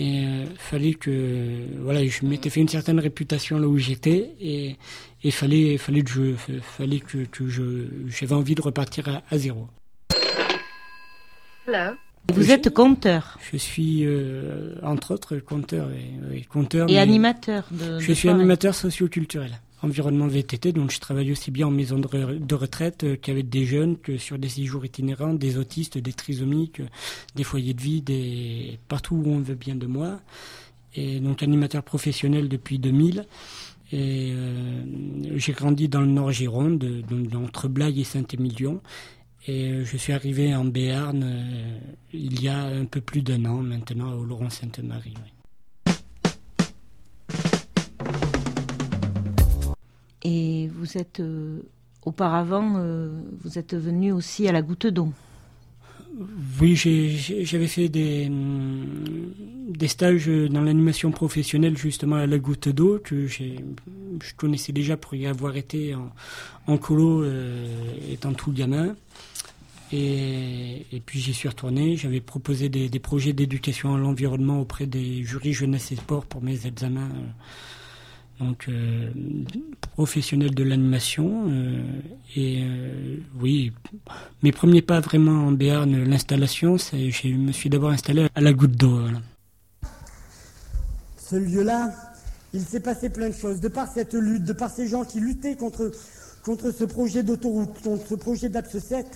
Et 0.00 0.24
euh, 0.24 0.44
fallait 0.56 0.94
que, 0.94 1.66
voilà, 1.82 2.06
je 2.06 2.24
m'étais 2.24 2.50
fait 2.50 2.60
une 2.60 2.68
certaine 2.68 3.00
réputation 3.00 3.58
là 3.58 3.66
où 3.66 3.78
j'étais, 3.78 4.30
et 4.40 4.76
et 5.24 5.32
fallait, 5.32 5.76
fallait 5.76 6.02
que 6.02 6.10
je, 6.10 6.34
fallait 6.62 7.00
que, 7.00 7.18
que 7.24 7.48
je, 7.48 7.86
j'avais 8.06 8.34
envie 8.34 8.54
de 8.54 8.62
repartir 8.62 9.08
à, 9.08 9.22
à 9.28 9.38
zéro. 9.38 9.66
Vous 12.32 12.50
êtes 12.50 12.70
conteur 12.70 13.38
Je 13.50 13.56
suis 13.56 14.04
euh, 14.04 14.74
entre 14.82 15.14
autres 15.14 15.36
conteur 15.38 15.88
et, 15.90 16.38
et 16.38 16.42
conteur. 16.42 16.88
et 16.88 16.98
animateur 16.98 17.64
de. 17.70 17.98
Je 17.98 18.08
de 18.08 18.14
suis 18.14 18.14
soirée. 18.14 18.38
animateur 18.38 18.74
socioculturel. 18.74 19.60
Environnement 19.82 20.26
VTT, 20.26 20.72
donc 20.72 20.90
je 20.90 20.98
travaille 20.98 21.30
aussi 21.32 21.50
bien 21.50 21.66
en 21.68 21.70
maison 21.70 21.98
de, 21.98 22.08
re- 22.08 22.38
de 22.44 22.54
retraite 22.54 23.04
euh, 23.04 23.16
qu'avec 23.16 23.48
des 23.48 23.64
jeunes, 23.64 23.96
que 23.96 24.16
sur 24.18 24.38
des 24.38 24.48
séjours 24.48 24.84
itinérants, 24.84 25.34
des 25.34 25.56
autistes, 25.56 25.98
des 25.98 26.12
trisomiques, 26.12 26.80
euh, 26.80 26.86
des 27.36 27.44
foyers 27.44 27.74
de 27.74 27.80
vie, 27.80 28.02
des 28.02 28.78
partout 28.88 29.16
où 29.16 29.30
on 29.30 29.38
veut 29.40 29.54
bien 29.54 29.76
de 29.76 29.86
moi. 29.86 30.20
Et 30.94 31.20
donc 31.20 31.42
animateur 31.42 31.82
professionnel 31.82 32.48
depuis 32.48 32.78
2000. 32.78 33.26
Et 33.92 34.32
euh, 34.34 34.82
j'ai 35.36 35.52
grandi 35.52 35.88
dans 35.88 36.00
le 36.00 36.08
Nord 36.08 36.32
Gironde, 36.32 36.84
donc 37.08 37.34
entre 37.34 37.68
Blaye 37.68 38.00
et 38.00 38.04
Saint-Émilion. 38.04 38.80
Et 39.46 39.84
je 39.84 39.96
suis 39.96 40.12
arrivé 40.12 40.54
en 40.54 40.64
Béarn 40.64 41.24
il 42.12 42.42
y 42.42 42.48
a 42.48 42.64
un 42.66 42.84
peu 42.84 43.00
plus 43.00 43.22
d'un 43.22 43.44
an 43.46 43.62
maintenant, 43.62 44.12
au 44.12 44.24
Laurent-Sainte-Marie. 44.24 45.14
Et 50.30 50.68
vous 50.74 50.98
êtes 50.98 51.20
euh, 51.20 51.60
auparavant, 52.04 52.74
euh, 52.76 53.08
vous 53.42 53.58
êtes 53.58 53.74
venu 53.74 54.12
aussi 54.12 54.46
à 54.46 54.52
la 54.52 54.60
goutte 54.60 54.86
d'eau. 54.86 55.10
Oui, 56.60 56.76
j'avais 56.76 57.66
fait 57.66 57.88
des, 57.88 58.30
stages 59.86 60.28
dans 60.28 60.60
l'animation 60.60 61.12
professionnelle 61.12 61.78
justement 61.78 62.16
à 62.16 62.26
la 62.26 62.38
goutte 62.38 62.68
d'eau 62.68 62.98
que 63.02 63.26
je 63.26 64.34
connaissais 64.36 64.72
déjà 64.72 64.98
pour 64.98 65.14
y 65.14 65.26
avoir 65.26 65.56
été 65.56 65.94
en, 66.66 66.76
colo 66.76 67.22
euh, 67.22 67.66
étant 68.10 68.34
tout 68.34 68.52
gamin. 68.52 68.96
Et, 69.92 70.84
puis 71.06 71.20
j'y 71.20 71.32
suis 71.32 71.48
retourné. 71.48 71.96
J'avais 71.96 72.20
proposé 72.20 72.68
des, 72.68 72.98
projets 72.98 73.32
d'éducation 73.32 73.94
à 73.94 73.98
l'environnement 73.98 74.60
auprès 74.60 74.86
des 74.86 75.24
jurys 75.24 75.54
jeunesse 75.54 75.90
et 75.92 75.96
sport 75.96 76.26
pour 76.26 76.42
mes 76.42 76.66
examens. 76.66 77.08
Donc 78.38 78.66
euh, 78.68 79.10
professionnel 79.94 80.54
de 80.54 80.62
l'animation 80.62 81.46
euh, 81.48 81.82
et 82.36 82.62
euh, 82.62 83.16
oui 83.40 83.72
mes 84.42 84.52
premiers 84.52 84.82
pas 84.82 85.00
vraiment 85.00 85.46
en 85.46 85.52
Béarn, 85.52 86.04
l'installation, 86.04 86.76
je 86.76 87.28
me 87.28 87.52
suis 87.52 87.68
d'abord 87.68 87.90
installé 87.90 88.28
à 88.34 88.40
la 88.40 88.52
goutte 88.52 88.76
d'eau. 88.76 89.00
ce 91.18 91.36
lieu-là, 91.36 91.92
il 92.54 92.62
s'est 92.62 92.80
passé 92.80 93.10
plein 93.10 93.28
de 93.28 93.34
choses. 93.34 93.60
De 93.60 93.68
par 93.68 93.92
cette 93.92 94.14
lutte, 94.14 94.44
de 94.44 94.52
par 94.52 94.70
ces 94.70 94.86
gens 94.86 95.04
qui 95.04 95.20
luttaient 95.20 95.56
contre, 95.56 95.90
contre 96.44 96.70
ce 96.70 96.84
projet 96.84 97.22
d'autoroute, 97.22 97.82
contre 97.82 98.06
ce 98.06 98.14
projet 98.14 98.48
d'Axe 98.48 98.78
7, 98.78 99.06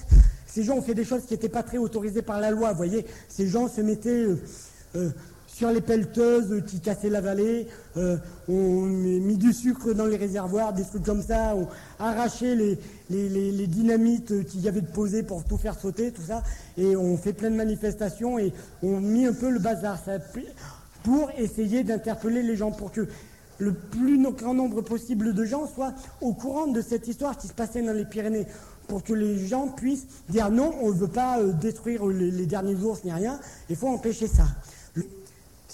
ces 0.47 0.65
gens 0.65 0.77
ont 0.77 0.83
fait 0.83 0.95
des 0.95 1.05
choses 1.05 1.25
qui 1.27 1.35
n'étaient 1.35 1.49
pas 1.49 1.63
très 1.63 1.79
autorisées 1.79 2.23
par 2.23 2.41
la 2.41 2.51
loi. 2.51 2.73
Voyez, 2.73 3.07
ces 3.29 3.47
gens 3.47 3.69
se 3.69 3.81
mettaient 3.81 4.27
sur 5.55 5.71
les 5.71 5.83
pelleteuses 5.83 6.63
qui 6.67 6.81
cassaient 6.81 7.11
la 7.11 7.21
vallée, 7.21 7.69
euh, 7.97 8.17
ont 8.49 8.83
mis 8.83 9.37
du 9.37 9.53
sucre 9.53 9.93
dans 9.93 10.07
les 10.07 10.17
réservoirs, 10.17 10.73
des 10.73 10.83
trucs 10.83 11.05
comme 11.05 11.23
ça, 11.23 11.55
ont 11.55 11.69
arraché 11.99 12.55
les, 13.11 13.67
dynamites 13.67 14.47
qu'il 14.47 14.61
y 14.61 14.69
avait 14.69 14.81
de 14.81 14.91
posées 14.91 15.23
pour 15.23 15.45
tout 15.45 15.59
faire 15.59 15.79
sauter, 15.79 16.11
tout 16.11 16.23
ça, 16.23 16.43
et 16.79 16.97
on 16.97 17.17
fait 17.17 17.35
plein 17.35 17.51
de 17.51 17.57
manifestations 17.57 18.39
et 18.39 18.53
on 18.83 18.99
mis 19.01 19.27
un 19.27 19.35
peu 19.35 19.51
le 19.51 19.59
bazar. 19.59 20.03
A 20.07 20.19
pour 21.05 21.31
essayer 21.37 21.85
d'interpeller 21.85 22.43
les 22.43 22.57
gens, 22.57 22.71
pour 22.71 22.93
que 22.93 23.07
le 23.59 23.73
plus 23.73 24.23
grand 24.33 24.55
nombre 24.55 24.81
possible 24.83 25.35
de 25.35 25.45
gens 25.45 25.67
soient 25.67 25.93
au 26.21 26.33
courant 26.33 26.69
de 26.69 26.81
cette 26.81 27.09
histoire 27.09 27.37
qui 27.37 27.49
se 27.49 27.53
passait 27.53 27.83
dans 27.83 27.93
les 27.93 28.05
Pyrénées, 28.05 28.47
pour 28.89 29.03
que 29.03 29.13
les 29.13 29.47
gens 29.47 29.69
puissent 29.69 30.07
dire 30.29 30.51
non, 30.51 30.73
on 30.81 30.89
ne 30.89 30.95
veut 30.95 31.09
pas 31.09 31.41
euh, 31.41 31.53
détruire 31.53 32.07
les 32.07 32.47
derniers 32.47 32.77
ours 32.77 33.05
ni 33.05 33.13
rien, 33.13 33.39
il 33.69 33.77
faut 33.77 33.89
empêcher 33.89 34.27
ça. 34.27 34.45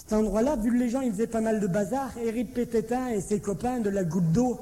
Cet 0.08 0.16
endroit-là, 0.20 0.56
vu 0.56 0.70
que 0.70 0.76
les 0.78 0.88
gens 0.88 1.02
ils 1.02 1.12
faisaient 1.12 1.26
pas 1.26 1.42
mal 1.42 1.60
de 1.60 1.66
bazar, 1.66 2.16
Éric 2.16 2.54
Pététin 2.54 3.08
et 3.08 3.20
ses 3.20 3.40
copains 3.40 3.78
de 3.78 3.90
la 3.90 4.04
goutte 4.04 4.32
d'eau 4.32 4.58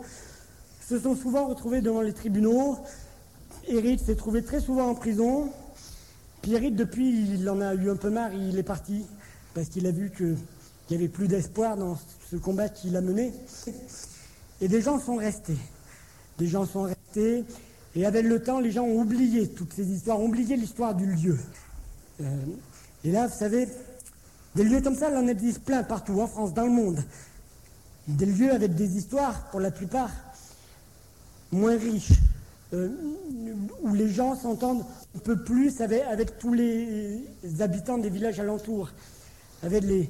se 0.88 0.98
sont 0.98 1.14
souvent 1.14 1.46
retrouvés 1.46 1.80
devant 1.80 2.00
les 2.00 2.12
tribunaux. 2.12 2.76
Éric 3.68 4.00
s'est 4.00 4.16
trouvé 4.16 4.42
très 4.42 4.58
souvent 4.58 4.88
en 4.88 4.96
prison. 4.96 5.48
Puis 6.42 6.54
Éric, 6.54 6.74
depuis, 6.74 7.34
il 7.34 7.48
en 7.48 7.60
a 7.60 7.76
eu 7.76 7.88
un 7.88 7.94
peu 7.94 8.10
marre, 8.10 8.34
il 8.34 8.58
est 8.58 8.64
parti, 8.64 9.04
parce 9.54 9.68
qu'il 9.68 9.86
a 9.86 9.92
vu 9.92 10.10
qu'il 10.10 10.36
n'y 10.90 10.96
avait 10.96 11.06
plus 11.06 11.28
d'espoir 11.28 11.76
dans 11.76 11.96
ce 12.28 12.34
combat 12.34 12.68
qu'il 12.68 12.96
a 12.96 13.00
mené. 13.00 13.32
Et 14.60 14.66
des 14.66 14.80
gens 14.80 14.98
sont 14.98 15.14
restés. 15.14 15.58
Des 16.38 16.48
gens 16.48 16.66
sont 16.66 16.82
restés. 16.82 17.44
Et 17.94 18.04
avec 18.04 18.24
le 18.24 18.42
temps, 18.42 18.58
les 18.58 18.72
gens 18.72 18.82
ont 18.82 19.00
oublié 19.00 19.46
toutes 19.50 19.74
ces 19.74 19.86
histoires, 19.92 20.18
ont 20.18 20.26
oublié 20.26 20.56
l'histoire 20.56 20.96
du 20.96 21.06
lieu. 21.06 21.38
Euh, 22.20 22.24
et 23.04 23.12
là, 23.12 23.28
vous 23.28 23.38
savez, 23.38 23.68
des 24.56 24.64
lieux 24.64 24.80
comme 24.80 24.96
ça, 24.96 25.10
il 25.10 25.16
en 25.16 25.26
existe 25.28 25.60
plein 25.60 25.82
partout, 25.82 26.18
en 26.18 26.26
France, 26.26 26.54
dans 26.54 26.64
le 26.64 26.70
monde. 26.70 26.98
Des 28.08 28.24
lieux 28.24 28.50
avec 28.50 28.74
des 28.74 28.96
histoires, 28.96 29.50
pour 29.50 29.60
la 29.60 29.70
plupart, 29.70 30.10
moins 31.52 31.76
riches, 31.76 32.12
euh, 32.72 32.88
où 33.82 33.94
les 33.94 34.08
gens 34.08 34.34
s'entendent 34.34 34.84
un 35.14 35.18
peu 35.18 35.36
plus 35.44 35.82
avec, 35.82 36.38
tous 36.38 36.54
les 36.54 37.22
habitants 37.60 37.98
des 37.98 38.08
villages 38.08 38.40
alentours, 38.40 38.90
avec 39.62 39.84
les, 39.84 40.08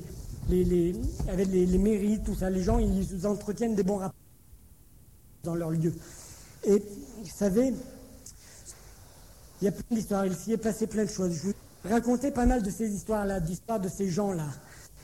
mairies, 1.79 2.21
tout 2.25 2.37
ça. 2.37 2.49
Les 2.49 2.63
gens, 2.63 2.79
ils 2.79 3.27
entretiennent 3.27 3.75
des 3.75 3.83
bons 3.83 3.97
rapports 3.97 4.15
dans 5.43 5.57
leur 5.57 5.71
lieu. 5.71 5.93
Et 6.65 6.79
vous 6.79 7.31
savez, 7.35 7.75
il 9.61 9.65
y 9.65 9.69
a 9.69 9.73
plein 9.73 9.97
d'histoires, 9.97 10.25
il 10.25 10.35
s'y 10.37 10.53
est 10.53 10.57
passé 10.57 10.87
plein 10.87 11.05
de 11.05 11.11
choses. 11.11 11.37
Raconter 11.87 12.31
pas 12.31 12.47
mal 12.47 12.63
de 12.63 12.71
ces 12.71 12.89
histoires-là, 12.95 13.41
d'histoires 13.41 13.81
de 13.81 13.89
ces 13.89 14.09
gens-là. 14.09 14.47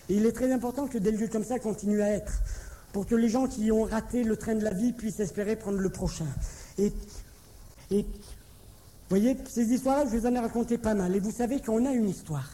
Et 0.08 0.16
il 0.16 0.26
est 0.26 0.32
très 0.32 0.52
important 0.52 0.86
que 0.86 0.98
des 0.98 1.12
lieux 1.12 1.28
comme 1.28 1.44
ça 1.44 1.58
continuent 1.58 2.02
à 2.02 2.10
être, 2.10 2.32
pour 2.92 3.06
que 3.06 3.14
les 3.14 3.28
gens 3.28 3.46
qui 3.46 3.72
ont 3.72 3.84
raté 3.84 4.24
le 4.24 4.36
train 4.36 4.54
de 4.54 4.64
la 4.64 4.74
vie 4.74 4.92
puissent 4.92 5.20
espérer 5.20 5.56
prendre 5.56 5.78
le 5.78 5.88
prochain. 5.88 6.26
Et, 6.78 6.92
et 7.90 8.02
vous 8.02 9.18
voyez, 9.18 9.36
ces 9.48 9.72
histoires-là, 9.72 10.04
je 10.10 10.16
vous 10.16 10.26
en 10.26 10.34
ai 10.34 10.38
raconté 10.38 10.78
pas 10.78 10.94
mal. 10.94 11.14
Et 11.14 11.20
vous 11.20 11.30
savez 11.30 11.60
qu'on 11.60 11.86
a 11.86 11.92
une 11.92 12.08
histoire. 12.08 12.50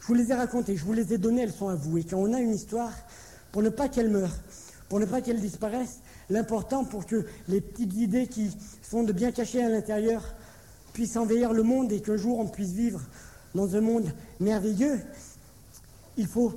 Je 0.00 0.06
vous 0.06 0.14
les 0.14 0.30
ai 0.30 0.34
racontées, 0.34 0.76
je 0.76 0.84
vous 0.84 0.92
les 0.92 1.12
ai 1.12 1.18
données, 1.18 1.42
elles 1.42 1.52
sont 1.52 1.68
à 1.68 1.74
vous. 1.74 1.98
Et 1.98 2.04
quand 2.04 2.18
on 2.18 2.32
a 2.32 2.40
une 2.40 2.54
histoire, 2.54 2.92
pour 3.52 3.62
ne 3.62 3.68
pas 3.68 3.88
qu'elle 3.88 4.10
meure, 4.10 4.32
pour 4.88 4.98
ne 4.98 5.06
pas 5.06 5.20
qu'elle 5.20 5.40
disparaisse, 5.40 6.00
l'important 6.30 6.84
pour 6.84 7.06
que 7.06 7.24
les 7.48 7.60
petites 7.60 7.94
idées 7.94 8.26
qui 8.26 8.50
sont 8.82 9.02
de 9.02 9.12
bien 9.12 9.30
cachées 9.30 9.62
à 9.62 9.68
l'intérieur 9.68 10.22
puissent 10.92 11.16
envahir 11.16 11.52
le 11.52 11.62
monde 11.62 11.92
et 11.92 12.00
qu'un 12.00 12.16
jour 12.16 12.38
on 12.38 12.46
puisse 12.46 12.72
vivre 12.72 13.00
dans 13.54 13.74
un 13.74 13.80
monde 13.80 14.12
merveilleux, 14.38 15.00
il 16.16 16.26
faut, 16.26 16.52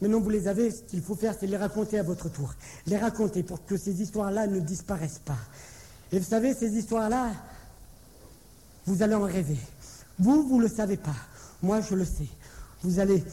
maintenant 0.00 0.20
vous 0.20 0.30
les 0.30 0.48
avez, 0.48 0.70
ce 0.70 0.82
qu'il 0.82 1.02
faut 1.02 1.14
faire, 1.14 1.34
c'est 1.38 1.46
les 1.46 1.56
raconter 1.56 1.98
à 1.98 2.02
votre 2.02 2.28
tour. 2.28 2.54
Les 2.86 2.96
raconter 2.96 3.42
pour 3.42 3.64
que 3.64 3.76
ces 3.76 4.02
histoires-là 4.02 4.46
ne 4.46 4.60
disparaissent 4.60 5.22
pas. 5.24 5.38
Et 6.12 6.18
vous 6.18 6.24
savez, 6.24 6.54
ces 6.54 6.72
histoires-là, 6.76 7.32
vous 8.86 9.02
allez 9.02 9.14
en 9.14 9.22
rêver. 9.22 9.58
Vous, 10.18 10.46
vous 10.46 10.58
ne 10.58 10.62
le 10.62 10.68
savez 10.68 10.96
pas. 10.96 11.16
Moi, 11.62 11.80
je 11.80 11.94
le 11.94 12.04
sais. 12.04 12.28
Vous 12.82 13.00
allez 13.00 13.24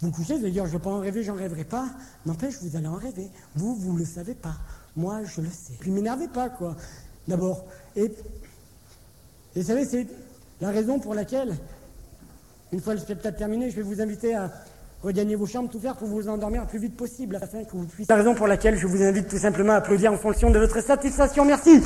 vous 0.00 0.10
coucher, 0.10 0.34
vous 0.34 0.44
allez 0.44 0.52
dire, 0.52 0.66
je 0.66 0.72
ne 0.72 0.76
vais 0.76 0.84
pas 0.84 0.90
en 0.90 1.00
rêver, 1.00 1.22
j'en 1.22 1.34
rêverai 1.34 1.64
pas. 1.64 1.88
N'empêche, 2.26 2.58
vous 2.60 2.76
allez 2.76 2.88
en 2.88 2.96
rêver. 2.96 3.30
Vous, 3.54 3.74
vous 3.74 3.94
ne 3.94 4.00
le 4.00 4.04
savez 4.04 4.34
pas. 4.34 4.56
Moi, 4.96 5.24
je 5.24 5.40
le 5.40 5.48
sais. 5.48 5.72
Puis 5.80 5.90
m'énervez 5.90 6.28
pas, 6.28 6.50
quoi. 6.50 6.76
D'abord. 7.26 7.64
Et, 7.96 8.04
et 8.04 9.60
vous 9.60 9.66
savez, 9.66 9.86
c'est 9.86 10.06
la 10.60 10.70
raison 10.70 10.98
pour 10.98 11.14
laquelle, 11.14 11.56
une 12.74 12.80
fois 12.80 12.94
le 12.94 12.98
spectacle 12.98 13.38
terminé, 13.38 13.70
je 13.70 13.76
vais 13.76 13.82
vous 13.82 14.00
inviter 14.00 14.34
à 14.34 14.50
regagner 15.00 15.36
vos 15.36 15.46
chambres, 15.46 15.70
tout 15.70 15.78
faire 15.78 15.94
pour 15.94 16.08
vous 16.08 16.28
endormir 16.28 16.62
le 16.62 16.66
plus 16.66 16.80
vite 16.80 16.96
possible, 16.96 17.36
afin 17.36 17.62
que 17.62 17.70
vous 17.70 17.86
puissiez... 17.86 18.06
La 18.08 18.16
raison 18.16 18.34
pour 18.34 18.48
laquelle 18.48 18.76
je 18.76 18.88
vous 18.88 19.00
invite 19.00 19.28
tout 19.28 19.38
simplement 19.38 19.74
à 19.74 19.76
applaudir 19.76 20.12
en 20.12 20.16
fonction 20.16 20.50
de 20.50 20.58
votre 20.58 20.82
satisfaction. 20.82 21.44
Merci. 21.44 21.80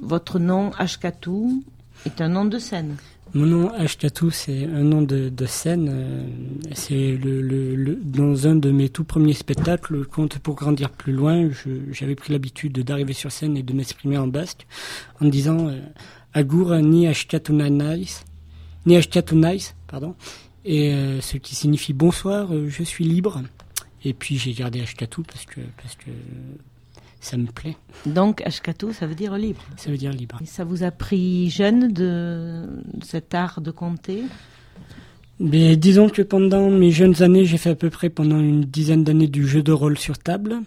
Votre 0.00 0.38
nom, 0.38 0.70
Ashkatou, 0.78 1.62
est 2.06 2.22
un 2.22 2.28
nom 2.28 2.46
de 2.46 2.58
scène. 2.58 2.96
Mon 3.34 3.46
nom 3.46 3.70
Ashkatou, 3.72 4.30
c'est 4.30 4.64
un 4.64 4.84
nom 4.84 5.02
de, 5.02 5.32
scène. 5.46 5.88
euh, 5.90 6.24
C'est 6.72 7.16
le, 7.16 7.40
le- 7.42 7.96
dans 7.96 8.46
un 8.46 8.54
de 8.54 8.70
mes 8.70 8.88
tout 8.88 9.02
premiers 9.02 9.32
spectacles, 9.34 9.92
le 9.94 10.04
conte 10.04 10.38
pour 10.38 10.54
grandir 10.54 10.90
plus 10.90 11.12
loin. 11.12 11.48
J'avais 11.90 12.14
pris 12.14 12.32
l'habitude 12.32 12.78
d'arriver 12.84 13.12
sur 13.12 13.32
scène 13.32 13.56
et 13.56 13.64
de 13.64 13.72
m'exprimer 13.72 14.18
en 14.18 14.28
basque 14.28 14.66
en 15.20 15.26
disant 15.26 15.66
euh, 15.68 15.80
Agour 16.32 16.76
ni 16.76 17.08
Ashkatunais, 17.08 17.70
ni 18.86 18.96
Ashkatunais, 18.96 19.58
pardon, 19.88 20.14
et 20.64 20.92
euh, 20.94 21.20
ce 21.20 21.36
qui 21.36 21.56
signifie 21.56 21.92
bonsoir, 21.92 22.52
euh, 22.54 22.68
je 22.68 22.84
suis 22.84 23.04
libre. 23.04 23.42
Et 24.04 24.12
puis 24.14 24.36
j'ai 24.38 24.52
gardé 24.52 24.80
Ashkatou 24.80 25.22
parce 25.24 25.44
que 25.46 25.60
parce 25.82 25.96
que 25.96 26.10
ça 27.24 27.36
me 27.36 27.46
plaît. 27.46 27.76
Donc, 28.06 28.42
Ashkatou, 28.42 28.92
ça 28.92 29.06
veut 29.06 29.14
dire 29.14 29.36
libre. 29.36 29.62
Ça 29.76 29.90
veut 29.90 29.96
dire 29.96 30.12
libre. 30.12 30.38
Et 30.42 30.46
ça 30.46 30.64
vous 30.64 30.82
a 30.82 30.90
pris 30.90 31.50
jeune 31.50 31.92
de 31.92 32.66
cet 33.02 33.34
art 33.34 33.60
de 33.60 33.70
compter 33.70 34.22
Mais 35.40 35.76
disons 35.76 36.08
que 36.08 36.22
pendant 36.22 36.70
mes 36.70 36.90
jeunes 36.90 37.22
années, 37.22 37.44
j'ai 37.44 37.58
fait 37.58 37.70
à 37.70 37.74
peu 37.74 37.90
près 37.90 38.10
pendant 38.10 38.38
une 38.38 38.64
dizaine 38.64 39.04
d'années 39.04 39.28
du 39.28 39.46
jeu 39.46 39.62
de 39.62 39.72
rôle 39.72 39.98
sur 39.98 40.18
table. 40.18 40.60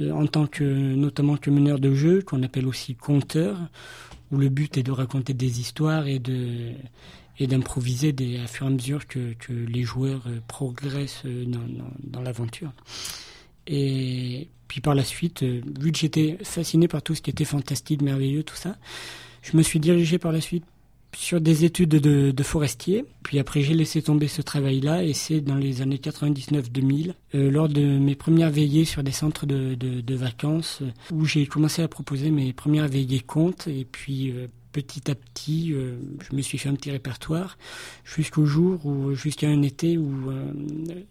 euh, 0.00 0.12
en 0.12 0.26
tant 0.26 0.46
que 0.46 0.64
notamment 0.64 1.36
que 1.36 1.50
meneur 1.50 1.78
de 1.78 1.94
jeu, 1.94 2.22
qu'on 2.22 2.42
appelle 2.42 2.66
aussi 2.66 2.94
conteur, 2.94 3.56
où 4.32 4.36
le 4.38 4.48
but 4.48 4.76
est 4.78 4.82
de 4.82 4.92
raconter 4.92 5.34
des 5.34 5.60
histoires 5.60 6.06
et 6.06 6.18
de 6.18 6.72
et 7.42 7.46
d'improviser 7.46 8.12
des, 8.12 8.38
à 8.38 8.46
fur 8.46 8.66
et 8.66 8.68
à 8.68 8.72
mesure 8.72 9.06
que, 9.06 9.32
que 9.38 9.52
les 9.52 9.82
joueurs 9.82 10.22
euh, 10.26 10.40
progressent 10.46 11.22
euh, 11.24 11.46
dans, 11.46 11.60
dans, 11.60 11.90
dans 12.04 12.20
l'aventure. 12.20 12.70
Et 13.72 14.48
puis 14.66 14.80
par 14.80 14.96
la 14.96 15.04
suite, 15.04 15.44
euh, 15.44 15.60
vu 15.80 15.92
que 15.92 15.98
j'étais 15.98 16.36
fasciné 16.42 16.88
par 16.88 17.02
tout 17.02 17.14
ce 17.14 17.22
qui 17.22 17.30
était 17.30 17.44
fantastique, 17.44 18.02
merveilleux, 18.02 18.42
tout 18.42 18.56
ça, 18.56 18.76
je 19.42 19.56
me 19.56 19.62
suis 19.62 19.78
dirigé 19.78 20.18
par 20.18 20.32
la 20.32 20.40
suite 20.40 20.64
sur 21.16 21.40
des 21.40 21.64
études 21.64 21.88
de, 21.88 22.32
de 22.32 22.42
forestier. 22.42 23.04
Puis 23.22 23.38
après, 23.38 23.62
j'ai 23.62 23.74
laissé 23.74 24.02
tomber 24.02 24.26
ce 24.26 24.42
travail-là 24.42 25.04
et 25.04 25.12
c'est 25.12 25.40
dans 25.40 25.54
les 25.54 25.82
années 25.82 25.96
99-2000, 25.98 27.14
euh, 27.36 27.50
lors 27.50 27.68
de 27.68 27.80
mes 27.80 28.16
premières 28.16 28.50
veillées 28.50 28.84
sur 28.84 29.04
des 29.04 29.12
centres 29.12 29.46
de, 29.46 29.74
de, 29.74 30.14
vacances, 30.14 30.80
euh, 30.82 30.90
où 31.12 31.24
j'ai 31.24 31.46
commencé 31.46 31.82
à 31.82 31.88
proposer 31.88 32.30
mes 32.30 32.52
premières 32.52 32.88
veillées 32.88 33.20
contes. 33.20 33.68
Et 33.68 33.84
puis 33.84 34.34
petit 34.72 35.10
à 35.10 35.14
petit, 35.14 35.72
euh, 35.72 35.96
je 36.28 36.34
me 36.36 36.42
suis 36.42 36.58
fait 36.58 36.68
un 36.68 36.74
petit 36.74 36.90
répertoire 36.90 37.58
jusqu'au 38.04 38.46
jour 38.46 38.84
où, 38.86 39.14
jusqu'à 39.14 39.48
un 39.48 39.62
été 39.62 39.98
où, 39.98 40.30
euh, 40.30 40.52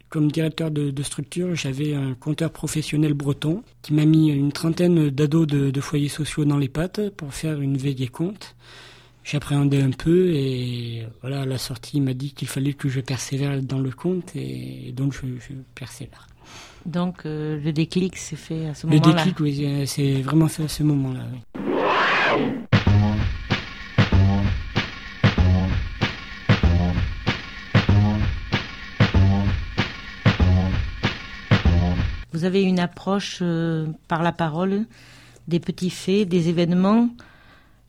comme 0.10 0.32
directeur 0.32 0.72
de, 0.72 0.92
de 0.92 1.04
structure, 1.04 1.56
j'avais 1.56 1.94
un 1.94 2.14
compteur 2.14 2.52
professionnel 2.52 3.14
breton 3.14 3.64
qui 3.82 3.94
m'a 3.94 4.06
mis 4.06 4.30
une 4.30 4.52
trentaine 4.52 5.10
d'ados 5.10 5.48
de, 5.48 5.72
de 5.72 5.82
foyers 5.82 6.10
sociaux 6.10 6.46
dans 6.46 6.58
les 6.58 6.70
pattes 6.70 7.10
pour 7.12 7.34
faire 7.34 7.60
une 7.62 7.78
veillée 7.78 8.08
compte 8.08 8.56
j'appréhendais 9.24 9.82
un 9.82 9.92
peu 9.92 10.30
et 10.34 11.06
voilà, 11.22 11.42
à 11.42 11.46
la 11.46 11.58
sortie, 11.58 11.98
il 11.98 12.04
m'a 12.04 12.14
dit 12.14 12.32
qu'il 12.34 12.48
fallait 12.48 12.74
que 12.74 12.90
je 12.90 13.00
persévère 13.00 13.62
dans 13.62 13.80
le 13.80 13.92
compte 13.92 14.36
et 14.36 14.92
donc 14.96 15.14
je, 15.14 15.20
je 15.40 15.54
persévère. 15.76 16.28
Donc 16.86 17.26
euh, 17.26 17.60
le 17.62 17.72
déclic 17.72 18.18
s'est 18.18 18.36
fait 18.36 18.68
à 18.68 18.74
ce 18.74 18.88
Le 18.88 18.94
moment-là. 18.94 19.24
déclic, 19.24 19.40
oui, 19.40 19.84
c'est 19.86 20.22
vraiment 20.22 20.48
fait 20.48 20.64
à 20.64 20.68
ce 20.68 20.84
moment-là. 20.84 21.26
oui. 22.38 22.69
Vous 32.40 32.46
avez 32.46 32.64
une 32.64 32.80
approche 32.80 33.40
euh, 33.42 33.88
par 34.08 34.24
la 34.24 34.32
parole 34.32 34.86
des 35.50 35.60
petits 35.60 35.90
faits, 35.90 36.30
des 36.30 36.48
événements 36.48 37.10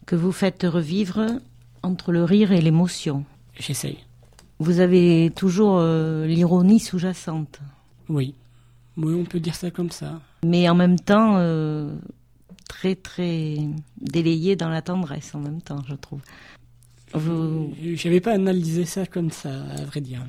que 0.07 0.17
vous 0.17 0.33
faites 0.33 0.65
revivre 0.65 1.25
entre 1.85 2.11
le 2.11 2.25
rire 2.25 2.51
et 2.51 2.61
l'émotion. 2.61 3.25
J'essaye. 3.57 3.99
Vous 4.59 4.81
avez 4.81 5.31
toujours 5.37 5.77
euh, 5.79 6.27
l'ironie 6.27 6.81
sous-jacente, 6.81 7.61
Oui. 8.09 8.35
Oui, 8.97 9.15
on 9.15 9.23
peut 9.25 9.39
dire 9.39 9.55
ça 9.55 9.71
comme 9.71 9.93
ça. 9.93 10.21
mais 10.45 10.69
en 10.69 10.75
même 10.75 10.99
temps 10.99 11.35
euh, 11.37 11.95
très 12.69 12.97
très 12.97 13.57
délayé 14.01 14.57
dans 14.57 14.69
la 14.69 14.83
tendresse 14.83 15.33
en 15.37 15.39
même 15.39 15.63
temps, 15.63 15.85
je 15.89 15.95
trouve. 15.95 16.23
Vous, 17.15 17.73
J'avais 17.95 18.21
pas 18.21 18.33
analysé 18.33 18.85
ça 18.85 19.07
comme 19.07 19.31
ça, 19.31 19.63
à 19.79 19.85
vrai 19.85 20.01
dire. 20.01 20.25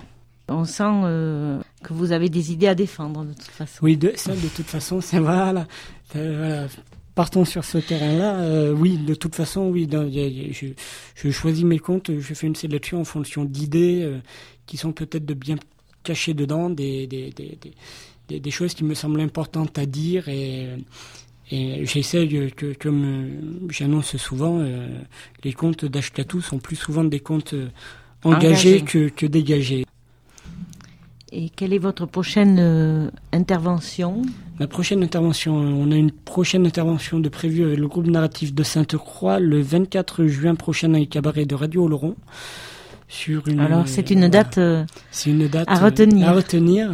On 0.52 0.66
sent 0.66 0.84
euh, 1.06 1.60
que 1.84 1.94
vous 1.94 2.12
avez 2.12 2.30
des 2.30 2.52
idées 2.52 2.68
à 2.68 2.76
défendre 2.76 3.24
de 3.26 3.34
toute 3.34 3.44
façon. 3.44 3.80
Oui, 3.82 3.98
de, 3.98 4.12
ça, 4.16 4.34
de 4.36 4.48
toute 4.56 4.68
façon, 4.68 5.02
c'est 5.02 5.20
voilà. 5.20 5.68
Euh, 6.16 6.36
voilà. 6.38 6.68
Partons 7.16 7.44
sur 7.44 7.66
ce 7.66 7.78
terrain-là. 7.78 8.36
euh, 8.40 8.72
oui, 8.74 8.98
de 8.98 9.14
toute 9.16 9.36
façon, 9.36 9.68
oui. 9.70 9.86
dans- 9.88 10.08
y 10.08 10.20
a- 10.20 10.28
y 10.28 10.50
a- 10.50 10.54
je, 10.54 10.68
je 11.16 11.30
choisis 11.32 11.64
mes 11.66 11.80
comptes, 11.80 12.10
je 12.18 12.34
fais 12.34 12.48
une 12.48 12.56
sélection 12.56 13.02
en 13.02 13.04
fonction 13.06 13.44
d'idées 13.44 14.02
euh, 14.04 14.20
qui 14.66 14.78
sont 14.78 14.94
peut-être 14.94 15.26
de 15.26 15.34
bien 15.34 15.58
cachées 16.04 16.34
dedans, 16.34 16.70
des, 16.70 17.08
des, 17.08 17.32
des, 17.32 17.58
des, 18.30 18.40
des- 18.40 18.52
choses 18.52 18.74
qui 18.74 18.84
me 18.86 18.94
semblent 18.94 19.20
importantes 19.22 19.78
à 19.78 19.86
dire 19.86 20.30
et, 20.30 20.68
et 21.52 21.86
j'essaye 21.86 22.50
que, 22.56 22.74
comme 22.80 23.68
j'annonce 23.70 24.16
souvent, 24.16 24.60
euh, 24.62 24.88
les 25.44 25.52
comptes 25.52 25.84
d'Ashkatou 25.84 26.40
sont 26.42 26.60
plus 26.60 26.78
souvent 26.78 27.04
des 27.04 27.20
comptes 27.20 27.54
engagés 28.24 28.76
Engagés. 28.78 28.82
que, 28.86 29.10
que 29.10 29.26
dégagés. 29.26 29.84
Et 31.34 31.50
quelle 31.50 31.72
est 31.74 31.78
votre 31.78 32.06
prochaine 32.06 32.58
euh, 32.60 33.10
intervention? 33.32 34.22
La 34.60 34.68
prochaine 34.68 35.02
intervention, 35.02 35.62
euh, 35.62 35.66
on 35.68 35.90
a 35.92 35.96
une 35.96 36.12
prochaine 36.12 36.66
intervention 36.66 37.20
de 37.22 37.30
prévue 37.30 37.64
avec 37.64 37.80
le 37.80 37.88
groupe 37.88 38.08
narratif 38.08 38.54
de 38.54 38.64
Sainte-Croix 38.64 39.40
le 39.40 39.62
24 39.62 40.26
juin 40.28 40.56
prochain 40.56 40.90
dans 40.90 40.98
les 40.98 41.08
cabarets 41.08 41.46
de 41.46 41.56
Radio 41.56 41.86
Oloron. 41.86 42.16
Sur 43.08 43.48
une, 43.48 43.60
Alors 43.62 43.88
c'est 43.88 44.10
une 44.10 44.20
voilà. 44.20 44.30
date 44.30 44.58
euh, 44.58 44.84
C'est 45.12 45.30
une 45.30 45.48
date 45.48 45.68
à 45.70 45.76
retenir. 45.76 46.28
À 46.28 46.34
retenir. 46.34 46.92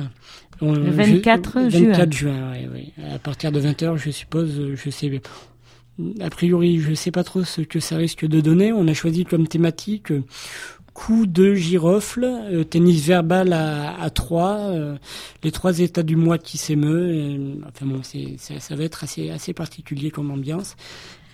On- 0.61 0.73
Le 0.73 0.85
je- 0.85 0.89
24 0.91 1.59
24 1.69 2.13
juin. 2.13 2.31
juin, 2.33 2.51
oui, 2.73 2.91
oui. 2.97 3.03
À 3.11 3.19
partir 3.19 3.51
de 3.51 3.59
20h, 3.59 3.97
je 3.97 4.09
suppose, 4.11 4.51
je 4.75 4.89
sais. 4.89 5.21
A 6.21 6.29
priori, 6.29 6.79
je 6.79 6.93
sais 6.93 7.09
pas 7.11 7.23
trop 7.23 7.43
ce 7.43 7.61
que 7.61 7.79
ça 7.79 7.97
risque 7.97 8.25
de 8.25 8.39
donner. 8.39 8.71
On 8.71 8.88
a 8.88 8.93
choisi 8.93 9.25
comme 9.25 9.47
thématique 9.47 10.13
coup 11.00 11.28
de 11.28 11.54
girofle, 11.54 12.24
euh, 12.26 12.64
tennis 12.64 13.06
verbal 13.06 13.54
à, 13.54 14.02
à 14.02 14.10
trois, 14.10 14.58
euh, 14.58 14.95
les 15.43 15.52
trois 15.52 15.80
états 15.80 16.02
du 16.02 16.16
mois 16.16 16.39
qui 16.39 16.58
s'émeut. 16.58 17.60
Enfin 17.68 17.86
bon, 17.86 18.00
c'est, 18.02 18.34
ça, 18.39 18.60
ça 18.60 18.76
va 18.76 18.84
être 18.84 19.04
assez, 19.04 19.30
assez 19.30 19.54
particulier 19.54 20.10
comme 20.10 20.32
ambiance. 20.32 20.76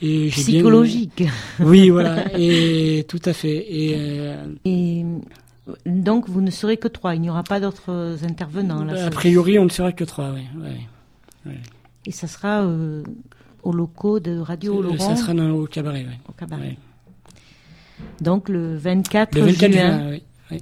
Et 0.01 0.24
bien- 0.24 0.32
psychologique. 0.32 1.24
Oui, 1.61 1.89
voilà. 1.89 2.38
Et 2.38 3.05
tout 3.07 3.22
à 3.24 3.32
fait. 3.32 3.66
Et 3.74 3.93
euh, 3.95 4.45
Et 4.66 5.05
donc 5.86 6.28
vous 6.28 6.41
ne 6.41 6.51
serez 6.51 6.76
que 6.76 6.89
trois, 6.89 7.16
il 7.16 7.22
n'y 7.22 7.30
aura 7.30 7.43
pas 7.43 7.61
d'autres 7.61 8.18
intervenants. 8.24 8.84
Là, 8.84 9.05
a 9.05 9.09
priori, 9.11 9.57
on 9.59 9.64
ne 9.64 9.70
sera 9.70 9.93
que 9.93 10.03
trois. 10.03 10.32
Oui, 10.34 10.41
ouais. 11.45 11.55
Et 12.05 12.11
ça 12.11 12.28
sera 12.28 12.64
euh, 12.64 13.01
aux 13.64 13.72
locaux 13.72 14.20
de 14.20 14.38
Radio 14.39 14.82
Laurent, 14.82 14.97
Ça 14.97 15.16
sera 15.16 15.34
dans, 15.34 15.51
au 15.51 15.68
cabaret. 15.68 16.01
Ouais. 16.03 16.20
au 16.28 16.34
cabaret. 16.34 16.61
Ouais. 16.61 16.78
Donc 18.21 18.49
le 18.49 18.77
24, 18.77 19.35
Le 19.35 19.41
24 19.41 19.71
juin, 19.71 19.97
juin, 19.97 20.09
oui. 20.11 20.23
oui. 20.51 20.61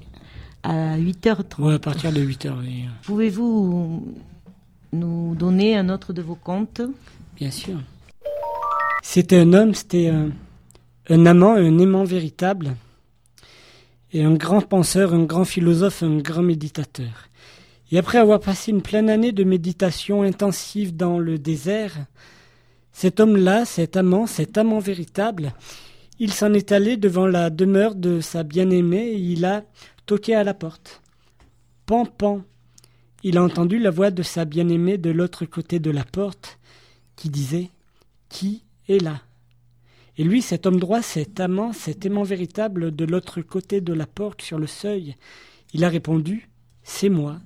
à 0.62 0.98
8h30. 0.98 1.60
Ouais, 1.60 1.74
à 1.74 1.78
partir 1.78 2.12
de 2.12 2.20
8 2.20 2.46
heures, 2.46 2.58
oui. 2.62 2.84
Pouvez-vous 3.04 4.14
nous 4.92 5.34
donner 5.34 5.76
un 5.76 5.88
autre 5.88 6.12
de 6.12 6.22
vos 6.22 6.34
contes? 6.34 6.82
Bien 7.36 7.50
sûr. 7.50 7.78
C'était 9.02 9.38
un 9.38 9.52
homme, 9.52 9.74
c'était 9.74 10.08
un, 10.08 10.30
un 11.08 11.26
amant, 11.26 11.54
un 11.54 11.78
aimant 11.78 12.04
véritable, 12.04 12.74
et 14.12 14.22
un 14.22 14.34
grand 14.34 14.60
penseur, 14.60 15.14
un 15.14 15.24
grand 15.24 15.44
philosophe, 15.44 16.02
un 16.02 16.18
grand 16.18 16.42
méditateur. 16.42 17.28
Et 17.90 17.98
après 17.98 18.18
avoir 18.18 18.40
passé 18.40 18.70
une 18.70 18.82
pleine 18.82 19.10
année 19.10 19.32
de 19.32 19.44
méditation 19.44 20.22
intensive 20.22 20.96
dans 20.96 21.18
le 21.18 21.38
désert, 21.38 21.94
cet 22.92 23.20
homme-là, 23.20 23.64
cet 23.64 23.96
amant, 23.96 24.26
cet 24.26 24.56
amant 24.58 24.78
véritable, 24.78 25.52
il 26.22 26.32
s'en 26.32 26.52
est 26.54 26.70
allé 26.70 26.96
devant 26.96 27.26
la 27.26 27.50
demeure 27.50 27.96
de 27.96 28.20
sa 28.20 28.44
bien-aimée 28.44 29.08
et 29.08 29.18
il 29.18 29.44
a 29.44 29.64
toqué 30.06 30.36
à 30.36 30.44
la 30.44 30.54
porte. 30.54 31.02
Pan, 31.84 32.06
pan. 32.06 32.44
Il 33.24 33.38
a 33.38 33.42
entendu 33.42 33.80
la 33.80 33.90
voix 33.90 34.12
de 34.12 34.22
sa 34.22 34.44
bien-aimée 34.44 34.98
de 34.98 35.10
l'autre 35.10 35.46
côté 35.46 35.80
de 35.80 35.90
la 35.90 36.04
porte 36.04 36.60
qui 37.16 37.28
disait 37.28 37.70
Qui 38.28 38.62
est 38.88 39.02
là? 39.02 39.20
Et 40.16 40.22
lui, 40.22 40.42
cet 40.42 40.64
homme 40.64 40.78
droit, 40.78 41.02
cet 41.02 41.40
amant, 41.40 41.72
cet 41.72 42.06
aimant 42.06 42.22
véritable 42.22 42.94
de 42.94 43.04
l'autre 43.04 43.40
côté 43.40 43.80
de 43.80 43.92
la 43.92 44.06
porte 44.06 44.42
sur 44.42 44.60
le 44.60 44.68
seuil, 44.68 45.16
il 45.74 45.82
a 45.82 45.88
répondu 45.88 46.48
C'est 46.84 47.08
moi. 47.08 47.40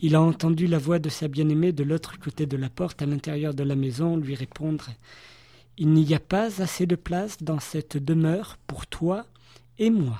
Il 0.00 0.16
a 0.16 0.20
entendu 0.20 0.66
la 0.66 0.78
voix 0.78 0.98
de 0.98 1.08
sa 1.08 1.28
bien-aimée 1.28 1.70
de 1.70 1.84
l'autre 1.84 2.18
côté 2.18 2.46
de 2.46 2.56
la 2.56 2.68
porte 2.68 3.00
à 3.00 3.06
l'intérieur 3.06 3.54
de 3.54 3.62
la 3.62 3.76
maison 3.76 4.16
lui 4.16 4.34
répondre 4.34 4.88
Il 5.78 5.90
n'y 5.90 6.14
a 6.14 6.20
pas 6.20 6.62
assez 6.62 6.86
de 6.86 6.96
place 6.96 7.42
dans 7.42 7.60
cette 7.60 7.96
demeure 7.96 8.58
pour 8.66 8.86
toi 8.86 9.26
et 9.78 9.90
moi. 9.90 10.18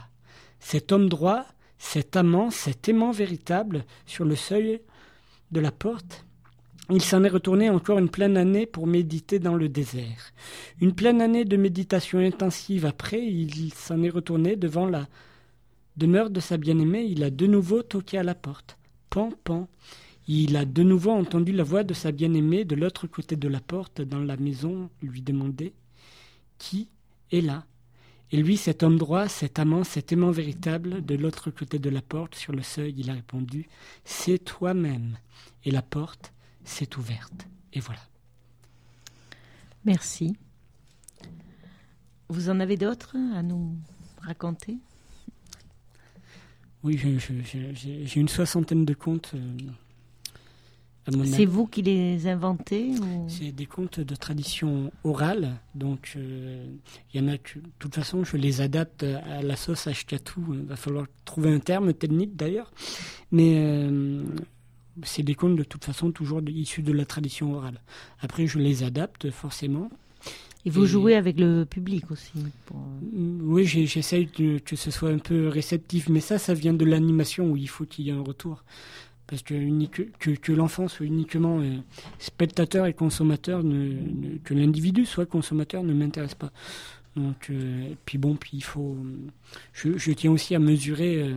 Cet 0.61 0.92
homme 0.92 1.09
droit, 1.09 1.44
cet 1.78 2.16
amant, 2.16 2.50
cet 2.50 2.88
aimant 2.88 3.11
véritable 3.11 3.84
sur 4.07 4.24
le 4.24 4.36
seuil 4.36 4.80
de 5.50 5.61
la 5.61 5.72
porte, 5.72 6.24
il 6.90 7.03
s'en 7.03 7.22
est 7.24 7.28
retourné 7.28 7.70
encore 7.70 7.98
une 7.98 8.09
pleine 8.09 8.36
année 8.36 8.66
pour 8.66 8.86
méditer 8.86 9.38
dans 9.38 9.55
le 9.55 9.68
désert. 9.68 10.32
Une 10.80 10.94
pleine 10.94 11.22
année 11.22 11.44
de 11.44 11.57
méditation 11.57 12.18
intensive 12.18 12.86
après, 12.86 13.22
il 13.24 13.72
s'en 13.72 14.03
est 14.03 14.11
retourné 14.11 14.57
devant 14.57 14.86
la 14.86 15.07
demeure 15.96 16.30
de 16.30 16.40
sa 16.40 16.57
bien-aimée, 16.57 17.05
il 17.05 17.22
a 17.22 17.30
de 17.30 17.46
nouveau 17.46 17.82
toqué 17.82 18.18
à 18.18 18.22
la 18.22 18.34
porte. 18.34 18.78
Pan, 19.11 19.30
pan. 19.44 19.68
Il 20.29 20.57
a 20.57 20.64
de 20.64 20.83
nouveau 20.83 21.11
entendu 21.11 21.53
la 21.53 21.64
voix 21.64 21.83
de 21.83 21.95
sa 21.95 22.12
bien-aimée 22.12 22.64
de 22.64 22.77
l'autre 22.77 23.07
côté 23.07 23.37
de 23.37 23.49
la 23.49 23.61
porte 23.61 24.01
dans 24.01 24.20
la 24.20 24.37
maison 24.37 24.89
lui 25.03 25.20
demander 25.20 25.73
Qui 26.59 26.89
est 27.33 27.41
là 27.41 27.66
Et 28.31 28.37
lui, 28.37 28.57
cet 28.57 28.83
homme 28.85 28.99
droit, 28.99 29.29
cet 29.29 29.59
amant, 29.59 29.83
cet 29.83 30.12
aimant 30.12 30.31
véritable, 30.31 31.05
de 31.05 31.16
l'autre 31.16 31.51
côté 31.51 31.79
de 31.79 31.91
la 31.91 32.03
porte, 32.03 32.37
sur 32.37 32.53
le 32.53 32.62
seuil, 32.62 32.95
il 32.97 33.11
a 33.11 33.14
répondu 33.14 33.68
C'est 34.05 34.39
toi-même. 34.39 35.18
Et 35.64 35.70
la 35.73 35.83
porte 35.83 36.33
s'est 36.64 36.97
ouverte. 36.97 37.49
Et 37.73 37.81
voilà. 37.81 38.01
Merci. 39.85 40.37
Vous 42.29 42.49
en 42.49 42.61
avez 42.61 42.77
d'autres 42.77 43.16
à 43.35 43.43
nous 43.43 43.77
raconter? 44.20 44.79
Oui, 46.85 46.99
j'ai 46.99 48.20
une 48.20 48.29
soixantaine 48.29 48.85
de 48.85 48.95
contes. 48.95 49.33
euh, 49.35 49.57
C'est 51.24 51.46
vous 51.46 51.66
qui 51.66 51.82
les 51.82 52.28
inventez 52.28 52.90
ou... 53.00 53.26
C'est 53.28 53.50
des 53.50 53.66
contes 53.66 53.98
de 53.98 54.14
tradition 54.14 54.92
orale, 55.03 55.57
donc 55.74 56.12
euh, 56.16 56.64
il 57.12 57.20
y 57.20 57.24
en 57.24 57.28
a 57.28 57.38
que, 57.38 57.59
de 57.59 57.64
toute 57.80 57.94
façon, 57.94 58.22
je 58.22 58.36
les 58.36 58.61
adapte 58.61 59.03
à 59.03 59.42
la 59.42 59.57
sauce 59.57 59.88
Ashkatu. 59.88 60.40
Il 60.53 60.61
va 60.66 60.76
falloir 60.76 61.07
trouver 61.24 61.53
un 61.53 61.59
terme 61.59 61.92
technique 61.92 62.36
d'ailleurs, 62.36 62.70
mais 63.32 63.55
euh, 63.57 64.22
c'est 65.03 65.24
des 65.24 65.34
contes 65.34 65.57
de 65.57 65.64
toute 65.64 65.84
façon 65.84 66.12
toujours 66.12 66.40
issus 66.48 66.82
de 66.82 66.92
la 66.92 67.05
tradition 67.05 67.53
orale. 67.55 67.80
Après, 68.20 68.46
je 68.46 68.59
les 68.61 68.84
adapte 68.84 69.30
forcément. 69.30 69.88
Et 70.64 70.70
vous 70.70 70.84
Et- 70.84 70.86
jouez 70.86 71.16
avec 71.16 71.40
le 71.40 71.64
public 71.64 72.12
aussi. 72.12 72.30
pour- 72.66 72.76
Mm, 72.76 73.40
Oui, 73.42 73.64
j'essaye 73.66 74.28
que 74.28 74.76
ce 74.76 74.90
soit 74.92 75.11
un 75.11 75.18
peu 75.18 75.48
réceptif, 75.48 76.09
mais 76.09 76.20
ça, 76.20 76.38
ça 76.38 76.55
vient 76.55 76.72
de 76.74 76.84
l'animation 76.84 77.50
où 77.50 77.57
il 77.57 77.68
faut 77.68 77.84
qu'il 77.86 78.05
y 78.07 78.11
ait 78.11 78.12
un 78.12 78.20
retour. 78.22 78.62
Parce 79.27 79.43
que, 79.43 79.55
unique- 79.55 80.16
que, 80.18 80.31
que 80.33 80.53
l'enfant 80.53 80.89
soit 80.89 81.07
uniquement 81.07 81.61
euh, 81.61 81.77
spectateur 82.18 82.87
et 82.87 82.93
consommateur, 82.93 83.62
ne, 83.62 83.93
ne- 83.95 84.39
que 84.45 84.53
l'individu 84.53 85.07
soit 85.07 85.27
consommateur 85.27 85.83
ne 85.85 85.95
m'intéresse 85.95 86.35
pas. 86.35 86.51
Donc, 87.16 87.49
euh, 87.51 87.95
puis 88.05 88.18
bon, 88.18 88.35
puis 88.37 88.51
il 88.55 88.64
faut. 88.64 88.97
Je, 89.73 89.97
je 89.97 90.12
tiens 90.12 90.33
aussi 90.33 90.55
à 90.55 90.59
mesurer, 90.59 91.23
euh, 91.23 91.37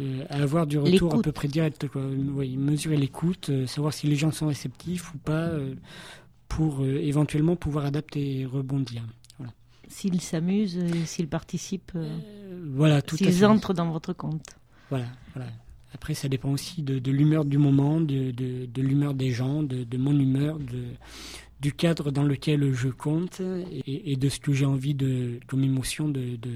euh, 0.00 0.24
à 0.30 0.42
avoir 0.42 0.66
du 0.66 0.78
retour 0.78 1.08
à 1.14 1.22
peu 1.22 1.32
près 1.32 1.48
direct. 1.48 1.88
Quoi. 1.88 2.02
Oui, 2.34 2.56
mesurer 2.56 2.96
l'écoute, 2.96 3.48
euh, 3.50 3.66
savoir 3.66 3.92
si 3.94 4.06
les 4.06 4.16
gens 4.16 4.30
sont 4.30 4.46
réceptifs 4.48 5.12
ou 5.14 5.18
pas, 5.18 5.32
euh, 5.48 5.74
pour 6.48 6.82
euh, 6.82 6.96
éventuellement 6.98 7.56
pouvoir 7.56 7.84
adapter 7.86 8.40
et 8.40 8.46
rebondir. 8.46 9.02
Voilà. 9.38 9.52
S'ils 9.88 10.20
s'amusent, 10.20 10.78
s'ils 11.06 11.28
participent, 11.28 11.92
euh, 11.96 12.04
Euh, 12.48 12.64
Voilà, 12.74 13.00
s'ils 13.32 13.44
entrent 13.46 13.74
dans 13.74 13.90
votre 13.90 14.12
compte. 14.12 14.56
Voilà, 14.90 15.06
voilà. 15.34 15.50
Après, 15.96 16.12
ça 16.12 16.28
dépend 16.28 16.50
aussi 16.50 16.82
de, 16.82 16.98
de 16.98 17.10
l'humeur 17.10 17.46
du 17.46 17.56
moment, 17.56 18.02
de, 18.02 18.30
de, 18.30 18.66
de 18.66 18.82
l'humeur 18.82 19.14
des 19.14 19.30
gens, 19.30 19.62
de, 19.62 19.96
mon 19.96 20.12
humeur, 20.18 20.58
du 21.58 21.72
cadre 21.72 22.10
dans 22.10 22.22
lequel 22.22 22.70
je 22.74 22.88
compte 22.88 23.40
et, 23.40 24.12
et 24.12 24.16
de 24.16 24.28
ce 24.28 24.38
que 24.38 24.52
j'ai 24.52 24.66
envie 24.66 24.92
de, 24.92 25.40
comme 25.46 25.64
émotion 25.64 26.06
de, 26.06 26.36
de 26.36 26.50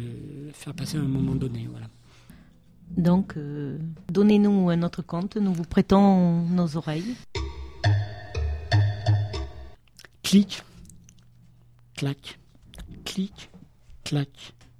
faire 0.52 0.74
passer 0.74 0.98
à 0.98 1.00
un 1.00 1.08
moment 1.08 1.34
donné. 1.34 1.66
Voilà. 1.70 1.86
Donc, 2.98 3.38
euh, 3.38 3.78
donnez-nous 4.12 4.68
un 4.68 4.82
autre 4.82 5.00
compte, 5.00 5.38
nous 5.38 5.54
vous 5.54 5.64
prêtons 5.64 6.42
nos 6.42 6.76
oreilles. 6.76 7.14
Clic, 10.22 10.62
clac, 11.96 12.38
clic, 13.06 13.48
clac, 14.04 14.28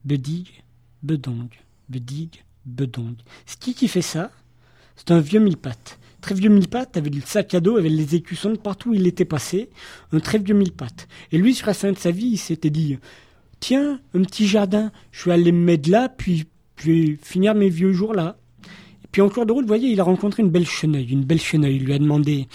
bedig, 0.04 0.62
bedong, 1.02 1.48
bedig, 1.88 2.44
bedong. 2.66 3.16
C'est 3.46 3.58
qui 3.58 3.72
qui 3.72 3.88
fait 3.88 4.02
ça? 4.02 4.30
C'est 5.00 5.12
un 5.12 5.20
vieux 5.20 5.40
mille-pattes. 5.40 5.98
Très 6.20 6.34
vieux 6.34 6.50
mille-pattes, 6.50 6.98
avec 6.98 7.14
le 7.14 7.22
sac 7.22 7.54
à 7.54 7.60
dos, 7.60 7.78
avec 7.78 7.90
les 7.90 8.14
écussons 8.14 8.50
de 8.50 8.58
partout 8.58 8.90
où 8.90 8.94
il 8.94 9.06
était 9.06 9.24
passé. 9.24 9.70
Un 10.12 10.20
très 10.20 10.38
vieux 10.38 10.54
mille-pattes. 10.54 11.08
Et 11.32 11.38
lui, 11.38 11.54
sur 11.54 11.68
la 11.68 11.74
fin 11.74 11.90
de 11.90 11.98
sa 11.98 12.10
vie, 12.10 12.32
il 12.32 12.36
s'était 12.36 12.68
dit 12.68 12.98
Tiens, 13.60 13.98
un 14.14 14.22
petit 14.22 14.46
jardin, 14.46 14.92
je 15.10 15.24
vais 15.24 15.32
aller 15.32 15.52
me 15.52 15.64
mettre 15.64 15.90
là, 15.90 16.10
puis 16.10 16.46
je 16.76 16.90
vais 16.90 17.18
finir 17.22 17.54
mes 17.54 17.70
vieux 17.70 17.92
jours 17.92 18.12
là. 18.12 18.36
Et 19.02 19.08
puis 19.10 19.22
en 19.22 19.30
cours 19.30 19.46
de 19.46 19.52
route, 19.52 19.62
vous 19.62 19.68
voyez, 19.68 19.88
il 19.88 20.00
a 20.00 20.04
rencontré 20.04 20.42
une 20.42 20.50
belle 20.50 20.66
cheneuille. 20.66 21.10
Une 21.10 21.24
belle 21.24 21.40
cheneuille. 21.40 21.76
Il 21.76 21.84
lui 21.84 21.94
a 21.94 21.98
demandé 21.98 22.46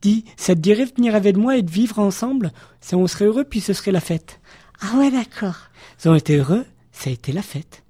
Dis, 0.00 0.24
ça 0.36 0.54
te 0.54 0.60
dirait 0.60 0.86
de 0.86 0.94
venir 0.94 1.16
avec 1.16 1.36
moi 1.36 1.56
et 1.56 1.62
de 1.62 1.70
vivre 1.70 1.98
ensemble? 1.98 2.52
Ça, 2.80 2.96
on 2.96 3.08
serait 3.08 3.24
heureux, 3.24 3.44
puis 3.44 3.60
ce 3.60 3.72
serait 3.72 3.90
la 3.90 4.00
fête. 4.00 4.40
Ah 4.80 4.96
ouais, 4.98 5.10
d'accord. 5.10 5.56
Ils 6.02 6.08
ont 6.08 6.14
été 6.14 6.36
heureux, 6.36 6.64
ça 6.92 7.10
a 7.10 7.12
été 7.12 7.32
la 7.32 7.42
fête. 7.42 7.82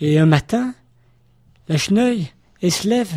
Et 0.00 0.18
un 0.18 0.24
matin, 0.24 0.74
la 1.68 1.76
cheneuille, 1.76 2.32
elle 2.64 2.72
se 2.72 2.88
lève, 2.88 3.12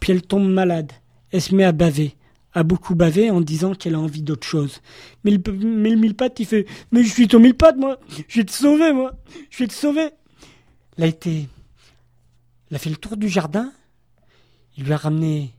puis 0.00 0.10
elle 0.10 0.22
tombe 0.22 0.48
malade. 0.48 0.90
Elle 1.30 1.40
se 1.40 1.54
met 1.54 1.62
à 1.62 1.70
baver, 1.70 2.16
à 2.52 2.64
beaucoup 2.64 2.96
baver 2.96 3.30
en 3.30 3.40
disant 3.40 3.76
qu'elle 3.76 3.94
a 3.94 4.00
envie 4.00 4.22
d'autre 4.22 4.44
chose. 4.44 4.80
Mais 5.22 5.30
le, 5.30 5.38
mais 5.52 5.90
le 5.90 5.96
mille-pattes, 5.96 6.40
il 6.40 6.46
fait 6.46 6.66
Mais 6.90 7.04
je 7.04 7.12
suis 7.12 7.28
ton 7.28 7.38
mille-pattes, 7.38 7.76
moi 7.76 8.00
Je 8.26 8.40
vais 8.40 8.44
te 8.44 8.50
sauver, 8.50 8.92
moi 8.92 9.12
Je 9.50 9.58
vais 9.58 9.68
te 9.68 9.72
sauver 9.72 10.08
Elle 10.96 11.04
a 11.04 11.06
été. 11.06 11.48
Fait 12.72 12.90
le 12.90 12.96
tour 12.96 13.16
du 13.16 13.28
jardin. 13.28 13.72
Il 14.76 14.84
lui 14.84 14.92
a 14.92 14.96
ramené 14.96 15.54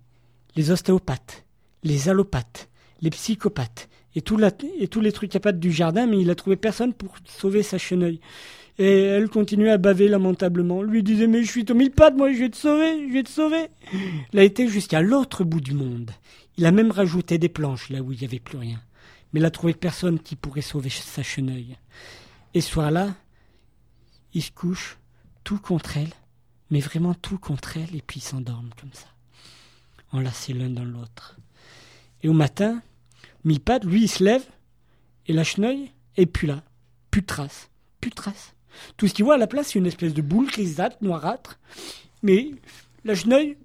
les 0.58 0.72
ostéopathes, 0.72 1.46
les 1.84 2.10
allopathes, 2.10 2.68
les 3.02 3.10
psychopathes 3.10 3.88
et 4.16 4.22
tous 4.22 5.02
les 5.02 5.12
trucs 5.14 5.34
à 5.36 5.40
pattes 5.40 5.62
du 5.62 5.72
jardin, 5.72 6.08
mais 6.08 6.20
il 6.20 6.30
a 6.30 6.36
trouvé 6.36 6.58
personne 6.58 6.94
pour 6.94 7.16
sauver 7.26 7.64
sa 7.64 7.78
cheneuille. 7.78 8.20
Et 8.80 9.02
elle 9.02 9.30
continuait 9.30 9.72
à 9.72 9.78
baver 9.78 10.08
lamentablement. 10.08 10.82
Lui 10.82 11.04
disait 11.04 11.28
Mais 11.28 11.44
je 11.44 11.52
suis 11.52 11.66
ton 11.66 11.76
mille 11.76 11.92
pattes, 11.92 12.16
moi, 12.16 12.32
je 12.34 12.40
vais 12.40 12.50
te 12.50 12.58
sauver, 12.58 13.08
je 13.08 13.14
vais 13.14 13.24
te 13.24 13.30
sauver. 13.30 13.68
Il 14.34 14.40
a 14.40 14.44
été 14.44 14.70
jusqu'à 14.70 15.02
l'autre 15.02 15.44
bout 15.44 15.60
du 15.60 15.74
monde. 15.74 16.12
Il 16.58 16.66
a 16.66 16.72
même 16.72 16.90
rajouté 16.90 17.38
des 17.38 17.50
planches 17.50 17.90
là 17.90 18.02
où 18.02 18.14
il 18.14 18.20
n'y 18.20 18.26
avait 18.26 18.40
plus 18.40 18.58
rien. 18.58 18.82
Mais 19.32 19.42
il 19.42 19.46
a 19.46 19.52
trouvé 19.52 19.74
personne 19.74 20.18
qui 20.18 20.36
pourrait 20.38 20.62
sauver 20.62 20.90
sa 20.90 21.22
cheneuille. 21.24 21.76
Et 22.54 22.62
ce 22.62 22.72
soir-là, 22.72 23.14
il 24.34 24.42
se 24.42 24.52
couche 24.52 24.98
tout 25.44 25.60
contre 25.60 25.98
elle, 25.98 26.14
mais 26.72 26.80
vraiment 26.80 27.14
tout 27.14 27.38
contre 27.38 27.78
elle, 27.78 27.96
et 27.96 28.02
puis 28.02 28.20
ils 28.20 28.24
s'endorment 28.24 28.72
comme 28.80 28.94
ça, 28.94 29.08
enlacés 30.12 30.54
l'un 30.54 30.70
dans 30.70 30.84
l'autre. 30.84 31.38
Et 32.22 32.30
au 32.30 32.34
matin, 32.34 32.82
Mille-Pattes, 33.44 33.86
lui, 33.86 34.04
il 34.04 34.08
se 34.08 34.24
lève, 34.24 34.46
et 35.28 35.34
la 35.34 35.44
cheneuille 35.44 35.92
est 36.18 36.26
plus 36.26 36.48
là. 36.48 36.64
Plus 37.12 37.22
de 37.22 37.28
traces. 37.28 37.70
Plus 38.02 38.10
de 38.10 38.16
traces. 38.16 38.54
Tout 38.98 39.08
ce 39.08 39.14
qu'il 39.14 39.26
voit 39.26 39.36
à 39.36 39.38
la 39.38 39.48
place, 39.48 39.68
c'est 39.68 39.80
une 39.80 39.86
espèce 39.86 40.14
de 40.14 40.22
boule 40.22 40.48
grisâtre, 40.48 40.98
noirâtre. 41.02 41.60
Mais 42.22 42.52
la 43.06 43.16
cheneuille, 43.16 43.58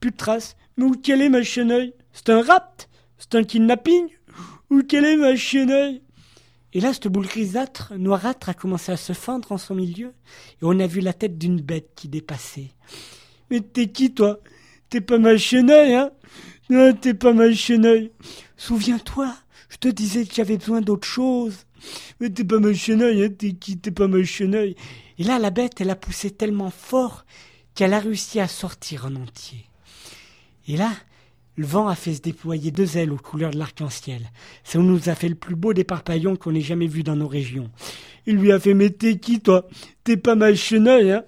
plus 0.00 0.10
de 0.10 0.16
traces. 0.16 0.56
Mais 0.76 0.84
où 0.84 0.92
quelle 0.92 1.22
est 1.22 1.28
ma 1.28 1.42
cheneuille 1.42 1.94
C'est 2.12 2.30
un 2.30 2.42
rapt 2.42 2.88
C'est 3.18 3.34
un 3.36 3.44
kidnapping 3.44 4.08
Où 4.70 4.82
quelle 4.82 5.04
est 5.04 5.16
ma 5.16 5.36
cheneuille 5.36 6.02
Et 6.72 6.80
là, 6.80 6.92
cette 6.92 7.08
boule 7.08 7.26
grisâtre, 7.26 7.92
noirâtre, 7.96 8.48
a 8.48 8.54
commencé 8.54 8.92
à 8.92 8.96
se 8.96 9.12
fendre 9.12 9.52
en 9.52 9.58
son 9.58 9.74
milieu, 9.74 10.08
et 10.08 10.62
on 10.62 10.78
a 10.80 10.86
vu 10.86 11.00
la 11.00 11.12
tête 11.12 11.38
d'une 11.38 11.60
bête 11.60 11.90
qui 11.94 12.08
dépassait. 12.08 12.72
Mais 13.50 13.60
t'es 13.60 13.88
qui, 13.88 14.12
toi? 14.12 14.40
T'es 14.90 15.00
pas 15.00 15.18
ma 15.18 15.36
cheneuille, 15.36 15.94
hein? 15.94 16.10
Non, 16.70 16.92
t'es 16.94 17.14
pas 17.14 17.32
ma 17.32 17.52
cheneuille. 17.52 18.10
Souviens-toi, 18.56 19.34
je 19.68 19.76
te 19.76 19.88
disais 19.88 20.24
que 20.24 20.34
j'avais 20.34 20.56
besoin 20.56 20.80
d'autre 20.80 21.06
chose. 21.06 21.66
Mais 22.20 22.30
t'es 22.30 22.44
pas 22.44 22.58
ma 22.58 22.72
cheneuille, 22.74 23.24
hein 23.24 23.30
T'es 23.36 23.52
qui 23.52 23.78
T'es 23.78 23.90
pas 23.90 24.08
ma 24.08 24.22
cheneuille. 24.24 24.76
Et 25.18 25.24
là, 25.24 25.38
la 25.38 25.50
bête, 25.50 25.80
elle 25.80 25.90
a 25.90 25.96
poussé 25.96 26.30
tellement 26.30 26.70
fort 26.70 27.24
qu'elle 27.74 27.94
a 27.94 28.00
réussi 28.00 28.40
à 28.40 28.48
sortir 28.48 29.06
en 29.06 29.16
entier. 29.16 29.64
Et 30.68 30.76
là, 30.76 30.92
le 31.56 31.66
vent 31.66 31.88
a 31.88 31.94
fait 31.94 32.14
se 32.14 32.20
déployer 32.20 32.70
deux 32.70 32.96
ailes 32.96 33.12
aux 33.12 33.16
couleurs 33.16 33.52
de 33.52 33.58
l'arc-en-ciel. 33.58 34.30
Ça 34.64 34.78
nous 34.78 35.08
a 35.08 35.14
fait 35.14 35.28
le 35.28 35.34
plus 35.34 35.54
beau 35.54 35.72
des 35.72 35.84
parpaillons 35.84 36.36
qu'on 36.36 36.54
ait 36.54 36.60
jamais 36.60 36.86
vu 36.86 37.02
dans 37.02 37.16
nos 37.16 37.28
régions. 37.28 37.70
Il 38.26 38.36
lui 38.36 38.50
a 38.50 38.58
fait 38.58 38.74
Mais 38.74 38.90
t'es 38.90 39.18
qui, 39.18 39.40
toi? 39.40 39.68
T'es 40.02 40.16
pas 40.16 40.34
ma 40.34 40.54
cheneuille, 40.54 41.12
hein? 41.12 41.24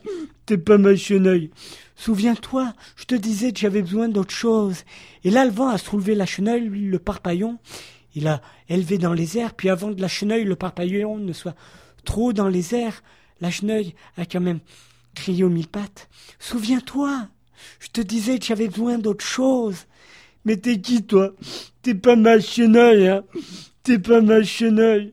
T'es 0.47 0.59
pas 0.59 0.79
ma 0.79 0.97
cheneuille. 0.97 1.51
Souviens-toi, 1.97 2.75
je 2.97 3.05
te 3.05 3.15
disais 3.15 3.53
que 3.53 3.59
j'avais 3.59 3.83
besoin 3.83 4.09
d'autre 4.09 4.35
chose. 4.35 4.85
Et 5.25 5.31
là, 5.31 5.45
le 5.45 5.51
vent 5.51 5.69
a 5.69 5.79
soulevé 5.79 6.15
la 6.15 6.27
cheneuille, 6.27 6.69
lui, 6.69 6.87
le 6.87 6.99
parpaillon. 6.99 7.59
Il 8.17 8.29
a 8.29 8.41
élevé 8.71 8.97
dans 8.97 9.13
les 9.13 9.37
airs, 9.37 9.53
puis 9.53 9.69
avant 9.69 9.95
que 9.95 10.01
la 10.01 10.09
cheneuille, 10.09 10.45
le 10.45 10.57
parpaillon 10.57 11.19
ne 11.19 11.35
soit 11.35 11.55
trop 12.05 12.33
dans 12.33 12.49
les 12.49 12.75
airs, 12.75 13.03
la 13.43 13.51
cheneuille 13.51 13.95
a 14.17 14.25
quand 14.25 14.41
même 14.41 14.61
crié 15.15 15.45
aux 15.45 15.51
mille 15.51 15.69
pattes. 15.69 16.09
Souviens-toi, 16.39 17.29
je 17.79 17.89
te 17.89 18.01
disais 18.01 18.39
que 18.39 18.47
j'avais 18.47 18.69
besoin 18.69 18.99
d'autre 18.99 19.25
chose. 19.25 19.85
Mais 20.47 20.57
t'es 20.57 20.81
qui, 20.81 21.03
toi? 21.03 21.35
T'es 21.83 21.95
pas 21.95 22.17
ma 22.17 22.41
cheneuille, 22.41 23.07
hein? 23.07 23.25
T'es 23.83 23.99
pas 23.99 24.23
ma 24.23 24.43
cheneuille. 24.43 25.13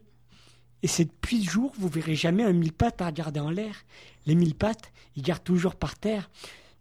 Et 0.81 0.87
c'est 0.87 1.05
depuis 1.05 1.43
ce 1.43 1.49
jour, 1.49 1.73
vous 1.77 1.89
verrez 1.89 2.15
jamais 2.15 2.43
un 2.43 2.53
mille 2.53 2.71
pattes 2.71 3.01
à 3.01 3.07
regarder 3.07 3.41
en 3.41 3.49
l'air. 3.49 3.83
Les 4.25 4.35
mille 4.35 4.55
pattes, 4.55 4.93
ils 5.17 5.23
gardent 5.23 5.43
toujours 5.43 5.75
par 5.75 5.99
terre, 5.99 6.29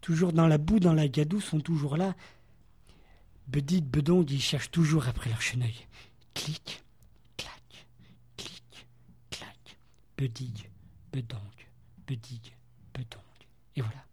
toujours 0.00 0.32
dans 0.32 0.46
la 0.46 0.58
boue, 0.58 0.78
dans 0.78 0.94
la 0.94 1.08
gadoue, 1.08 1.40
sont 1.40 1.60
toujours 1.60 1.96
là. 1.96 2.14
Bedit, 3.48 3.82
bedong, 3.82 4.30
ils 4.30 4.40
cherchent 4.40 4.70
toujours 4.70 5.08
après 5.08 5.30
leur 5.30 5.42
cheneuille. 5.42 5.88
Clic, 6.34 6.82
clac, 7.36 7.86
clic, 8.36 8.86
clac, 9.30 9.76
bedig, 10.16 10.68
bedong, 11.12 11.38
bedig, 12.06 12.54
bedong. 12.94 13.20
Et 13.76 13.80
voilà. 13.80 14.04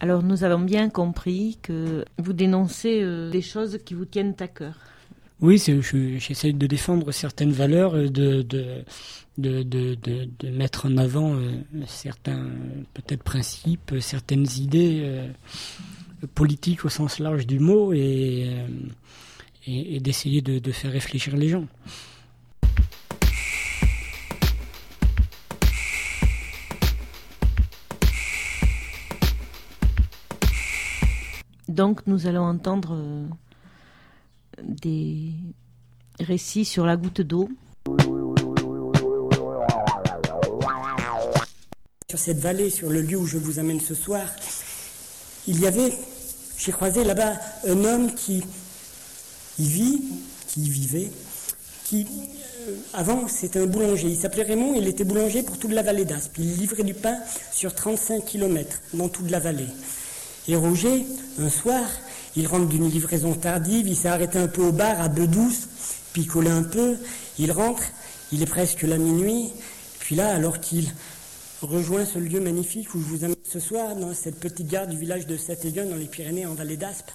Alors 0.00 0.22
nous 0.22 0.44
avons 0.44 0.64
bien 0.64 0.90
compris 0.90 1.58
que 1.62 2.04
vous 2.18 2.32
dénoncez 2.32 3.02
euh, 3.02 3.30
des 3.30 3.42
choses 3.42 3.78
qui 3.84 3.94
vous 3.94 4.04
tiennent 4.04 4.36
à 4.38 4.48
cœur. 4.48 4.74
Oui, 5.40 5.62
j'essaie 6.18 6.52
de 6.52 6.66
défendre 6.66 7.12
certaines 7.12 7.52
valeurs, 7.52 7.94
euh, 7.94 8.08
de, 8.08 8.42
de, 8.42 8.84
de, 9.38 9.62
de, 9.62 9.94
de, 9.94 10.28
de 10.38 10.50
mettre 10.50 10.86
en 10.86 10.96
avant 10.96 11.34
euh, 11.34 11.52
certains 11.86 12.44
peut-être 12.94 13.22
principes, 13.22 13.94
certaines 14.00 14.46
idées 14.56 15.00
euh, 15.04 15.28
politiques 16.34 16.84
au 16.84 16.88
sens 16.88 17.18
large 17.18 17.46
du 17.46 17.60
mot 17.60 17.92
et, 17.92 18.48
euh, 18.48 18.66
et, 19.68 19.96
et 19.96 20.00
d'essayer 20.00 20.40
de, 20.40 20.58
de 20.58 20.72
faire 20.72 20.92
réfléchir 20.92 21.36
les 21.36 21.48
gens. 21.48 21.66
Donc 31.68 32.06
nous 32.06 32.26
allons 32.26 32.44
entendre 32.44 32.94
euh, 32.94 33.26
des 34.62 35.32
récits 36.18 36.64
sur 36.64 36.84
la 36.86 36.96
goutte 36.96 37.20
d'eau. 37.20 37.48
Sur 42.10 42.18
cette 42.18 42.38
vallée, 42.38 42.70
sur 42.70 42.88
le 42.88 43.02
lieu 43.02 43.18
où 43.18 43.26
je 43.26 43.36
vous 43.36 43.58
amène 43.58 43.80
ce 43.80 43.94
soir, 43.94 44.26
il 45.46 45.60
y 45.60 45.66
avait, 45.66 45.92
j'ai 46.56 46.72
croisé 46.72 47.04
là-bas 47.04 47.34
un 47.66 47.84
homme 47.84 48.14
qui 48.14 48.42
y 49.58 49.64
vit, 49.64 50.02
qui 50.48 50.70
vivait, 50.70 51.10
qui, 51.84 52.06
euh, 52.68 52.74
avant, 52.94 53.28
c'était 53.28 53.60
un 53.60 53.66
boulanger. 53.66 54.08
Il 54.08 54.16
s'appelait 54.16 54.42
Raymond, 54.42 54.74
il 54.74 54.86
était 54.88 55.04
boulanger 55.04 55.42
pour 55.42 55.58
toute 55.58 55.72
la 55.72 55.82
vallée 55.82 56.04
d'Aspe. 56.04 56.38
Il 56.38 56.56
livrait 56.56 56.82
du 56.82 56.94
pain 56.94 57.16
sur 57.52 57.74
35 57.74 58.24
km 58.24 58.80
dans 58.94 59.08
toute 59.08 59.30
la 59.30 59.38
vallée. 59.38 59.68
Et 60.48 60.56
Roger, 60.56 61.04
un 61.38 61.50
soir, 61.50 61.86
il 62.36 62.46
rentre 62.46 62.66
d'une 62.66 62.88
livraison 62.88 63.34
tardive, 63.34 63.86
il 63.86 63.96
s'est 63.96 64.08
arrêté 64.08 64.38
un 64.38 64.48
peu 64.48 64.62
au 64.62 64.72
bar 64.72 65.00
à 65.00 65.08
Bedouce, 65.08 65.68
picolé 66.12 66.50
un 66.50 66.62
peu, 66.62 66.96
il 67.38 67.52
rentre, 67.52 67.82
il 68.32 68.42
est 68.42 68.46
presque 68.46 68.82
la 68.82 68.96
minuit, 68.96 69.50
puis 69.98 70.16
là, 70.16 70.34
alors 70.34 70.60
qu'il 70.60 70.86
rejoint 71.60 72.04
ce 72.04 72.18
lieu 72.18 72.40
magnifique 72.40 72.94
où 72.94 73.00
je 73.00 73.04
vous 73.04 73.24
amène 73.24 73.36
ce 73.44 73.60
soir, 73.60 73.96
dans 73.96 74.14
cette 74.14 74.38
petite 74.40 74.68
gare 74.68 74.86
du 74.86 74.96
village 74.96 75.26
de 75.26 75.36
Saint-Étienne, 75.36 75.90
dans 75.90 75.96
les 75.96 76.06
Pyrénées, 76.06 76.46
en 76.46 76.54
vallée 76.54 76.76
d'Aspe, 76.76 77.10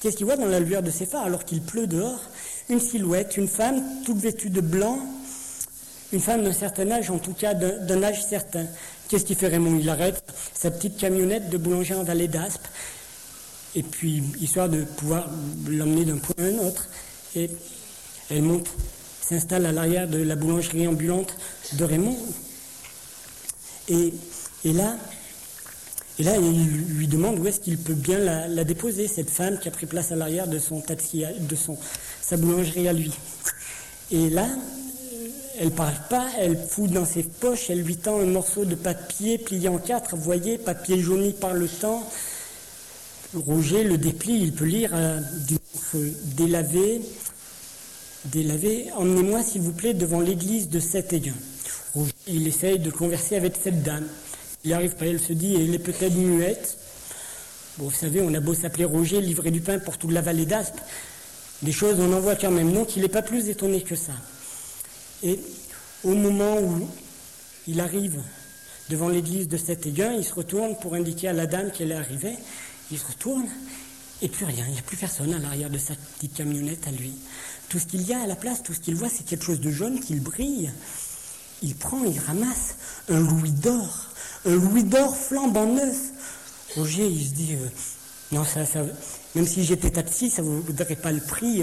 qu'est-ce 0.00 0.16
qu'il 0.16 0.26
voit 0.26 0.36
dans 0.36 0.46
la 0.46 0.60
lueur 0.60 0.82
de 0.82 0.90
ses 0.90 1.06
phares, 1.06 1.24
alors 1.24 1.44
qu'il 1.44 1.62
pleut 1.62 1.86
dehors? 1.86 2.20
Une 2.68 2.80
silhouette, 2.80 3.36
une 3.36 3.48
femme, 3.48 3.82
toute 4.04 4.18
vêtue 4.18 4.50
de 4.50 4.60
blanc, 4.60 4.98
une 6.12 6.20
femme 6.20 6.42
d'un 6.42 6.52
certain 6.52 6.90
âge, 6.90 7.10
en 7.10 7.18
tout 7.18 7.32
cas 7.32 7.54
d'un 7.54 8.02
âge 8.02 8.24
certain. 8.24 8.66
Qu'est-ce 9.08 9.24
qu'il 9.24 9.36
fait 9.36 9.48
Raymond? 9.48 9.78
Il 9.78 9.88
arrête 9.88 10.22
sa 10.54 10.70
petite 10.70 10.96
camionnette 10.96 11.48
de 11.48 11.58
boulanger 11.58 11.94
en 11.94 12.02
vallée 12.02 12.28
d'Aspe, 12.28 12.66
et 13.74 13.82
puis, 13.82 14.22
histoire 14.40 14.68
de 14.68 14.82
pouvoir 14.82 15.28
l'emmener 15.68 16.04
d'un 16.04 16.16
point 16.16 16.34
à 16.38 16.48
un 16.48 16.58
autre, 16.66 16.88
et 17.34 17.50
elle 18.30 18.42
monte, 18.42 18.66
s'installe 19.20 19.66
à 19.66 19.72
l'arrière 19.72 20.08
de 20.08 20.18
la 20.18 20.34
boulangerie 20.34 20.88
ambulante 20.88 21.36
de 21.74 21.84
Raymond. 21.84 22.16
Et, 23.88 24.14
et 24.64 24.72
là, 24.72 24.96
et 26.18 26.22
là, 26.22 26.36
il 26.38 26.96
lui 26.96 27.08
demande 27.08 27.38
où 27.38 27.46
est-ce 27.46 27.60
qu'il 27.60 27.76
peut 27.76 27.92
bien 27.92 28.18
la, 28.18 28.64
déposer, 28.64 29.06
cette 29.06 29.28
femme 29.28 29.58
qui 29.58 29.68
a 29.68 29.70
pris 29.70 29.86
place 29.86 30.12
à 30.12 30.16
l'arrière 30.16 30.48
de 30.48 30.58
son 30.58 30.80
taxi, 30.80 31.24
de 31.40 31.56
son, 31.56 31.76
sa 32.22 32.38
boulangerie 32.38 32.88
à 32.88 32.94
lui. 32.94 33.12
Et 34.10 34.30
là, 34.30 34.48
elle 35.58 35.72
parle 35.72 35.96
pas, 36.08 36.26
elle 36.38 36.56
fout 36.56 36.90
dans 36.90 37.04
ses 37.04 37.22
poches, 37.22 37.68
elle 37.68 37.82
lui 37.82 37.96
tend 37.96 38.20
un 38.20 38.26
morceau 38.26 38.64
de 38.64 38.74
papier 38.74 39.36
plié 39.36 39.68
en 39.68 39.76
quatre, 39.78 40.16
voyez, 40.16 40.56
papier 40.56 41.00
jauni 41.00 41.32
par 41.32 41.52
le 41.52 41.68
temps. 41.68 42.08
Roger 43.34 43.84
le 43.84 43.98
déplie, 43.98 44.38
il 44.40 44.52
peut 44.52 44.64
lire 44.64 44.90
euh, 44.94 45.20
du 45.46 45.58
délavé, 46.36 47.02
délavé. 48.26 48.86
Emmenez-moi, 48.96 49.42
s'il 49.42 49.60
vous 49.60 49.72
plaît, 49.72 49.92
devant 49.92 50.20
l'église 50.20 50.70
de 50.70 50.80
Saint-Étienne. 50.80 51.34
Roger, 51.94 52.12
il 52.26 52.46
essaye 52.46 52.78
de 52.78 52.90
converser 52.90 53.36
avec 53.36 53.54
cette 53.62 53.82
dame. 53.82 54.06
Il 54.66 54.72
arrive 54.72 54.96
pas, 54.96 55.06
elle 55.06 55.20
se 55.20 55.32
dit, 55.32 55.54
elle 55.54 55.72
est 55.72 55.78
peut-être 55.78 56.16
muette. 56.16 56.76
Bon, 57.78 57.84
vous 57.84 57.94
savez, 57.94 58.20
on 58.20 58.34
a 58.34 58.40
beau 58.40 58.52
s'appeler 58.52 58.84
Roger, 58.84 59.20
livrer 59.20 59.52
du 59.52 59.60
pain 59.60 59.78
pour 59.78 59.96
toute 59.96 60.10
la 60.10 60.22
vallée 60.22 60.44
d'Aspe, 60.44 60.80
des 61.62 61.70
choses 61.70 62.00
on 62.00 62.12
en 62.12 62.18
voit 62.18 62.34
quand 62.34 62.50
même. 62.50 62.72
Donc 62.72 62.96
il 62.96 63.02
n'est 63.02 63.08
pas 63.08 63.22
plus 63.22 63.48
étonné 63.48 63.82
que 63.82 63.94
ça. 63.94 64.14
Et 65.22 65.38
au 66.02 66.14
moment 66.14 66.58
où 66.58 66.88
il 67.68 67.78
arrive 67.80 68.20
devant 68.88 69.08
l'église 69.08 69.46
de 69.46 69.56
Saint-Étienne, 69.56 70.16
il 70.18 70.24
se 70.24 70.34
retourne 70.34 70.76
pour 70.78 70.94
indiquer 70.94 71.28
à 71.28 71.32
la 71.32 71.46
dame 71.46 71.70
qu'elle 71.70 71.92
est 71.92 71.94
arrivée. 71.96 72.34
Il 72.90 72.98
se 72.98 73.06
retourne 73.06 73.46
et 74.20 74.28
plus 74.28 74.46
rien, 74.46 74.64
il 74.66 74.72
n'y 74.72 74.78
a 74.80 74.82
plus 74.82 74.96
personne 74.96 75.32
à 75.32 75.38
l'arrière 75.38 75.70
de 75.70 75.78
sa 75.78 75.94
petite 75.94 76.34
camionnette 76.34 76.88
à 76.88 76.90
lui. 76.90 77.12
Tout 77.68 77.78
ce 77.78 77.86
qu'il 77.86 78.02
y 78.02 78.12
a 78.12 78.20
à 78.20 78.26
la 78.26 78.34
place, 78.34 78.64
tout 78.64 78.74
ce 78.74 78.80
qu'il 78.80 78.96
voit, 78.96 79.10
c'est 79.10 79.24
quelque 79.24 79.44
chose 79.44 79.60
de 79.60 79.70
jaune 79.70 80.00
qui 80.00 80.16
brille. 80.16 80.72
Il 81.62 81.76
prend, 81.76 82.02
il 82.04 82.18
ramasse 82.18 82.74
un 83.08 83.20
louis 83.20 83.52
d'or, 83.52 84.05
louis 84.54 84.84
d'or 84.84 85.16
flambant 85.16 85.66
neuf. 85.66 85.96
Roger, 86.76 87.06
il 87.06 87.26
se 87.26 87.32
dit, 87.32 87.54
euh, 87.54 87.68
non, 88.32 88.44
ça, 88.44 88.60
même 89.34 89.46
si 89.46 89.64
j'étais 89.64 89.90
taxi, 89.90 90.30
ça 90.30 90.42
ne 90.42 90.48
vaudrait 90.60 90.96
pas 90.96 91.12
le 91.12 91.20
prix. 91.20 91.62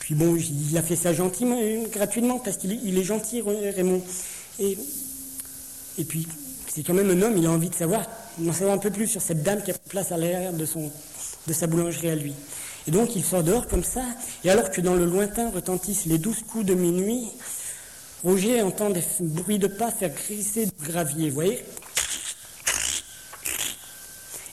Puis 0.00 0.14
bon, 0.14 0.36
il 0.36 0.76
a 0.76 0.82
fait 0.82 0.96
ça 0.96 1.12
gentiment, 1.12 1.58
euh, 1.60 1.86
gratuitement, 1.92 2.38
parce 2.38 2.56
qu'il 2.56 2.72
il 2.84 2.98
est 2.98 3.04
gentil, 3.04 3.42
Raymond. 3.42 4.02
Et, 4.58 4.76
puis, 6.08 6.26
c'est 6.68 6.82
quand 6.82 6.94
même 6.94 7.10
un 7.10 7.22
homme, 7.22 7.36
il 7.36 7.46
a 7.46 7.50
envie 7.50 7.70
de 7.70 7.74
savoir, 7.74 8.04
d'en 8.38 8.52
savoir 8.52 8.74
un 8.74 8.78
peu 8.78 8.90
plus 8.90 9.06
sur 9.06 9.22
cette 9.22 9.42
dame 9.42 9.62
qui 9.62 9.70
a 9.70 9.74
pris 9.74 9.88
place 9.88 10.12
à 10.12 10.16
l'arrière 10.16 10.52
de, 10.52 10.66
sa 11.52 11.66
boulangerie 11.66 12.10
à 12.10 12.14
lui. 12.14 12.32
Et 12.88 12.90
donc 12.90 13.14
il 13.14 13.22
sort 13.22 13.42
dehors 13.42 13.66
comme 13.66 13.84
ça, 13.84 14.02
et 14.42 14.50
alors 14.50 14.70
que 14.70 14.80
dans 14.80 14.94
le 14.94 15.04
lointain 15.04 15.50
retentissent 15.50 16.06
les 16.06 16.18
douze 16.18 16.42
coups 16.50 16.64
de 16.64 16.74
minuit, 16.74 17.28
Roger 18.24 18.62
entend 18.62 18.90
des 18.90 19.02
bruits 19.20 19.58
de 19.58 19.66
pas 19.66 19.90
faire 19.90 20.10
glisser 20.10 20.66
du 20.66 20.86
gravier, 20.86 21.28
vous 21.28 21.34
voyez 21.34 21.62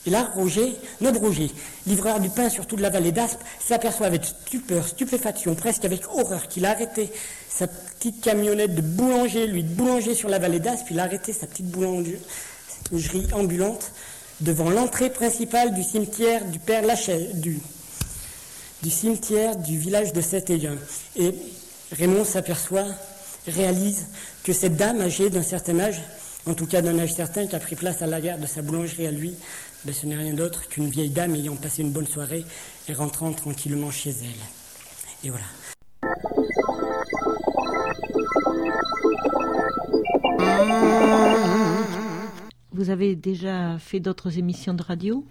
Et 0.08 0.10
là, 0.10 0.32
Roger, 0.34 0.74
notre 1.02 1.20
Roger, 1.20 1.50
livreur 1.86 2.18
du 2.18 2.30
pain 2.30 2.48
sur 2.48 2.64
toute 2.64 2.80
la 2.80 2.88
vallée 2.88 3.12
d'Aspe, 3.12 3.42
s'aperçoit 3.60 4.06
avec 4.06 4.24
stupeur, 4.24 4.88
stupéfaction, 4.88 5.54
presque 5.54 5.84
avec 5.84 6.08
horreur, 6.08 6.48
qu'il 6.48 6.64
a 6.64 6.70
arrêté 6.70 7.12
sa 7.50 7.66
petite 7.66 8.22
camionnette 8.22 8.74
de 8.74 8.80
boulanger, 8.80 9.46
lui, 9.46 9.62
de 9.62 9.68
boulanger 9.68 10.14
sur 10.14 10.30
la 10.30 10.38
vallée 10.38 10.60
d'Aspe, 10.60 10.86
il 10.92 10.98
a 10.98 11.02
arrêté 11.02 11.34
sa 11.34 11.46
petite 11.46 11.66
boulangerie 11.66 12.16
ambulante 13.34 13.92
devant 14.40 14.70
l'entrée 14.70 15.10
principale 15.10 15.74
du 15.74 15.82
cimetière 15.82 16.42
du 16.46 16.58
Père 16.58 16.86
Lachaise, 16.86 17.34
du, 17.34 17.60
cimetière 18.88 19.56
du 19.56 19.76
village 19.76 20.14
de 20.14 20.22
Saint-Élion. 20.22 20.78
Et 21.16 21.34
Raymond 21.92 22.24
s'aperçoit, 22.24 22.86
réalise 23.46 24.06
que 24.42 24.54
cette 24.54 24.76
dame 24.76 25.02
âgée 25.02 25.28
d'un 25.28 25.42
certain 25.42 25.78
âge, 25.80 26.00
en 26.46 26.54
tout 26.54 26.66
cas 26.66 26.80
d'un 26.80 26.98
âge 26.98 27.12
certain, 27.12 27.46
qui 27.46 27.54
a 27.54 27.60
pris 27.60 27.76
place 27.76 28.00
à 28.00 28.06
la 28.06 28.22
gare 28.22 28.38
de 28.38 28.46
sa 28.46 28.62
boulangerie 28.62 29.06
à 29.06 29.10
lui, 29.10 29.34
ben, 29.88 29.94
ce 29.94 30.04
n'est 30.04 30.16
rien 30.16 30.34
d'autre 30.34 30.68
qu'une 30.68 30.90
vieille 30.90 31.08
dame 31.08 31.34
ayant 31.34 31.56
passé 31.56 31.80
une 31.80 31.92
bonne 31.92 32.06
soirée 32.06 32.44
et 32.90 32.92
rentrant 32.92 33.32
tranquillement 33.32 33.90
chez 33.90 34.10
elle. 34.10 35.24
Et 35.24 35.30
voilà. 35.30 35.46
Vous 42.70 42.90
avez 42.90 43.16
déjà 43.16 43.78
fait 43.78 43.98
d'autres 43.98 44.36
émissions 44.36 44.74
de 44.74 44.82
radio? 44.82 45.24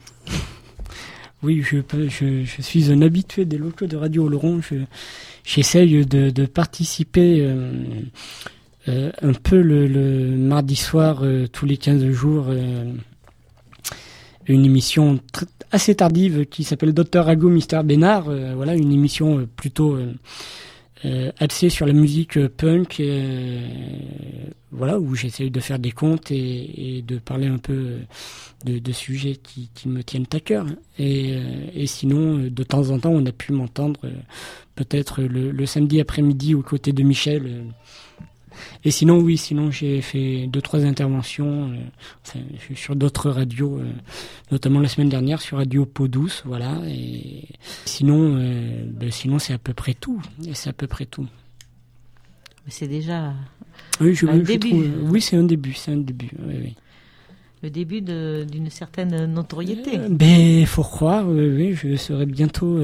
Oui, 1.43 1.62
je, 1.62 1.78
je, 2.08 2.43
je, 2.43 2.62
suis 2.64 2.91
un 2.91 3.03
habitué 3.03 3.45
des 3.45 3.60
locaux 3.60 3.86
de 3.86 3.95
Radio 3.95 4.26
Oloron. 4.26 4.62
J'essaye 5.43 6.03
de, 6.03 6.32
de, 6.32 6.45
participer 6.47 7.41
euh, 7.41 7.84
euh, 8.88 9.12
un 9.22 9.34
peu 9.34 9.62
le, 9.62 9.86
le 9.86 10.36
mardi 10.36 10.76
soir, 10.76 11.20
euh, 11.22 11.45
tous 11.45 11.68
les 11.68 11.78
15 11.78 12.10
jours, 12.10 12.47
une 14.47 14.65
émission 14.65 15.19
assez 15.71 15.95
tardive 15.95 16.45
qui 16.45 16.63
s'appelle 16.63 16.93
Docteur 16.93 17.27
Ago 17.27 17.49
Mister 17.49 17.81
Bénard. 17.83 18.29
voilà, 18.55 18.75
une 18.75 18.91
émission 18.91 19.47
plutôt 19.55 19.97
euh, 21.05 21.31
axé 21.39 21.69
sur 21.69 21.85
la 21.85 21.93
musique 21.93 22.39
punk, 22.47 22.99
euh, 22.99 23.61
voilà, 24.71 24.99
où 24.99 25.13
j'essaye 25.13 25.51
de 25.51 25.59
faire 25.59 25.77
des 25.77 25.91
comptes 25.91 26.31
et, 26.31 27.03
de 27.05 27.19
parler 27.19 27.45
un 27.45 27.59
peu 27.59 27.97
de, 28.65 28.91
sujets 28.91 29.35
qui, 29.35 29.69
me 29.87 30.01
tiennent 30.03 30.25
à 30.33 30.39
cœur. 30.39 30.65
Et, 30.97 31.35
euh, 31.35 31.67
et, 31.75 31.85
sinon, 31.85 32.37
de 32.49 32.63
temps 32.63 32.89
en 32.89 32.99
temps, 32.99 33.11
on 33.11 33.25
a 33.27 33.31
pu 33.31 33.53
m'entendre 33.53 33.99
peut-être 34.75 35.21
le, 35.21 35.51
le, 35.51 35.65
samedi 35.67 36.01
après-midi 36.01 36.55
aux 36.55 36.63
côtés 36.63 36.93
de 36.93 37.03
Michel. 37.03 37.65
Et 38.84 38.91
sinon, 38.91 39.20
oui, 39.20 39.38
sinon 39.38 39.72
j'ai 39.72 40.01
fait 40.01 40.47
deux 40.47 40.62
trois 40.62 40.86
interventions 40.86 41.72
enfin, 42.26 42.39
sur 42.76 42.95
d'autres 42.95 43.30
radios, 43.30 43.80
notamment 44.51 44.80
la 44.80 44.88
semaine 44.88 45.10
dernière 45.10 45.41
sur 45.41 45.58
Radio 45.58 45.86
Peau 45.86 46.08
Douce, 46.08 46.43
voilà. 46.45 46.82
Et 46.88 47.43
sinon, 47.86 48.38
euh, 48.38 48.84
ben, 48.86 49.12
sinon 49.12 49.39
c'est 49.39 49.53
à 49.53 49.58
peu 49.58 49.74
près 49.74 49.93
tout. 49.93 50.22
C'est 50.53 50.70
à 50.70 50.74
peu 50.74 50.88
près 50.88 51.05
tout. 51.05 51.28
C'est 52.68 52.88
déjà 52.88 53.34
oui, 54.01 54.14
je, 54.14 54.26
un 54.28 54.39
je 54.39 54.43
début. 54.43 54.70
Trouve, 54.70 55.12
oui, 55.12 55.22
c'est 55.22 55.38
un 55.38 55.43
début, 55.43 55.74
c'est 55.74 55.91
un 55.91 55.97
début. 55.97 56.30
Oui, 56.39 56.55
oui. 56.62 56.76
Le 57.64 57.70
début 57.70 58.01
d'une 58.01 58.70
certaine 58.70 59.26
notoriété. 59.26 59.97
Euh, 59.97 60.08
ben, 60.10 60.66
faut 60.66 60.84
croire. 60.84 61.28
Oui, 61.28 61.49
oui, 61.49 61.76
je 61.76 61.95
serai 61.95 62.26
bientôt. 62.26 62.80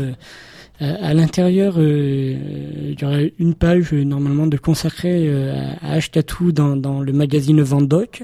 Euh, 0.83 0.95
à 1.01 1.13
l'intérieur, 1.13 1.75
euh, 1.77 2.91
il 2.91 3.01
y 3.01 3.05
aura 3.05 3.19
une 3.39 3.55
page 3.55 3.93
euh, 3.93 4.03
normalement 4.03 4.47
de 4.47 4.57
consacrée 4.57 5.31
à 5.81 5.93
Ashkatou 5.93 6.51
dans, 6.51 6.75
dans 6.75 6.99
le 7.01 7.13
magazine 7.13 7.61
Vendoc. 7.61 8.23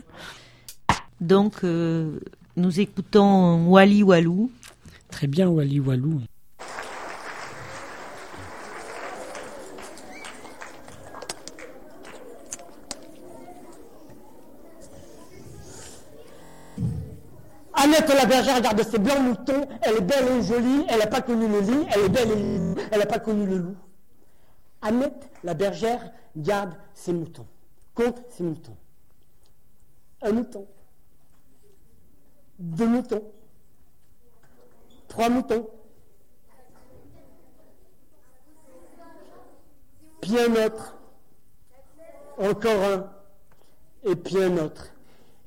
Donc, 1.21 1.63
nous 1.63 2.79
écoutons 2.79 3.67
Wally 3.67 4.03
Walou. 4.03 4.51
Très 5.09 5.27
bien, 5.27 5.49
Wally 5.49 5.79
Walou. 5.79 6.21
Annette 17.81 18.09
la 18.09 18.25
bergère 18.25 18.57
regarde 18.57 18.83
ses 18.83 18.99
blancs 18.99 19.21
moutons, 19.21 19.65
elle 19.81 19.95
est 19.95 20.01
belle 20.01 20.27
et 20.27 20.43
jolie, 20.43 20.85
elle 20.89 20.99
n'a 20.99 21.07
pas 21.07 21.21
connu 21.21 21.47
le 21.47 21.61
lit, 21.61 21.87
elle 21.95 22.05
est 22.05 22.09
belle 22.09 22.31
et 22.31 22.81
elle 22.91 22.99
n'a 22.99 23.05
pas 23.05 23.19
connu 23.19 23.45
le 23.45 23.57
loup. 23.57 23.77
Annette, 24.81 25.29
la 25.45 25.53
bergère, 25.53 26.11
garde 26.35 26.73
ses 26.93 27.13
moutons, 27.13 27.47
compte 27.95 28.21
ses 28.31 28.43
moutons. 28.43 28.75
Un 30.21 30.33
mouton, 30.33 30.67
deux 32.59 32.87
moutons, 32.87 33.23
trois 35.07 35.29
moutons, 35.29 35.69
puis 40.19 40.37
un 40.37 40.65
autre, 40.65 40.97
encore 42.37 42.83
un, 42.83 43.09
et 44.03 44.17
puis 44.17 44.43
un 44.43 44.57
autre. 44.57 44.91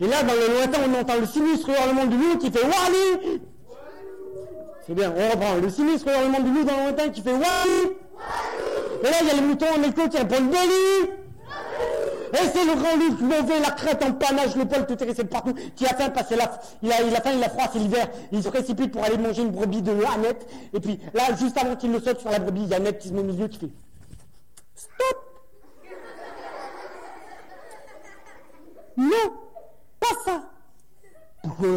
Et 0.03 0.07
là, 0.09 0.23
dans 0.25 0.35
le 0.35 0.59
lointain, 0.59 0.81
on 0.85 1.01
entend 1.01 1.21
le 1.21 1.27
sinistre 1.27 1.71
hurlement 1.71 2.07
du 2.07 2.17
loup 2.17 2.37
qui 2.37 2.51
fait 2.51 2.65
Wally 2.65 3.41
C'est 4.85 4.95
bien, 4.95 5.15
on 5.17 5.31
reprend. 5.31 5.55
Le 5.63 5.71
sinistre 5.71 6.09
hurlement 6.09 6.41
du 6.41 6.51
loup 6.53 6.65
dans 6.65 6.77
le 6.77 6.83
lointain 6.87 7.09
qui 7.11 7.23
fait 7.23 7.31
Wally 7.31 7.93
Et 9.01 9.05
là, 9.05 9.17
il 9.21 9.29
y 9.29 9.31
a 9.31 9.35
les 9.35 9.41
moutons 9.43 9.67
en 9.79 9.83
écho 9.85 10.09
qui 10.09 10.19
répondent 10.19 10.51
Dolly 10.51 11.11
et 12.35 12.49
c'est 12.51 12.65
le 12.65 12.75
grand 12.77 12.97
loup 12.97 13.27
mauvais, 13.27 13.61
la 13.61 13.73
crête 13.73 14.03
en 14.03 14.13
panache, 14.13 14.57
le 14.57 14.65
poil 14.65 14.87
tout 14.87 14.97
hérissé 15.03 15.23
partout, 15.23 15.53
qui 15.77 15.85
a 15.85 15.91
faim 15.91 16.09
parce 16.09 16.31
que 16.31 16.35
la, 16.35 16.51
il 16.83 16.91
a, 16.91 17.03
il 17.03 17.15
a 17.15 17.21
faim, 17.21 17.33
il 17.37 17.45
a 17.45 17.51
froid, 17.51 17.65
c'est 17.71 17.79
l'hiver. 17.79 18.09
Il 18.33 18.43
se 18.43 18.49
précipite 18.49 18.91
pour 18.91 19.05
aller 19.05 19.19
manger 19.19 19.43
une 19.43 19.51
brebis 19.51 19.83
de 19.83 19.93
Annette. 19.93 20.49
Et 20.73 20.81
puis 20.81 20.99
là, 21.13 21.37
juste 21.39 21.59
avant 21.59 21.77
qu'il 21.77 21.93
le 21.93 22.01
saute 22.01 22.21
sur 22.21 22.31
la 22.31 22.39
brebis, 22.39 22.63
il 22.63 22.69
y 22.69 22.73
a 22.73 22.79
Annette 22.79 23.01
qui 23.01 23.09
se 23.09 23.13
met 23.13 23.21
au 23.21 23.25
milieu 23.25 23.49
qui 23.49 23.59
fait 23.59 23.71
Stop 24.75 25.19
Non 28.97 29.52
Pas 30.03 30.15
ça 30.25 30.43
Pourquoi? 31.43 31.69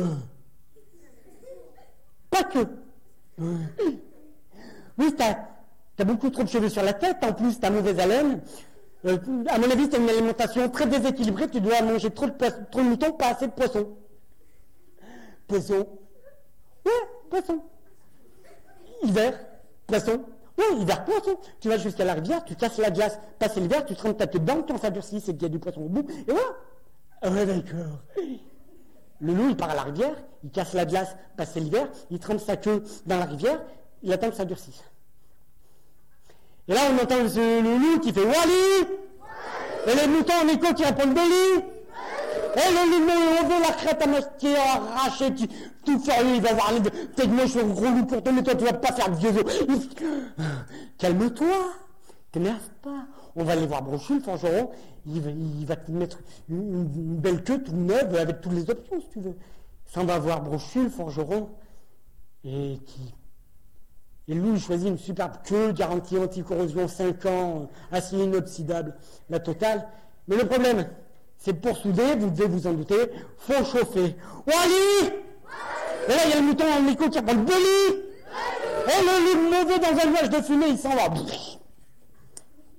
Pas 2.32 2.44
que. 2.44 2.60
Oui, 4.98 5.16
t'as 5.16 5.38
as 6.00 6.04
beaucoup 6.04 6.30
trop 6.30 6.44
de 6.44 6.50
cheveux 6.50 6.70
sur 6.70 6.84
la 6.84 6.94
tête, 6.94 7.18
en 7.24 7.34
plus 7.34 7.60
t'as 7.60 7.70
mauvaise 7.70 8.00
haleine. 8.00 8.42
Euh, 9.06 9.18
à 9.48 9.60
mon 9.60 9.70
avis, 9.70 9.88
c'est 9.92 9.98
une 9.98 10.10
alimentation 10.10 10.68
très 10.70 10.88
déséquilibrée. 10.88 11.48
Tu 11.50 11.62
dois 11.62 11.82
manger 11.82 12.10
trop 12.10 12.26
de, 12.26 12.32
trop 12.32 12.82
de 12.82 12.88
moutons, 12.88 13.12
pas 13.12 13.28
assez 13.28 13.46
de 13.46 13.52
poissons. 13.52 13.90
Poisson. 15.48 15.88
Ouais, 16.86 16.92
poisson. 17.30 17.62
Hiver, 19.04 19.40
poisson. 19.86 20.26
Ouais, 20.58 20.78
hiver, 20.80 21.06
poisson. 21.06 21.38
Tu 21.60 21.70
vas 21.70 21.78
jusqu'à 21.78 22.06
la 22.06 22.16
rivière, 22.16 22.44
tu 22.46 22.56
casses 22.56 22.78
la 22.80 22.90
glace, 22.90 23.20
passes 23.38 23.58
l'hiver, 23.58 23.86
tu 23.86 23.96
trempes 23.96 24.18
ta 24.18 24.26
tête 24.26 24.42
dedans, 24.42 24.64
quand 24.68 24.80
ça 24.80 24.90
durcit, 24.90 25.22
c'est 25.22 25.34
qu'il 25.34 25.44
y 25.44 25.46
a 25.46 25.50
du 25.50 25.60
poisson 25.60 25.82
au 25.82 25.90
bout. 25.90 26.10
Et 26.28 26.32
voilà. 26.32 26.48
Ah 27.26 27.32
ouais, 27.32 27.46
d'accord. 27.48 28.04
Le 29.20 29.34
loup, 29.34 29.50
il 29.50 29.58
part 29.58 29.72
à 29.72 29.76
la 29.76 29.82
rivière, 29.82 30.16
il 30.44 30.52
casse 30.52 30.74
la 30.74 30.86
glace, 30.86 31.16
passe 31.36 31.56
l'hiver, 31.56 31.88
il 32.12 32.20
trempe 32.20 32.40
sa 32.40 32.56
queue 32.56 32.84
dans 33.08 33.18
la 33.18 33.26
rivière, 33.26 33.64
il 34.04 34.14
attend 34.14 34.30
que 34.30 34.36
ça 34.36 34.46
durcisse. 34.46 34.84
Et 36.68 36.74
là, 36.74 36.82
on 36.92 37.04
entend 37.04 37.18
le, 37.18 37.62
le 37.62 37.78
loup 37.78 38.00
qui 38.00 38.14
fait 38.14 38.24
Wally 38.26 38.88
Et 39.88 39.96
les 39.96 40.08
moutons 40.08 40.34
en 40.44 40.48
écho 40.50 40.72
qui 40.76 40.84
répondent 40.84 41.16
Dolly 41.16 41.64
Et 42.56 42.72
le 42.72 43.06
loup, 43.06 43.12
on 43.42 43.48
veut 43.48 43.62
la 43.62 43.74
crête 43.74 44.02
à 44.04 44.08
moitié 44.08 44.56
arrachée, 44.58 45.34
qui, 45.34 45.48
tout 45.84 46.00
il 46.36 46.42
va 46.42 46.54
voir 46.54 46.74
les 46.74 46.82
Peut-être 46.82 47.30
moi, 47.30 47.46
je 47.48 47.58
suis 47.58 47.64
gros 47.64 47.86
loup 47.86 48.06
pour 48.06 48.22
toi, 48.22 48.34
mais 48.34 48.44
toi, 48.44 48.54
tu 48.54 48.66
vas 48.66 48.74
pas 48.74 48.92
faire 48.92 49.10
de 49.10 49.16
vieux 49.16 49.32
os. 49.32 49.90
Calme-toi 51.00 51.74
T'énerve 52.32 52.70
pas. 52.84 53.08
On 53.36 53.44
va 53.44 53.54
aller 53.54 53.68
voir 53.68 53.82
Brochu, 53.82 54.16
le 54.16 54.22
forgeron. 54.22 54.72
Il 55.06 55.66
va, 55.66 55.76
te 55.76 55.92
mettre 55.92 56.20
une, 56.50 56.86
belle 56.86 57.44
queue 57.44 57.62
toute 57.62 57.76
neuve 57.76 58.16
avec 58.16 58.42
toutes 58.42 58.54
les 58.54 58.70
options, 58.70 59.00
si 59.00 59.08
tu 59.10 59.20
veux. 59.20 59.36
Ça, 59.86 60.02
on 60.02 60.06
va 60.06 60.18
voir 60.20 60.42
Brochu, 60.42 60.84
le 60.84 60.90
forgeron. 60.90 61.50
Et 62.44 62.80
qui 62.86 63.14
et 64.28 64.34
loup, 64.34 64.56
il 64.56 64.60
choisit 64.60 64.88
une 64.88 64.98
superbe 64.98 65.34
queue, 65.44 65.72
garantie 65.72 66.18
anti-corrosion 66.18 66.88
5 66.88 67.26
ans, 67.28 67.70
acier 67.92 68.24
inoxydable, 68.24 68.96
la 69.30 69.40
totale. 69.40 69.88
Mais 70.28 70.36
le 70.36 70.48
problème, 70.48 70.88
c'est 71.38 71.54
pour 71.54 71.78
souder, 71.78 72.16
vous 72.18 72.32
devez 72.32 72.48
vous 72.48 72.66
en 72.66 72.74
douter, 72.74 73.12
faut 73.38 73.64
chauffer. 73.64 74.16
Wally 74.48 75.14
Et 76.08 76.12
là, 76.12 76.18
il 76.26 76.30
y 76.32 76.34
a 76.34 76.40
le 76.40 76.48
mouton 76.48 76.66
en 76.66 76.82
micro 76.82 77.08
qui 77.08 77.20
appelle 77.20 77.38
Billy 77.38 78.02
Et 78.88 79.04
le 79.04 79.34
loup 79.36 79.50
mauvais 79.52 79.78
dans 79.78 80.02
un 80.02 80.10
nuage 80.10 80.30
de 80.32 80.42
fumée, 80.42 80.70
il 80.70 80.78
s'en 80.80 80.96
va. 80.96 81.14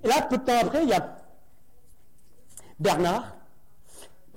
Et 0.03 0.07
là, 0.07 0.21
peu 0.21 0.37
de 0.37 0.43
temps 0.43 0.59
après, 0.61 0.83
il 0.83 0.89
y 0.89 0.93
a 0.93 1.17
Bernard, 2.79 3.35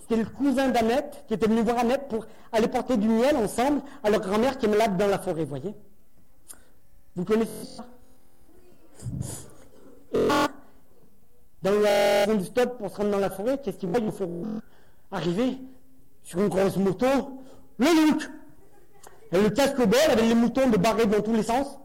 c'était 0.01 0.17
le 0.17 0.25
cousin 0.25 0.69
d'Annette, 0.69 1.25
qui 1.29 1.35
était 1.35 1.47
venu 1.47 1.61
voir 1.63 1.79
Annette 1.79 2.09
pour 2.09 2.27
aller 2.53 2.69
porter 2.69 2.97
du 2.97 3.09
miel 3.09 3.37
ensemble 3.37 3.83
à 4.03 4.11
leur 4.11 4.21
grand-mère 4.21 4.59
qui 4.59 4.67
est 4.67 4.69
malade 4.69 4.97
dans 4.97 5.07
la 5.07 5.19
forêt, 5.19 5.45
voyez. 5.45 5.75
Vous 7.15 7.25
connaissez 7.25 7.67
ça? 7.77 7.85
Et 10.13 10.27
là, 10.27 10.49
dans 11.63 11.81
la 11.81 12.27
zone 12.27 12.39
de 12.39 12.45
stop 12.45 12.79
pour 12.79 12.91
se 12.91 12.97
rendre 12.97 13.11
dans 13.11 13.19
la 13.19 13.31
forêt, 13.31 13.61
qu'est-ce 13.63 13.77
qu'il 13.77 13.91
voit 13.91 14.01
Il 14.01 14.11
faut 14.11 14.29
arriver 15.13 15.59
sur 16.23 16.41
une 16.41 16.49
grosse 16.49 16.77
moto, 16.77 17.07
le 17.79 18.09
look. 18.09 18.31
Et 19.33 19.41
le 19.41 19.51
casque 19.51 19.77
bol 19.77 19.99
avec 20.11 20.25
les 20.25 20.35
moutons 20.35 20.69
de 20.71 20.77
barrer 20.77 21.07
dans 21.07 21.21
tous 21.21 21.35
les 21.35 21.43
sens. 21.43 21.79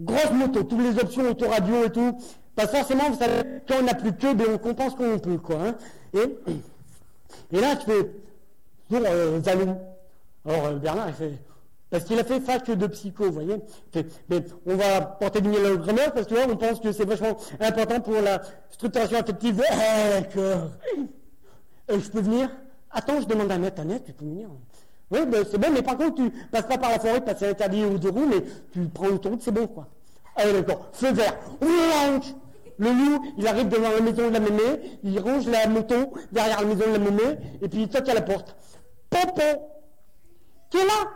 Grosse 0.00 0.30
moto, 0.32 0.62
toutes 0.62 0.82
les 0.82 0.98
options 0.98 1.30
autoradio 1.30 1.84
et 1.84 1.90
tout. 1.90 2.18
Que 2.56 2.66
forcément, 2.66 3.10
vous 3.10 3.18
savez, 3.18 3.42
quand 3.68 3.76
on 3.80 3.84
n'a 3.84 3.94
plus 3.94 4.12
que, 4.12 4.34
ben 4.34 4.46
on 4.54 4.58
compense 4.58 4.94
quand 4.94 5.04
on 5.04 5.18
peut, 5.18 5.38
quoi. 5.38 5.56
Hein. 5.60 5.74
Et, 6.14 6.38
et 7.52 7.60
là, 7.60 7.76
tu 7.76 7.86
fais, 7.86 8.10
sur 8.90 9.00
euh, 9.04 9.40
Zalou. 9.42 9.76
Alors, 10.46 10.66
euh, 10.66 10.76
Bernard, 10.76 11.08
il 11.08 11.14
fait, 11.14 11.32
parce 11.90 12.04
qu'il 12.04 12.18
a 12.18 12.24
fait 12.24 12.40
fac 12.40 12.70
de 12.70 12.86
psycho, 12.86 13.24
vous 13.24 13.32
voyez. 13.32 13.56
Mais 14.28 14.44
on 14.66 14.76
va 14.76 15.00
porter 15.02 15.40
du 15.40 15.48
miel 15.48 15.66
à 15.66 16.10
parce 16.10 16.26
que 16.26 16.34
là, 16.34 16.46
on 16.48 16.56
pense 16.56 16.80
que 16.80 16.92
c'est 16.92 17.04
vachement 17.04 17.36
important 17.60 18.00
pour 18.00 18.20
la 18.20 18.40
structuration 18.70 19.18
affective. 19.18 19.62
Ah, 19.70 20.20
d'accord. 20.20 20.70
Euh, 21.90 22.00
je 22.00 22.10
peux 22.10 22.20
venir? 22.20 22.50
Attends, 22.90 23.20
je 23.20 23.26
demande 23.26 23.50
à 23.50 23.54
Annette. 23.54 23.78
Annette, 23.78 24.04
tu 24.04 24.12
peux 24.12 24.24
venir? 24.24 24.48
Oui, 25.10 25.20
ben, 25.26 25.44
c'est 25.48 25.58
bon, 25.58 25.68
mais 25.72 25.82
par 25.82 25.96
contre, 25.96 26.16
tu 26.16 26.30
passes 26.50 26.66
pas 26.66 26.78
par 26.78 26.90
la 26.90 26.98
forêt 26.98 27.20
parce 27.20 27.34
que 27.34 27.44
c'est 27.44 27.50
interdit 27.50 27.84
aux 27.84 27.98
deux 27.98 28.10
roues, 28.10 28.26
mais 28.28 28.42
tu 28.72 28.88
prends 28.88 29.08
l'autoroute, 29.08 29.42
c'est 29.42 29.52
bon, 29.52 29.66
quoi. 29.66 29.86
Allez, 30.34 30.52
d'accord. 30.52 30.88
Feu 30.92 31.12
vert. 31.12 31.36
Orange 31.60 32.34
le 32.78 32.90
loup, 32.90 33.34
il 33.38 33.46
arrive 33.46 33.68
devant 33.68 33.90
la 33.90 34.00
maison 34.00 34.28
de 34.28 34.32
la 34.34 34.40
mémé, 34.40 34.98
il 35.02 35.18
range 35.18 35.46
la 35.46 35.66
moto 35.66 36.12
derrière 36.30 36.60
la 36.60 36.66
maison 36.66 36.86
de 36.86 36.92
la 36.92 36.98
mémé, 36.98 37.38
et 37.62 37.68
puis 37.68 37.82
il 37.82 37.88
toque 37.88 38.08
à 38.08 38.14
la 38.14 38.22
porte. 38.22 38.54
Popo 39.08 39.42
Qui 40.70 40.78
est 40.78 40.84
là? 40.84 41.10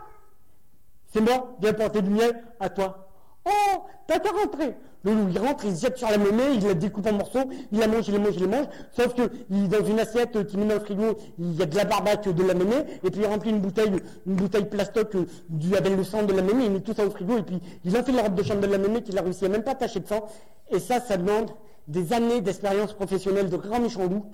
C'est 1.13 1.21
moi, 1.21 1.55
viens 1.59 1.73
porter 1.73 2.01
du 2.01 2.09
miel 2.09 2.43
à 2.59 2.69
toi. 2.69 3.09
Oh, 3.45 3.83
t'as 4.07 4.19
qu'à 4.19 4.29
rentrer. 4.31 4.75
Le 5.03 5.13
loup, 5.13 5.29
il 5.29 5.39
rentre, 5.39 5.65
il 5.65 5.75
se 5.75 5.81
jette 5.81 5.97
sur 5.97 6.09
la 6.09 6.17
monnaie, 6.17 6.55
il 6.55 6.63
la 6.63 6.75
découpe 6.75 7.07
en 7.07 7.13
morceaux, 7.13 7.49
il 7.71 7.79
la 7.79 7.87
mange, 7.87 8.07
il 8.07 8.13
la 8.13 8.19
mange, 8.19 8.35
il 8.35 8.41
la 8.41 8.57
mange. 8.57 8.67
Sauf 8.91 9.15
que, 9.15 9.31
il, 9.49 9.67
dans 9.67 9.83
une 9.83 9.99
assiette 9.99 10.45
qui 10.45 10.57
met 10.57 10.65
dans 10.65 10.75
le 10.75 10.79
frigo, 10.79 11.17
il 11.39 11.55
y 11.55 11.61
a 11.63 11.65
de 11.65 11.75
la 11.75 11.85
barbaque 11.85 12.29
de 12.29 12.43
la 12.43 12.53
monnaie, 12.53 12.85
et 13.03 13.09
puis 13.09 13.21
il 13.21 13.25
remplit 13.25 13.49
une 13.49 13.61
bouteille, 13.61 13.91
une 14.27 14.35
bouteille 14.35 14.65
plastoc 14.65 15.15
du, 15.49 15.75
avec 15.75 15.95
le 15.95 16.03
sang 16.03 16.23
de 16.23 16.33
la 16.33 16.43
monnaie, 16.43 16.65
il 16.65 16.71
met 16.71 16.81
tout 16.81 16.93
ça 16.93 17.05
au 17.05 17.09
frigo, 17.09 17.37
et 17.37 17.43
puis 17.43 17.59
il 17.83 17.97
enfile 17.97 18.15
la 18.15 18.23
robe 18.23 18.35
de 18.35 18.43
chambre 18.43 18.61
de 18.61 18.67
la 18.67 18.77
monnaie 18.77 19.01
qu'il 19.01 19.17
a 19.17 19.21
réussi 19.21 19.45
à 19.45 19.49
même 19.49 19.63
pas 19.63 19.73
tacher 19.73 20.01
de 20.01 20.07
sang. 20.07 20.27
Et 20.69 20.79
ça, 20.79 20.99
ça 20.99 21.17
demande 21.17 21.49
des 21.87 22.13
années 22.13 22.41
d'expérience 22.41 22.93
professionnelle 22.93 23.49
de 23.49 23.57
grand 23.57 23.79
méchant 23.79 24.03
loup 24.03 24.25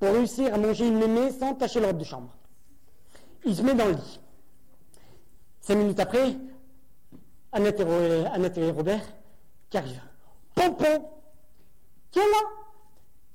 pour 0.00 0.10
réussir 0.10 0.52
à 0.54 0.58
manger 0.58 0.86
une 0.86 0.98
mémé 0.98 1.30
sans 1.30 1.54
tacher 1.54 1.80
la 1.80 1.88
robe 1.88 1.98
de 1.98 2.04
chambre. 2.04 2.34
Il 3.44 3.54
se 3.54 3.62
met 3.62 3.74
dans 3.74 3.86
le 3.86 3.92
lit. 3.92 4.20
Cinq 5.60 5.76
minutes 5.76 6.00
après, 6.00 6.36
Annette 7.52 7.80
et, 8.58 8.70
Robert 8.70 9.02
qui 9.70 9.78
arrivent. 9.78 10.00
Pompon 10.54 11.08
Qui 12.10 12.18
est 12.18 12.22
là 12.22 12.38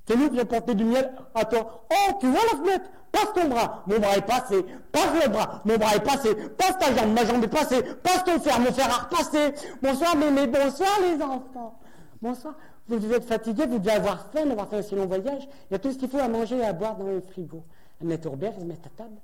C'est 0.06 0.16
nous 0.16 0.30
qui 0.30 0.38
avons 0.38 0.48
porté 0.48 0.74
du 0.74 0.84
miel 0.84 1.12
toi. 1.50 1.86
Oh, 1.90 2.12
tu 2.20 2.26
vois 2.28 2.40
la 2.52 2.58
fenêtre 2.58 2.90
Passe 3.12 3.32
ton 3.34 3.48
bras. 3.48 3.82
Mon 3.86 3.98
bras 3.98 4.16
est 4.16 4.26
passé. 4.26 4.64
Passe 4.92 5.24
le 5.24 5.28
bras. 5.28 5.62
Mon 5.64 5.76
bras 5.76 5.96
est 5.96 6.04
passé. 6.04 6.34
Passe 6.56 6.78
ta 6.78 6.94
jambe. 6.94 7.12
Ma 7.12 7.24
jambe 7.24 7.42
est 7.42 7.48
passée. 7.48 7.82
Passe 7.82 8.24
ton 8.24 8.38
fer. 8.38 8.60
Mon 8.60 8.72
fer 8.72 8.88
a 8.88 9.04
repassé. 9.04 9.52
Bonsoir, 9.82 10.16
mémé. 10.16 10.46
Bonsoir, 10.46 10.90
les 11.02 11.20
enfants. 11.22 11.78
Bonsoir. 12.22 12.54
Vous 12.86 13.12
êtes 13.12 13.24
fatigués. 13.24 13.66
Vous 13.66 13.78
devez 13.78 13.92
avoir 13.92 14.30
faim 14.30 14.46
d'avoir 14.46 14.68
fait 14.68 14.76
un 14.76 14.82
si 14.82 14.94
long 14.94 15.06
voyage. 15.06 15.48
Il 15.70 15.72
y 15.72 15.74
a 15.74 15.78
tout 15.78 15.92
ce 15.92 15.98
qu'il 15.98 16.08
faut 16.08 16.18
à 16.18 16.28
manger 16.28 16.58
et 16.58 16.64
à 16.64 16.72
boire 16.72 16.96
dans 16.96 17.06
le 17.06 17.20
frigo. 17.20 17.64
Annette 18.00 18.24
et 18.24 18.28
Robert, 18.28 18.52
ils 18.58 18.66
mettent 18.66 18.86
à 18.86 18.90
table. 18.90 19.16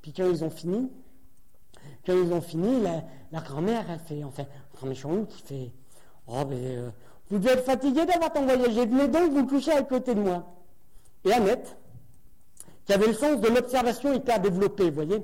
Puis 0.00 0.12
quand 0.12 0.26
ils 0.30 0.44
ont 0.44 0.50
fini, 0.50 0.90
quand 2.06 2.12
ils 2.12 2.32
ont 2.32 2.40
fini, 2.40 2.80
la, 2.80 3.40
grand-mère, 3.40 3.84
elle 3.90 3.98
fait, 3.98 4.22
enfin, 4.24 4.44
grand 4.74 4.86
méchant 4.86 5.24
qui 5.24 5.42
fait, 5.42 5.72
oh, 6.28 6.44
ben, 6.44 6.56
euh, 6.56 6.90
vous 7.30 7.38
devez 7.38 7.52
être 7.52 7.64
fatigué 7.64 8.04
d'avoir 8.04 8.32
tant 8.32 8.42
voyagé, 8.42 8.86
venez 8.86 9.08
donc 9.08 9.32
vous 9.32 9.46
coucher 9.46 9.72
à 9.72 9.82
côté 9.82 10.14
de 10.14 10.20
moi. 10.20 10.46
Et 11.24 11.32
Annette, 11.32 11.76
qui 12.86 12.92
avait 12.92 13.06
le 13.06 13.14
sens 13.14 13.40
de 13.40 13.48
l'observation 13.48 14.12
hyper 14.12 14.40
développé, 14.40 14.84
vous 14.90 14.94
voyez, 14.94 15.22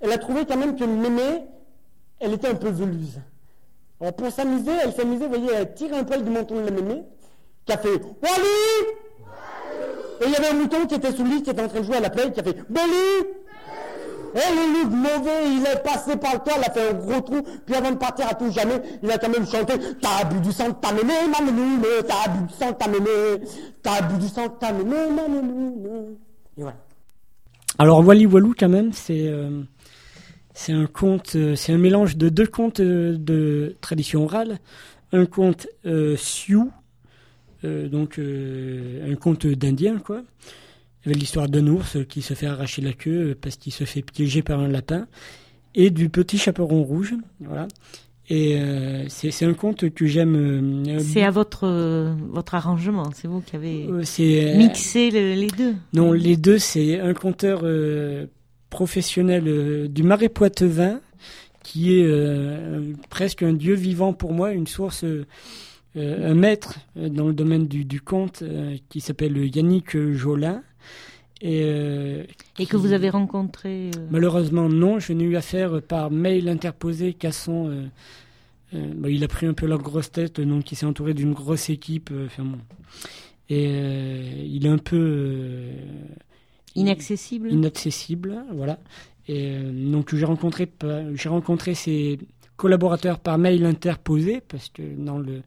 elle 0.00 0.12
a 0.12 0.18
trouvé 0.18 0.46
quand 0.46 0.56
même 0.56 0.76
que 0.76 0.84
mémé, 0.84 1.44
elle 2.18 2.32
était 2.32 2.48
un 2.48 2.54
peu 2.54 2.68
veluse. 2.68 3.20
Alors 4.00 4.14
pour 4.14 4.30
s'amuser, 4.30 4.72
elle 4.82 4.92
s'amusait, 4.92 5.26
vous 5.26 5.34
voyez, 5.34 5.52
elle 5.52 5.74
tire 5.74 5.94
un 5.94 6.04
poil 6.04 6.24
du 6.24 6.30
menton 6.30 6.56
de 6.56 6.64
la 6.64 6.70
mémé, 6.70 7.04
qui 7.66 7.72
a 7.72 7.78
fait 7.78 8.00
Wally 8.22 8.46
Et 10.20 10.24
il 10.26 10.30
y 10.30 10.36
avait 10.36 10.48
un 10.48 10.54
mouton 10.54 10.86
qui 10.86 10.94
était 10.94 11.12
sous 11.12 11.24
le 11.24 11.30
lit, 11.30 11.42
qui 11.42 11.50
était 11.50 11.62
en 11.62 11.68
train 11.68 11.80
de 11.80 11.84
jouer 11.84 11.96
à 11.96 12.00
la 12.00 12.10
play, 12.10 12.32
qui 12.32 12.40
a 12.40 12.42
fait 12.42 12.56
Bolly 12.68 13.43
Et 14.34 14.38
le 14.38 14.84
loup 14.84 14.96
mauvais, 14.96 15.56
il 15.56 15.62
est 15.62 15.82
passé 15.82 16.16
par 16.16 16.34
le 16.34 16.38
toit, 16.40 16.54
il 16.58 16.64
a 16.64 16.72
fait 16.72 16.90
un 16.90 16.94
gros 16.94 17.20
trou, 17.20 17.42
puis 17.64 17.74
avant 17.74 17.92
de 17.92 17.96
partir 17.96 18.26
à 18.28 18.34
tout 18.34 18.50
jamais, 18.50 18.80
il 19.02 19.10
a 19.10 19.18
quand 19.18 19.28
même 19.28 19.46
chanté 19.46 19.74
T'as 20.00 20.24
bu 20.24 20.40
du 20.40 20.50
sang 20.50 20.70
de 20.70 20.74
ta 20.74 20.92
mémé, 20.92 21.12
ma 21.30 21.44
mémé, 21.44 21.86
t'as 22.06 22.30
bu 22.30 22.46
du 22.48 22.52
sang 22.52 22.72
de 22.72 22.76
ta 22.76 22.88
mémé, 22.88 23.08
t'as 23.82 24.02
bu 24.02 24.18
du 24.18 24.28
sang 24.28 24.46
de 24.46 24.58
ta 24.58 24.72
mémé, 24.72 24.96
ma 25.14 25.28
mémé. 25.28 26.16
Et 26.56 26.62
voilà. 26.62 26.76
Alors 27.78 28.06
Wally 28.06 28.26
Walou 28.26 28.54
quand 28.56 28.68
même, 28.68 28.92
c'est 28.92 29.26
euh, 29.26 29.62
c'est 30.52 30.72
un 30.72 30.86
conte, 30.86 31.34
euh, 31.34 31.56
c'est 31.56 31.72
un 31.72 31.78
mélange 31.78 32.16
de 32.16 32.28
deux 32.28 32.46
contes 32.46 32.78
euh, 32.78 33.16
de 33.18 33.74
tradition 33.80 34.24
orale, 34.24 34.58
un 35.12 35.26
conte 35.26 35.66
Sioux, 36.16 36.70
donc 37.62 38.18
un 38.18 39.14
conte 39.14 39.46
d'Indien 39.46 39.98
quoi, 39.98 40.22
l'histoire 41.12 41.48
d'un 41.48 41.66
ours 41.66 41.98
qui 42.08 42.22
se 42.22 42.34
fait 42.34 42.46
arracher 42.46 42.80
la 42.82 42.92
queue 42.92 43.30
euh, 43.30 43.34
parce 43.40 43.56
qu'il 43.56 43.72
se 43.72 43.84
fait 43.84 44.02
piéger 44.02 44.42
par 44.42 44.60
un 44.60 44.68
lapin, 44.68 45.06
et 45.74 45.90
du 45.90 46.08
petit 46.08 46.38
chaperon 46.38 46.82
rouge, 46.82 47.14
voilà. 47.40 47.66
Et 48.30 48.58
euh, 48.58 49.04
c'est 49.08 49.44
un 49.44 49.52
conte 49.52 49.90
que 49.90 50.06
j'aime. 50.06 50.34
euh, 50.88 50.98
C'est 51.00 51.22
à 51.24 51.30
votre, 51.30 51.66
euh, 51.66 52.14
votre 52.30 52.54
arrangement, 52.54 53.10
c'est 53.14 53.28
vous 53.28 53.42
qui 53.42 53.54
avez 53.54 53.86
mixé 54.56 55.10
le- 55.10 55.34
les 55.34 55.48
deux. 55.48 55.74
Non, 55.92 56.12
les 56.12 56.38
deux, 56.38 56.58
c'est 56.58 57.00
un 57.00 57.12
conteur 57.12 57.64
professionnel 58.70 59.88
du 59.92 60.02
Marais 60.02 60.28
Poitevin, 60.30 61.00
qui 61.62 61.94
est 61.94 62.08
presque 63.10 63.42
un 63.42 63.52
dieu 63.52 63.74
vivant 63.74 64.12
pour 64.12 64.32
moi, 64.32 64.52
une 64.52 64.66
source, 64.66 65.04
un 65.96 66.34
maître 66.34 66.78
dans 66.96 67.26
le 67.28 67.34
domaine 67.34 67.66
du, 67.66 67.84
du 67.84 68.00
conte, 68.00 68.42
qui 68.88 69.00
s'appelle 69.00 69.36
Yannick 69.54 69.96
Jolin. 70.12 70.62
Et, 71.46 71.60
euh, 71.62 72.24
Et 72.58 72.64
que 72.64 72.78
vous 72.78 72.92
avez 72.92 73.10
rencontré. 73.10 73.90
euh, 73.96 74.06
Malheureusement, 74.10 74.68
non. 74.70 74.98
Je 74.98 75.12
n'ai 75.12 75.24
eu 75.24 75.36
affaire 75.36 75.82
par 75.82 76.10
mail 76.10 76.48
interposé 76.48 77.12
qu'à 77.12 77.32
son. 77.32 77.68
euh, 77.68 78.92
bah, 78.96 79.10
il 79.10 79.22
a 79.22 79.28
pris 79.28 79.44
un 79.46 79.52
peu 79.52 79.66
la 79.66 79.76
grosse 79.76 80.10
tête, 80.10 80.40
donc 80.40 80.72
il 80.72 80.76
s'est 80.76 80.86
entouré 80.86 81.12
d'une 81.12 81.34
grosse 81.34 81.68
équipe. 81.68 82.10
enfin, 82.26 82.44
bon. 82.44 82.58
Et 83.50 84.46
il 84.46 84.64
est 84.64 84.70
un 84.70 84.78
peu. 84.78 85.60
Inaccessible 86.74 87.52
Inaccessible, 87.52 88.42
voilà. 88.54 88.78
Et 89.28 89.58
donc 89.58 90.14
j'ai 90.14 90.24
rencontré, 90.24 90.70
j'ai 91.14 91.28
rencontré 91.28 91.74
ses 91.74 92.18
collaborateurs 92.56 93.18
par 93.20 93.36
mail 93.38 93.64
interposé, 93.66 94.40
parce 94.48 94.70
que 94.70 94.82
dans, 94.96 95.18
le, 95.18 95.42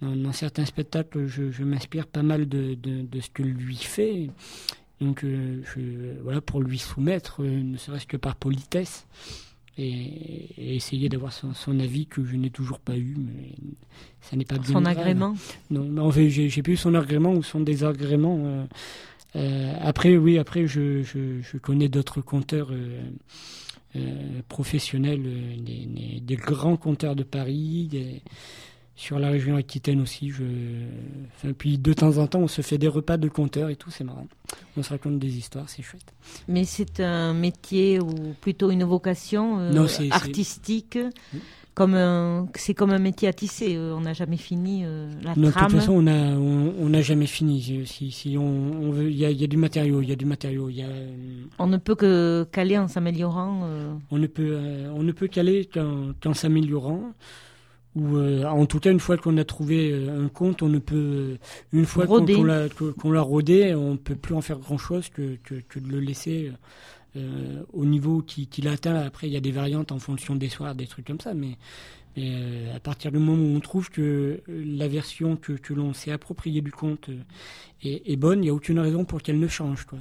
dans, 0.00 0.14
dans 0.16 0.32
certains 0.32 0.64
spectacles, 0.64 1.26
je, 1.26 1.50
je 1.50 1.64
m'inspire 1.64 2.06
pas 2.06 2.22
mal 2.22 2.48
de, 2.48 2.74
de, 2.74 3.02
de 3.02 3.20
ce 3.20 3.28
que 3.30 3.42
lui 3.42 3.76
fait. 3.76 4.30
Donc 5.00 5.24
euh, 5.24 5.62
je, 5.74 6.20
voilà, 6.22 6.40
pour 6.40 6.60
lui 6.62 6.78
soumettre, 6.78 7.42
euh, 7.42 7.62
ne 7.62 7.76
serait-ce 7.76 8.06
que 8.06 8.16
par 8.16 8.34
politesse, 8.36 9.06
et, 9.78 9.90
et 10.56 10.74
essayer 10.76 11.08
d'avoir 11.10 11.32
son, 11.34 11.52
son 11.52 11.78
avis 11.80 12.06
que 12.06 12.24
je 12.24 12.34
n'ai 12.36 12.48
toujours 12.48 12.78
pas 12.80 12.96
eu, 12.96 13.14
mais 13.18 13.52
ça 14.22 14.34
n'est 14.36 14.46
pas 14.46 14.56
bien 14.58 14.72
Son 14.72 14.80
grave. 14.80 14.96
agrément 14.98 15.34
Non, 15.70 15.84
mais 15.84 16.00
en 16.00 16.10
fait, 16.10 16.30
j'ai 16.30 16.62
plus 16.62 16.78
son 16.78 16.94
agrément 16.94 17.34
ou 17.34 17.42
son 17.42 17.60
désagrément. 17.60 18.66
euh, 19.36 19.74
après, 19.82 20.16
oui, 20.16 20.38
après, 20.38 20.66
je, 20.66 21.02
je, 21.02 21.42
je 21.42 21.58
connais 21.58 21.88
d'autres 21.90 22.22
compteurs 22.22 22.70
professionnels, 24.48 25.22
des, 25.62 25.86
des- 25.86 26.20
des 26.20 26.36
grands 26.36 26.76
compteurs 26.76 27.16
de 27.16 27.22
Paris, 27.22 27.88
des- 27.90 28.22
sur 28.96 29.18
la 29.18 29.28
région 29.28 29.56
Aquitaine 29.56 30.00
aussi. 30.00 30.30
Je, 30.30 30.42
enfin, 31.36 31.52
puis 31.56 31.78
de 31.78 31.92
temps 31.92 32.16
en 32.18 32.26
temps, 32.26 32.40
on 32.40 32.48
se 32.48 32.62
fait 32.62 32.78
des 32.78 32.88
repas 32.88 33.18
de 33.18 33.28
compteurs 33.28 33.68
et 33.68 33.76
tout, 33.76 33.90
c'est 33.90 34.04
marrant. 34.04 34.26
On 34.76 34.82
se 34.82 34.90
raconte 34.90 35.18
des 35.18 35.36
histoires, 35.36 35.68
c'est 35.68 35.82
chouette. 35.82 36.12
Mais 36.48 36.64
c'est 36.64 37.00
un 37.00 37.34
métier 37.34 38.00
ou 38.00 38.12
plutôt 38.40 38.70
une 38.70 38.84
vocation 38.84 39.58
euh, 39.60 39.70
Non, 39.72 39.86
artistique. 40.10 40.98
Comme 41.74 41.92
un, 41.94 42.48
c'est 42.54 42.72
comme 42.72 42.90
un 42.90 42.98
métier 42.98 43.28
à 43.28 43.34
tisser. 43.34 43.76
euh, 43.76 43.94
on 43.94 44.00
n'a 44.00 44.14
jamais 44.14 44.38
fini 44.38 44.80
euh, 44.86 45.10
la 45.22 45.34
Non, 45.36 45.48
de 45.48 45.50
trame. 45.52 45.68
toute 45.68 45.78
façon, 45.80 45.92
on 45.92 46.06
a, 46.06 46.34
on 46.34 46.72
on 46.80 46.88
n'a 46.88 47.02
jamais 47.02 47.26
fini. 47.26 47.60
Si, 47.60 47.84
si- 47.86 48.10
si 48.10 48.38
on, 48.38 48.42
on 48.82 48.90
veut, 48.92 49.10
il 49.10 49.16
y 49.18 49.26
a, 49.26 49.30
y 49.30 49.44
a 49.44 49.46
du 49.46 49.58
matériau, 49.58 50.00
il 50.00 50.08
y 50.08 50.12
a 50.12 50.16
du 50.16 50.24
matériau, 50.24 50.70
y 50.70 50.80
a. 50.80 50.86
On 51.58 51.66
ne 51.66 51.76
peut 51.76 51.94
que 51.94 52.46
caler 52.50 52.78
en 52.78 52.88
s'améliorant. 52.88 53.60
euh, 53.64 53.92
On 54.10 54.16
ne 54.16 54.26
peut, 54.26 54.52
euh, 54.56 54.90
on 54.96 55.02
ne 55.02 55.12
peut 55.12 55.28
qu'en 55.28 56.12
qu'en 56.22 56.32
s'améliorant. 56.32 57.12
Ou 57.96 58.16
euh, 58.18 58.44
en 58.44 58.66
tout 58.66 58.78
cas, 58.78 58.90
une 58.92 59.00
fois 59.00 59.16
qu'on 59.16 59.36
a 59.38 59.44
trouvé 59.44 59.90
euh, 59.90 60.24
un 60.24 60.28
compte, 60.28 60.62
on 60.62 60.68
ne 60.68 60.78
peut, 60.78 60.94
euh, 60.96 61.36
une 61.72 61.86
fois 61.86 62.06
qu'on 62.98 63.10
l'a 63.10 63.22
rodé, 63.22 63.74
on 63.74 63.96
peut 63.96 64.14
plus 64.16 64.34
en 64.34 64.42
faire 64.42 64.58
grand 64.58 64.78
chose 64.78 65.08
que, 65.08 65.36
que, 65.42 65.54
que 65.68 65.78
de 65.80 65.88
le 65.88 66.00
laisser 66.00 66.52
euh, 67.16 67.62
au 67.72 67.86
niveau 67.86 68.20
qui- 68.20 68.46
qu'il 68.48 68.68
a 68.68 68.72
atteint. 68.72 68.96
Après, 68.96 69.26
il 69.28 69.32
y 69.32 69.36
a 69.36 69.40
des 69.40 69.50
variantes 69.52 69.92
en 69.92 69.98
fonction 69.98 70.36
des 70.36 70.50
soirs, 70.50 70.74
des 70.74 70.86
trucs 70.86 71.06
comme 71.06 71.20
ça, 71.20 71.32
mais, 71.32 71.56
mais, 72.18 72.32
euh, 72.34 72.76
à 72.76 72.80
partir 72.80 73.10
du 73.12 73.18
moment 73.18 73.42
où 73.42 73.56
on 73.56 73.60
trouve 73.60 73.88
que 73.90 74.42
la 74.46 74.88
version 74.88 75.36
que, 75.36 75.52
que 75.52 75.72
l'on 75.72 75.94
s'est 75.94 76.12
appropriée 76.12 76.60
du 76.60 76.72
compte 76.72 77.08
est, 77.82 78.02
est 78.12 78.16
bonne, 78.16 78.40
il 78.40 78.42
n'y 78.42 78.50
a 78.50 78.54
aucune 78.54 78.78
raison 78.78 79.06
pour 79.06 79.22
qu'elle 79.22 79.38
ne 79.40 79.48
change. 79.48 79.84
Quoi. 79.86 80.00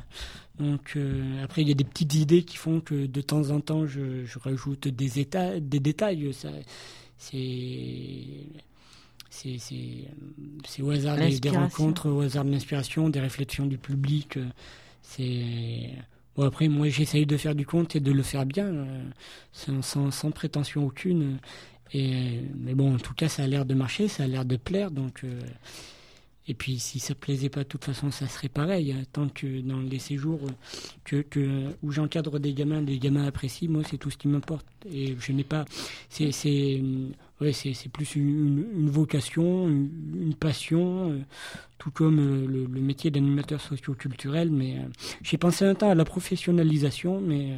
Donc 0.60 0.94
euh, 0.98 1.42
après, 1.46 1.62
il 1.62 1.70
y 1.70 1.72
a 1.72 1.76
des 1.76 1.84
petites 1.86 2.14
idées 2.16 2.44
qui 2.44 2.58
font 2.58 2.82
que 2.82 3.06
de 3.06 3.22
temps 3.22 3.52
en 3.52 3.62
temps, 3.62 3.86
je, 3.86 4.26
je 4.26 4.38
rajoute 4.40 4.90
des, 4.90 5.20
états, 5.20 5.62
des 5.62 5.80
détails. 5.80 6.34
Ça, 6.34 6.50
c'est 7.18 8.48
au 10.82 10.90
hasard 10.92 11.18
des, 11.18 11.50
rencontres, 11.50 12.10
au 12.10 12.22
hasard 12.22 12.46
de 12.46 12.52
l'inspiration, 12.52 13.10
des 13.10 13.20
réflexions 13.20 13.66
du 13.66 13.78
public. 13.78 14.38
euh, 14.38 14.46
C'est 15.02 15.90
bon 16.36 16.44
après, 16.46 16.68
moi, 16.68 16.90
j'essaye 16.90 17.26
de 17.26 17.38
faire 17.38 17.56
du 17.56 17.66
compte 17.66 17.96
et 17.96 18.00
de 18.00 18.12
le 18.12 18.24
faire 18.24 18.46
bien, 18.46 18.66
euh, 18.68 19.04
sans, 19.52 19.82
sans, 19.82 20.12
sans 20.12 20.32
prétention 20.32 20.86
aucune. 20.86 21.40
Et 21.94 22.42
mais 22.58 22.76
bon, 22.76 22.96
en 22.96 23.00
tout 23.00 23.14
cas, 23.14 23.30
ça 23.30 23.44
a 23.44 23.48
l'air 23.48 23.66
de 23.66 23.74
marcher, 23.74 24.08
ça 24.08 24.24
a 24.24 24.28
l'air 24.28 24.46
de 24.46 24.58
plaire, 24.58 24.92
donc. 24.92 25.24
euh, 25.24 25.40
et 26.48 26.54
puis 26.54 26.78
si 26.80 27.00
ça 27.00 27.16
plaisait 27.16 27.50
pas, 27.50 27.64
de 27.64 27.68
toute 27.68 27.84
façon, 27.86 28.12
ça 28.12 28.28
serait 28.28 28.50
pareil. 28.50 28.96
tant 29.12 29.30
que 29.30 29.62
dans 29.62 29.80
les 29.80 29.98
séjours 29.98 30.40
que, 31.04 31.22
que 31.22 31.70
où 31.82 31.92
j'encadre 31.92 32.40
des 32.40 32.54
gamins, 32.54 32.82
les 32.82 33.00
gamins 33.00 33.26
apprécient, 33.26 33.70
moi 33.70 33.82
c'est 33.90 33.98
tout 33.98 34.12
ce 34.12 34.18
qui 34.18 34.28
m'importe. 34.28 34.66
Et 34.92 35.16
je 35.20 35.32
n'ai 35.32 35.44
pas, 35.44 35.66
c'est 36.10 36.32
c'est 36.32 36.80
euh, 36.84 37.10
ouais, 37.42 37.52
c'est 37.52 37.90
plus 37.90 38.16
une, 38.16 38.90
vocation, 38.90 39.68
une, 39.68 40.36
passion, 40.40 41.12
euh, 41.12 41.20
tout 41.80 41.90
comme 41.90 42.20
euh, 42.20 42.68
le, 42.68 42.80
métier 42.80 43.10
d'animateur 43.10 43.60
socio-culturel. 43.60 44.52
Mais 44.52 44.78
j'ai 45.24 45.38
pensé 45.38 45.66
un 45.66 45.74
temps 45.74 45.90
à 45.90 45.96
la 45.96 46.06
professionnalisation, 46.06 47.22
mais 47.22 47.54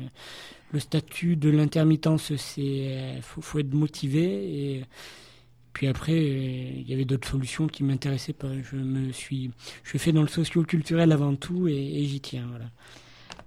le 0.72 0.80
statut 0.80 1.36
de 1.36 1.50
l'intermittence, 1.50 2.34
c'est 2.38 3.20
faut, 3.22 3.42
faut 3.42 3.60
être 3.60 3.74
motivé 3.74 4.24
et 4.24 4.86
puis 5.78 5.86
après, 5.86 6.14
euh, 6.14 6.72
il 6.76 6.90
y 6.90 6.94
avait 6.96 7.06
d'autres 7.06 7.28
solutions 7.30 7.68
qui 7.68 7.84
m'intéressaient 7.84 8.34
pas. 8.34 8.48
Je 8.72 8.78
me 8.78 9.12
suis, 9.12 9.52
je 9.84 10.00
fais 10.00 10.12
dans 10.12 10.24
le 10.24 10.28
socio-culturel 10.28 11.12
avant 11.12 11.36
tout 11.36 11.68
et, 11.68 11.76
et 11.76 12.04
j'y 12.06 12.20
tiens. 12.20 12.48
Voilà. 12.50 12.66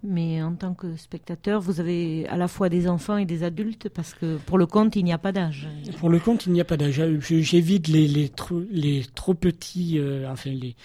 Mais 0.05 0.41
en 0.41 0.55
tant 0.55 0.75
que 0.75 0.95
spectateur, 0.95 1.61
vous 1.61 1.81
avez 1.81 2.29
à 2.29 2.37
la 2.37 2.47
fois 2.47 2.69
des 2.69 2.87
enfants 2.87 3.17
et 3.17 3.25
des 3.25 3.43
adultes 3.43 3.89
parce 3.89 4.15
que 4.15 4.37
pour 4.47 4.59
le 4.59 4.67
compte, 4.67 4.95
il 4.95 5.03
n'y 5.05 5.13
a 5.13 5.19
pas 5.19 5.33
d'âge. 5.33 5.67
Pour 5.99 6.09
le 6.09 6.21
compte, 6.21 6.47
il 6.47 6.53
n'y 6.53 6.61
a 6.61 6.65
pas 6.65 6.77
d'âge. 6.77 7.03
Je- 7.19 7.41
J'évite 7.41 7.89
les, 7.89 8.07
les, 8.07 8.29
trop, 8.29 8.63
les 8.71 9.05
trop 9.17 9.35
petits, 9.35 9.99
euh, 9.99 10.31
enfin 10.31 10.51
les, 10.51 10.77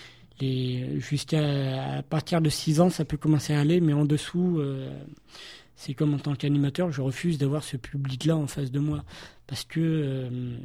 les 0.42 1.00
jusqu'à 1.00 1.98
à 1.98 2.02
partir 2.02 2.42
de 2.42 2.50
6 2.50 2.82
ans, 2.82 2.90
ça 2.90 3.06
peut 3.06 3.18
commencer 3.18 3.54
à 3.54 3.60
aller, 3.60 3.82
mais 3.82 3.94
en 3.94 4.06
dessous, 4.06 4.58
euh, 4.58 4.90
c'est 5.76 5.94
comme 5.94 6.16
en 6.16 6.20
tant 6.20 6.34
qu'animateur, 6.34 6.92
je 6.92 7.02
refuse 7.02 7.38
d'avoir 7.38 7.64
ce 7.64 7.78
public-là 7.78 8.36
en 8.36 8.48
face 8.48 8.72
de 8.72 8.80
moi 8.80 9.04
parce 9.46 9.64
que 9.64 9.80
euh, 9.80 10.58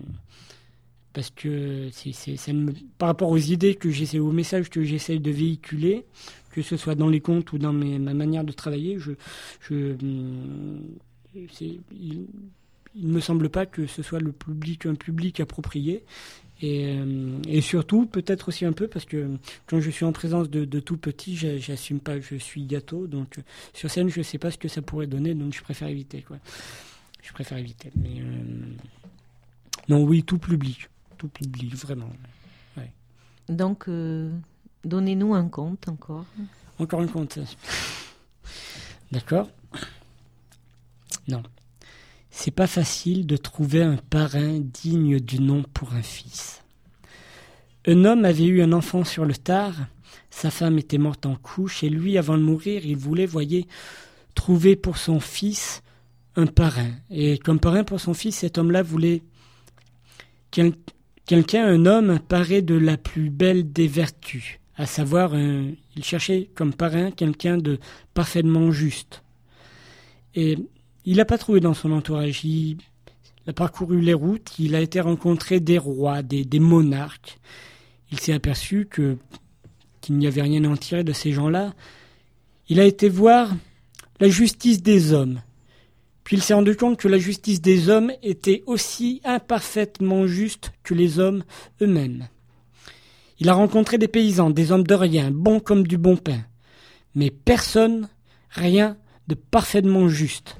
parce 1.12 1.30
que 1.30 1.90
par 2.98 3.08
rapport 3.08 3.30
aux 3.30 3.36
idées 3.38 3.74
que 3.74 3.90
j'essaie, 3.90 4.18
aux 4.18 4.32
messages 4.32 4.70
que 4.70 4.82
j'essaye 4.84 5.20
de 5.20 5.30
véhiculer, 5.30 6.04
que 6.52 6.62
ce 6.62 6.76
soit 6.76 6.94
dans 6.94 7.08
les 7.08 7.20
contes 7.20 7.52
ou 7.52 7.58
dans 7.58 7.72
ma 7.72 8.14
manière 8.14 8.44
de 8.44 8.52
travailler, 8.52 8.98
je, 8.98 9.12
c'est, 11.52 11.78
il, 11.92 12.26
il 12.94 13.08
me 13.08 13.20
semble 13.20 13.48
pas 13.48 13.66
que 13.66 13.86
ce 13.86 14.02
soit 14.02 14.20
le 14.20 14.32
public, 14.32 14.86
un 14.86 14.94
public 14.94 15.40
approprié. 15.40 16.02
Et, 16.62 16.96
euh, 16.98 17.60
surtout, 17.62 18.04
peut-être 18.04 18.48
aussi 18.48 18.64
un 18.66 18.72
peu, 18.72 18.86
parce 18.86 19.06
que 19.06 19.28
quand 19.66 19.80
je 19.80 19.90
suis 19.90 20.04
en 20.04 20.12
présence 20.12 20.50
de, 20.50 20.80
tout 20.80 20.96
petit, 20.98 21.36
j'a- 21.36 21.56
j'assume 21.58 22.00
pas, 22.00 22.20
je 22.20 22.36
suis 22.36 22.64
gâteau, 22.64 23.06
donc 23.06 23.38
sur 23.72 23.90
scène, 23.90 24.08
je 24.10 24.20
sais 24.22 24.38
pas 24.38 24.50
ce 24.50 24.58
que 24.58 24.68
ça 24.68 24.82
pourrait 24.82 25.06
donner, 25.06 25.34
donc 25.34 25.54
je 25.54 25.62
préfère 25.62 25.88
éviter, 25.88 26.22
quoi. 26.22 26.38
Je 27.22 27.32
préfère 27.32 27.58
éviter. 27.58 27.90
Euh, 27.96 28.20
non, 29.88 30.02
oui, 30.02 30.22
tout 30.22 30.38
public, 30.38 30.88
tout 31.20 31.28
public, 31.28 31.74
vraiment. 31.74 32.08
Ouais. 32.78 32.90
Donc, 33.50 33.88
euh, 33.88 34.32
donnez-nous 34.84 35.34
un 35.34 35.48
compte 35.48 35.86
encore. 35.86 36.24
Encore 36.78 37.02
un 37.02 37.06
compte. 37.06 37.38
D'accord 39.12 39.50
Non. 41.28 41.42
C'est 42.30 42.52
pas 42.52 42.66
facile 42.66 43.26
de 43.26 43.36
trouver 43.36 43.82
un 43.82 43.98
parrain 43.98 44.60
digne 44.60 45.20
du 45.20 45.40
nom 45.40 45.62
pour 45.74 45.92
un 45.92 46.00
fils. 46.00 46.62
Un 47.86 48.06
homme 48.06 48.24
avait 48.24 48.46
eu 48.46 48.62
un 48.62 48.72
enfant 48.72 49.04
sur 49.04 49.26
le 49.26 49.34
tard, 49.34 49.74
sa 50.30 50.50
femme 50.50 50.78
était 50.78 50.96
morte 50.96 51.26
en 51.26 51.36
couche, 51.36 51.84
et 51.84 51.90
lui, 51.90 52.16
avant 52.16 52.38
de 52.38 52.42
mourir, 52.42 52.86
il 52.86 52.96
voulait, 52.96 53.26
voyez, 53.26 53.66
trouver 54.34 54.74
pour 54.74 54.96
son 54.96 55.20
fils 55.20 55.82
un 56.36 56.46
parrain. 56.46 56.92
Et 57.10 57.36
comme 57.36 57.60
parrain 57.60 57.84
pour 57.84 58.00
son 58.00 58.14
fils, 58.14 58.36
cet 58.36 58.56
homme-là 58.56 58.82
voulait 58.82 59.22
quelqu'un, 61.26 61.66
un 61.66 61.86
homme 61.86 62.18
paré 62.20 62.62
de 62.62 62.74
la 62.74 62.96
plus 62.96 63.30
belle 63.30 63.72
des 63.72 63.86
vertus, 63.86 64.58
à 64.76 64.86
savoir, 64.86 65.34
un- 65.34 65.72
il 65.96 66.04
cherchait 66.04 66.50
comme 66.54 66.72
parrain 66.74 67.10
quelqu'un 67.10 67.58
de 67.58 67.78
parfaitement 68.14 68.70
juste. 68.70 69.22
Et 70.34 70.58
il 71.04 71.16
n'a 71.16 71.24
pas 71.24 71.38
trouvé 71.38 71.60
dans 71.60 71.74
son 71.74 71.92
entourage. 71.92 72.44
Il 72.44 72.78
a 73.46 73.52
parcouru 73.52 74.00
les 74.00 74.14
routes, 74.14 74.52
il 74.58 74.74
a 74.74 74.80
été 74.80 75.00
rencontré 75.00 75.60
des 75.60 75.78
rois, 75.78 76.22
des, 76.22 76.60
monarques. 76.60 77.38
Il 78.12 78.18
s'est 78.20 78.32
aperçu 78.32 78.88
qu'il 78.92 80.16
n'y 80.16 80.26
avait 80.26 80.42
rien 80.42 80.64
à 80.64 80.68
en 80.68 80.76
tirer 80.76 81.04
de 81.04 81.12
ces 81.12 81.32
gens-là. 81.32 81.74
Il 82.68 82.80
a 82.80 82.84
été 82.84 83.08
voir 83.08 83.52
la 84.20 84.28
justice 84.28 84.82
des 84.82 85.12
hommes. 85.12 85.40
Puis 86.30 86.36
il 86.36 86.44
s'est 86.44 86.54
rendu 86.54 86.76
compte 86.76 86.96
que 86.96 87.08
la 87.08 87.18
justice 87.18 87.60
des 87.60 87.88
hommes 87.88 88.12
était 88.22 88.62
aussi 88.66 89.20
imparfaitement 89.24 90.28
juste 90.28 90.70
que 90.84 90.94
les 90.94 91.18
hommes 91.18 91.42
eux-mêmes. 91.82 92.28
Il 93.40 93.48
a 93.48 93.52
rencontré 93.52 93.98
des 93.98 94.06
paysans, 94.06 94.48
des 94.48 94.70
hommes 94.70 94.86
de 94.86 94.94
rien, 94.94 95.32
bons 95.32 95.58
comme 95.58 95.88
du 95.88 95.98
bon 95.98 96.16
pain. 96.16 96.38
Mais 97.16 97.32
personne, 97.32 98.08
rien 98.48 98.96
de 99.26 99.34
parfaitement 99.34 100.06
juste. 100.06 100.56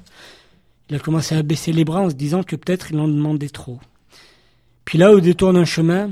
Il 0.89 0.97
a 0.97 0.99
commencé 0.99 1.35
à 1.35 1.41
baisser 1.41 1.71
les 1.71 1.85
bras 1.85 2.01
en 2.01 2.09
se 2.09 2.15
disant 2.15 2.43
que 2.43 2.57
peut-être 2.57 2.91
il 2.91 2.99
en 2.99 3.07
demandait 3.07 3.47
trop. 3.47 3.79
Puis 4.83 4.97
là, 4.97 5.13
au 5.13 5.21
détour 5.21 5.53
d'un 5.53 5.63
chemin, 5.63 6.11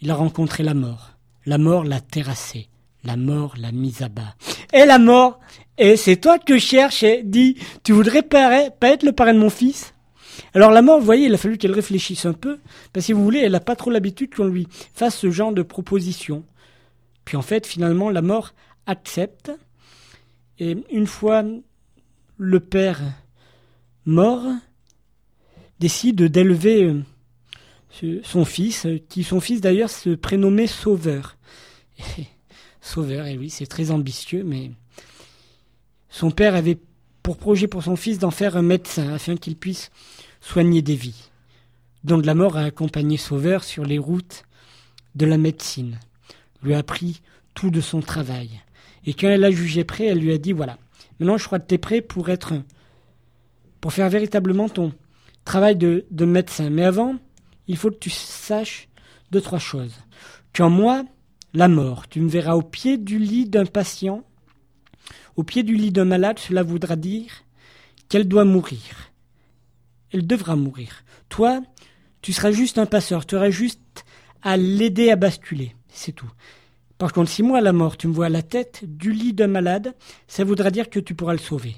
il 0.00 0.10
a 0.10 0.14
rencontré 0.14 0.62
la 0.62 0.72
mort. 0.72 1.10
La 1.44 1.58
mort 1.58 1.84
l'a 1.84 2.00
terrassé. 2.00 2.70
La 3.04 3.18
mort 3.18 3.56
l'a 3.58 3.72
mise 3.72 4.00
à 4.00 4.08
bas. 4.08 4.36
Et 4.72 4.86
la 4.86 4.98
mort, 4.98 5.38
et 5.80 5.96
c'est 5.96 6.16
toi 6.16 6.38
que 6.38 6.58
je 6.58 6.64
cherche, 6.64 7.02
et 7.02 7.22
dit, 7.22 7.56
tu 7.82 7.92
voudrais 7.92 8.22
pas, 8.22 8.70
pas 8.70 8.90
être 8.90 9.02
le 9.02 9.12
parrain 9.12 9.32
de 9.32 9.38
mon 9.38 9.48
fils? 9.50 9.94
Alors 10.54 10.70
la 10.70 10.82
mort, 10.82 10.98
vous 10.98 11.06
voyez, 11.06 11.26
il 11.26 11.34
a 11.34 11.38
fallu 11.38 11.56
qu'elle 11.56 11.72
réfléchisse 11.72 12.26
un 12.26 12.34
peu, 12.34 12.58
parce 12.92 13.04
que 13.04 13.06
si 13.06 13.12
vous 13.14 13.24
voulez, 13.24 13.40
elle 13.40 13.52
n'a 13.52 13.60
pas 13.60 13.76
trop 13.76 13.90
l'habitude 13.90 14.34
qu'on 14.34 14.46
lui 14.46 14.68
fasse 14.94 15.16
ce 15.16 15.30
genre 15.30 15.52
de 15.52 15.62
proposition. 15.62 16.44
Puis 17.24 17.36
en 17.36 17.42
fait, 17.42 17.66
finalement, 17.66 18.10
la 18.10 18.22
mort 18.22 18.52
accepte, 18.86 19.52
et 20.58 20.76
une 20.90 21.06
fois 21.06 21.44
le 22.36 22.60
père 22.60 23.00
mort, 24.04 24.44
décide 25.78 26.22
d'élever 26.22 26.84
euh, 28.02 28.20
son 28.22 28.44
fils, 28.44 28.84
euh, 28.86 28.98
qui 29.08 29.24
son 29.24 29.40
fils 29.40 29.60
d'ailleurs 29.60 29.90
se 29.90 30.10
prénommait 30.10 30.66
Sauveur. 30.66 31.38
Sauveur, 32.82 33.26
et 33.26 33.38
oui, 33.38 33.50
c'est 33.50 33.66
très 33.66 33.90
ambitieux, 33.90 34.42
mais 34.44 34.70
son 36.10 36.30
père 36.30 36.54
avait 36.54 36.78
pour 37.22 37.36
projet 37.36 37.68
pour 37.68 37.82
son 37.84 37.96
fils 37.96 38.18
d'en 38.18 38.30
faire 38.30 38.56
un 38.56 38.62
médecin 38.62 39.12
afin 39.12 39.36
qu'il 39.36 39.56
puisse 39.56 39.90
soigner 40.40 40.82
des 40.82 40.96
vies. 40.96 41.30
Donc 42.04 42.24
la 42.24 42.34
mort 42.34 42.56
a 42.56 42.64
accompagné 42.64 43.16
Sauveur 43.16 43.64
sur 43.64 43.84
les 43.84 43.98
routes 43.98 44.44
de 45.14 45.26
la 45.26 45.38
médecine, 45.38 45.98
lui 46.62 46.74
a 46.74 46.78
appris 46.78 47.20
tout 47.54 47.70
de 47.70 47.80
son 47.80 48.00
travail. 48.00 48.60
Et 49.06 49.14
quand 49.14 49.28
elle 49.28 49.40
l'a 49.40 49.50
jugé 49.50 49.84
prêt, 49.84 50.06
elle 50.06 50.18
lui 50.18 50.32
a 50.32 50.38
dit 50.38 50.52
voilà, 50.52 50.78
maintenant 51.18 51.38
je 51.38 51.46
crois 51.46 51.58
que 51.58 51.66
tu 51.66 51.74
es 51.74 51.78
prêt 51.78 52.00
pour 52.00 52.28
être 52.28 52.54
pour 53.80 53.92
faire 53.92 54.08
véritablement 54.10 54.68
ton 54.68 54.92
travail 55.44 55.76
de, 55.76 56.04
de 56.10 56.24
médecin. 56.24 56.70
Mais 56.70 56.84
avant, 56.84 57.16
il 57.66 57.76
faut 57.76 57.90
que 57.90 57.98
tu 57.98 58.10
saches 58.10 58.88
deux, 59.30 59.40
trois 59.40 59.58
choses. 59.58 59.94
Qu'en 60.54 60.70
moi, 60.70 61.04
la 61.54 61.68
mort, 61.68 62.08
tu 62.08 62.20
me 62.20 62.28
verras 62.28 62.54
au 62.54 62.62
pied 62.62 62.98
du 62.98 63.18
lit 63.18 63.48
d'un 63.48 63.64
patient, 63.64 64.24
au 65.40 65.42
pied 65.42 65.62
du 65.62 65.74
lit 65.74 65.90
d'un 65.90 66.04
malade, 66.04 66.38
cela 66.38 66.62
voudra 66.62 66.96
dire 66.96 67.44
qu'elle 68.10 68.28
doit 68.28 68.44
mourir. 68.44 69.10
Elle 70.12 70.26
devra 70.26 70.54
mourir. 70.54 71.02
Toi, 71.30 71.62
tu 72.20 72.34
seras 72.34 72.50
juste 72.50 72.76
un 72.76 72.84
passeur, 72.84 73.24
tu 73.24 73.36
auras 73.36 73.48
juste 73.48 74.04
à 74.42 74.58
l'aider 74.58 75.10
à 75.10 75.16
basculer, 75.16 75.74
c'est 75.88 76.12
tout. 76.12 76.30
Par 76.98 77.14
contre, 77.14 77.30
si 77.30 77.42
moi, 77.42 77.56
à 77.56 77.62
la 77.62 77.72
mort, 77.72 77.96
tu 77.96 78.06
me 78.06 78.12
vois 78.12 78.26
à 78.26 78.28
la 78.28 78.42
tête 78.42 78.84
du 78.84 79.12
lit 79.12 79.32
d'un 79.32 79.46
malade, 79.46 79.94
ça 80.28 80.44
voudra 80.44 80.70
dire 80.70 80.90
que 80.90 81.00
tu 81.00 81.14
pourras 81.14 81.32
le 81.32 81.38
sauver. 81.38 81.74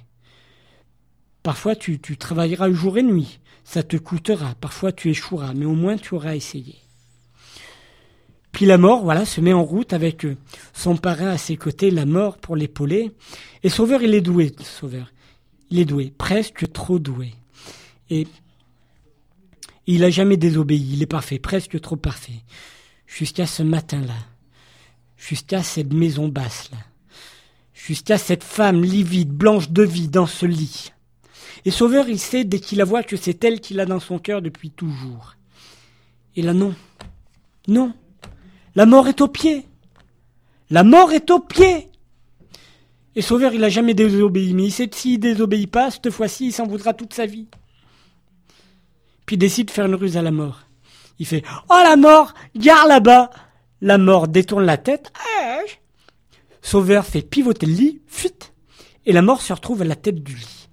Parfois, 1.45 1.77
tu, 1.77 2.01
tu 2.01 2.17
travailleras 2.17 2.69
jour 2.73 2.99
et 2.99 3.05
nuit. 3.05 3.39
Ça 3.63 3.85
te 3.85 3.97
coûtera. 3.97 4.57
Parfois, 4.57 4.91
tu 4.91 5.09
échoueras. 5.09 5.55
Mais 5.55 5.67
au 5.67 5.75
moins, 5.75 5.97
tu 5.97 6.17
auras 6.17 6.35
essayé. 6.35 6.75
Puis 8.53 8.67
la 8.67 8.77
mort, 8.79 9.03
voilà, 9.03 9.25
se 9.25 9.41
met 9.41 9.55
en 9.55 9.65
route 9.65 9.95
avec 9.95 10.27
euh, 10.27 10.37
son 10.75 10.97
parrain 10.97 11.29
à 11.29 11.39
ses 11.39 11.57
côtés, 11.57 11.91
la 11.91 12.05
mort 12.05 12.37
pour 12.37 12.55
l'épauler. 12.55 13.11
Et 13.63 13.71
Sauveur, 13.71 14.03
il 14.03 14.15
est 14.15 14.21
doué, 14.21 14.55
Sauveur. 14.63 15.11
Il 15.71 15.79
est 15.79 15.87
doué, 15.87 16.13
presque 16.17 16.71
trop 16.71 16.99
doué. 16.99 17.35
Et 18.11 18.27
il 19.87 20.05
a 20.05 20.11
jamais 20.11 20.37
désobéi. 20.37 20.93
Il 20.93 21.03
est 21.03 21.07
parfait, 21.07 21.39
presque 21.39 21.81
trop 21.81 21.97
parfait. 21.97 22.43
Jusqu'à 23.07 23.47
ce 23.47 23.63
matin-là. 23.63 24.15
Jusqu'à 25.17 25.63
cette 25.63 25.93
maison 25.93 26.29
basse-là. 26.29 26.79
Jusqu'à 27.73 28.19
cette 28.19 28.45
femme 28.45 28.83
livide, 28.83 29.31
blanche 29.31 29.71
de 29.71 29.83
vie 29.83 30.09
dans 30.09 30.27
ce 30.27 30.45
lit. 30.45 30.93
Et 31.65 31.71
Sauveur, 31.71 32.09
il 32.09 32.19
sait 32.19 32.45
dès 32.45 32.61
qu'il 32.61 32.79
la 32.79 32.85
voit 32.85 33.03
que 33.03 33.17
c'est 33.17 33.43
elle 33.45 33.61
qu'il 33.61 33.81
a 33.81 33.87
dans 33.87 34.01
son 34.01 34.19
cœur 34.19 34.43
depuis 34.43 34.71
toujours. 34.71 35.37
Et 36.37 36.43
là, 36.43 36.53
non. 36.53 36.75
Non. 37.67 37.95
La 38.75 38.87
mort 38.87 39.09
est 39.09 39.21
au 39.21 39.29
pied. 39.29 39.67
La 40.71 40.85
mort 40.85 41.13
est 41.13 41.31
au 41.31 41.39
pied. 41.41 41.89
Et 43.15 43.21
Sauveur, 43.21 43.53
il 43.53 43.63
a 43.63 43.69
jamais 43.69 43.93
désobéi, 43.93 44.55
mais 44.55 44.65
il 44.65 44.73
sait 44.73 44.89
que 44.89 45.17
désobéit 45.17 45.71
pas, 45.71 45.91
cette 45.91 46.11
fois-ci, 46.11 46.47
il 46.47 46.53
s'en 46.53 46.67
voudra 46.67 46.95
toute 46.95 47.13
sa 47.13 47.27
vie. 47.27 47.47
Puis 49.27 49.37
il 49.37 49.39
décide 49.39 49.67
de 49.67 49.71
faire 49.71 49.87
une 49.87 49.95
ruse 49.95 50.17
à 50.17 50.23
la 50.23 50.31
mort. 50.31 50.63
Il 51.19 51.27
fait 51.27 51.45
Oh 51.69 51.81
la 51.83 51.97
mort, 51.97 52.33
garde 52.57 52.89
là-bas. 52.89 53.31
La 53.83 53.99
mort 53.99 54.29
détourne 54.29 54.65
la 54.65 54.79
tête. 54.79 55.13
Sauveur 56.63 57.05
fait 57.05 57.23
pivoter 57.23 57.67
le 57.67 57.73
lit, 57.73 58.01
fuite, 58.07 58.55
et 59.05 59.13
la 59.13 59.21
mort 59.21 59.43
se 59.43 59.53
retrouve 59.53 59.83
à 59.83 59.85
la 59.85 59.97
tête 59.97 60.23
du 60.23 60.35
lit. 60.35 60.69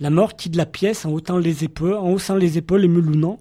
La 0.00 0.10
mort 0.10 0.34
quitte 0.34 0.56
la 0.56 0.66
pièce 0.66 1.06
en 1.06 1.12
haussant 1.12 1.38
les 1.38 1.62
épaules, 1.62 1.94
en 1.94 2.10
haussant 2.10 2.34
les 2.34 2.58
épaules 2.58 2.84
et 2.84 2.88
melounant. 2.88 3.38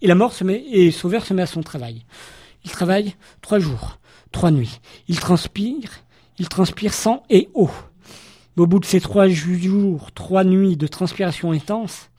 Et 0.00 0.06
la 0.06 0.14
mort 0.14 0.32
se 0.32 0.44
met, 0.44 0.64
et 0.70 0.90
Sauveur 0.90 1.24
se 1.24 1.34
met 1.34 1.42
à 1.42 1.46
son 1.46 1.62
travail. 1.62 2.04
Il 2.64 2.70
travaille 2.70 3.14
trois 3.40 3.58
jours, 3.58 3.98
trois 4.32 4.50
nuits. 4.50 4.80
Il 5.08 5.18
transpire, 5.18 6.04
il 6.38 6.48
transpire 6.48 6.92
sang 6.92 7.22
et 7.30 7.48
eau. 7.54 7.70
Au 8.56 8.66
bout 8.66 8.80
de 8.80 8.84
ces 8.84 9.00
trois 9.00 9.28
jours, 9.28 10.10
trois 10.12 10.42
nuits 10.42 10.76
de 10.76 10.88
transpiration 10.88 11.52
intense, 11.52 12.10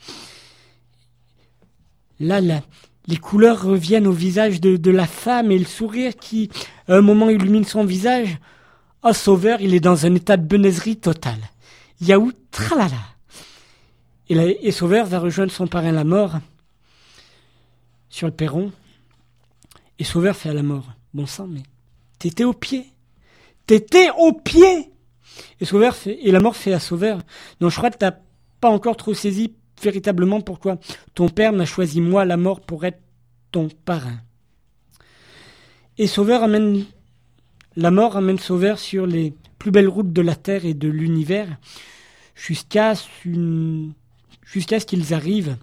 là, 2.19 2.39
là, 2.39 2.61
les 3.07 3.17
couleurs 3.17 3.63
reviennent 3.63 4.07
au 4.07 4.13
visage 4.13 4.61
de, 4.61 4.91
la 4.91 5.07
femme 5.07 5.51
et 5.51 5.59
le 5.59 5.65
sourire 5.65 6.15
qui, 6.15 6.49
à 6.87 6.95
un 6.95 7.01
moment, 7.01 7.29
illumine 7.29 7.65
son 7.65 7.83
visage. 7.83 8.37
Oh, 9.03 9.13
Sauveur, 9.13 9.61
il 9.61 9.73
est 9.73 9.79
dans 9.79 10.05
un 10.05 10.15
état 10.15 10.37
de 10.37 10.45
benaiserie 10.45 10.97
totale. 10.97 11.39
Yaou, 12.01 12.31
tralala. 12.51 13.01
Et, 14.29 14.67
et 14.67 14.71
Sauveur 14.71 15.07
va 15.07 15.19
rejoindre 15.19 15.51
son 15.51 15.67
parrain 15.67 15.91
la 15.91 16.03
mort 16.03 16.35
sur 18.09 18.27
le 18.27 18.33
perron. 18.33 18.71
Et 19.97 20.03
Sauveur 20.03 20.35
fait 20.35 20.49
à 20.49 20.53
la 20.53 20.63
mort. 20.63 20.87
Bon 21.13 21.25
sang, 21.25 21.47
mais 21.47 21.63
t'étais 22.19 22.43
au 22.43 22.53
pied. 22.53 22.85
T'étais 23.65 24.09
au 24.17 24.33
pied. 24.33 24.91
Et 25.59 25.65
Sauveur 25.65 25.95
fait, 25.95 26.17
et 26.21 26.31
la 26.31 26.39
mort 26.39 26.55
fait 26.55 26.73
à 26.73 26.79
Sauveur. 26.79 27.19
Non, 27.61 27.69
je 27.69 27.77
crois 27.77 27.91
que 27.91 27.97
t'as 27.97 28.15
pas 28.59 28.69
encore 28.69 28.97
trop 28.97 29.13
saisi 29.13 29.53
véritablement 29.81 30.41
pourquoi 30.41 30.77
ton 31.13 31.29
père 31.29 31.53
m'a 31.53 31.65
choisi 31.65 32.01
moi 32.01 32.25
la 32.25 32.37
mort 32.37 32.61
pour 32.61 32.85
être 32.85 32.99
ton 33.51 33.69
parrain. 33.85 34.19
Et 35.97 36.07
Sauveur 36.07 36.43
amène 36.43 36.85
la 37.75 37.91
mort 37.91 38.17
amène 38.17 38.39
Sauveur 38.39 38.79
sur 38.79 39.05
les 39.05 39.33
plus 39.57 39.71
belles 39.71 39.87
routes 39.87 40.11
de 40.13 40.21
la 40.21 40.35
terre 40.35 40.65
et 40.65 40.73
de 40.73 40.87
l'univers 40.87 41.57
jusqu'à 42.35 42.93
jusqu'à 44.43 44.79
ce 44.79 44.85
qu'ils 44.85 45.13
arrivent 45.13 45.57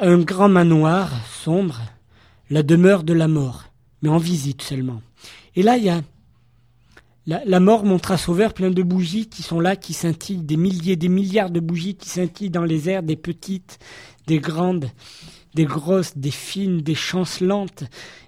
un 0.00 0.18
grand 0.18 0.48
manoir 0.48 1.10
sombre, 1.26 1.80
la 2.48 2.62
demeure 2.62 3.02
de 3.04 3.12
la 3.12 3.28
mort, 3.28 3.66
mais 4.02 4.08
en 4.08 4.18
visite 4.18 4.62
seulement. 4.62 5.02
Et 5.56 5.62
là, 5.62 5.76
il 5.76 5.84
y 5.84 5.90
a 5.90 6.02
la, 7.26 7.60
mort 7.60 7.84
montre 7.84 8.10
à 8.10 8.16
Sauveur 8.16 8.54
plein 8.54 8.70
de 8.70 8.82
bougies 8.82 9.28
qui 9.28 9.42
sont 9.42 9.60
là, 9.60 9.76
qui 9.76 9.92
scintillent, 9.92 10.42
des 10.42 10.56
milliers, 10.56 10.96
des 10.96 11.08
milliards 11.08 11.50
de 11.50 11.60
bougies 11.60 11.94
qui 11.94 12.08
scintillent 12.08 12.50
dans 12.50 12.64
les 12.64 12.88
airs, 12.88 13.02
des 13.02 13.16
petites, 13.16 13.78
des 14.26 14.38
grandes, 14.38 14.90
des 15.54 15.64
grosses, 15.64 16.16
des 16.16 16.30
fines, 16.30 16.80
des 16.80 16.94
chancelantes, 16.94 17.84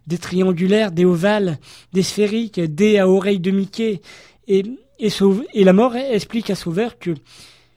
des 0.06 0.18
triangulaires, 0.18 0.92
des 0.92 1.04
ovales, 1.04 1.58
des 1.92 2.02
sphériques, 2.02 2.60
des 2.60 2.98
à 2.98 3.08
oreilles 3.08 3.40
de 3.40 3.50
Mickey. 3.50 4.02
Et, 4.46 4.62
et 4.98 5.64
la 5.64 5.72
mort 5.72 5.96
explique 5.96 6.50
à 6.50 6.54
Sauveur 6.54 6.98
que 6.98 7.14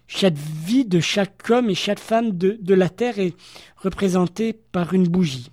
chaque 0.07 0.35
vie 0.35 0.85
de 0.85 0.99
chaque 0.99 1.49
homme 1.49 1.69
et 1.69 1.75
chaque 1.75 1.99
femme 1.99 2.37
de, 2.37 2.57
de 2.61 2.73
la 2.73 2.89
terre 2.89 3.19
est 3.19 3.33
représentée 3.77 4.53
par 4.53 4.93
une 4.93 5.07
bougie. 5.07 5.51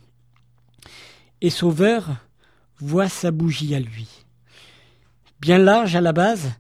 Et 1.40 1.50
Sauveur 1.50 2.10
voit 2.78 3.08
sa 3.08 3.30
bougie 3.30 3.74
à 3.74 3.80
lui 3.80 4.22
bien 5.42 5.58
large 5.58 5.96
à 5.96 6.00
la 6.00 6.12
base, 6.12 6.52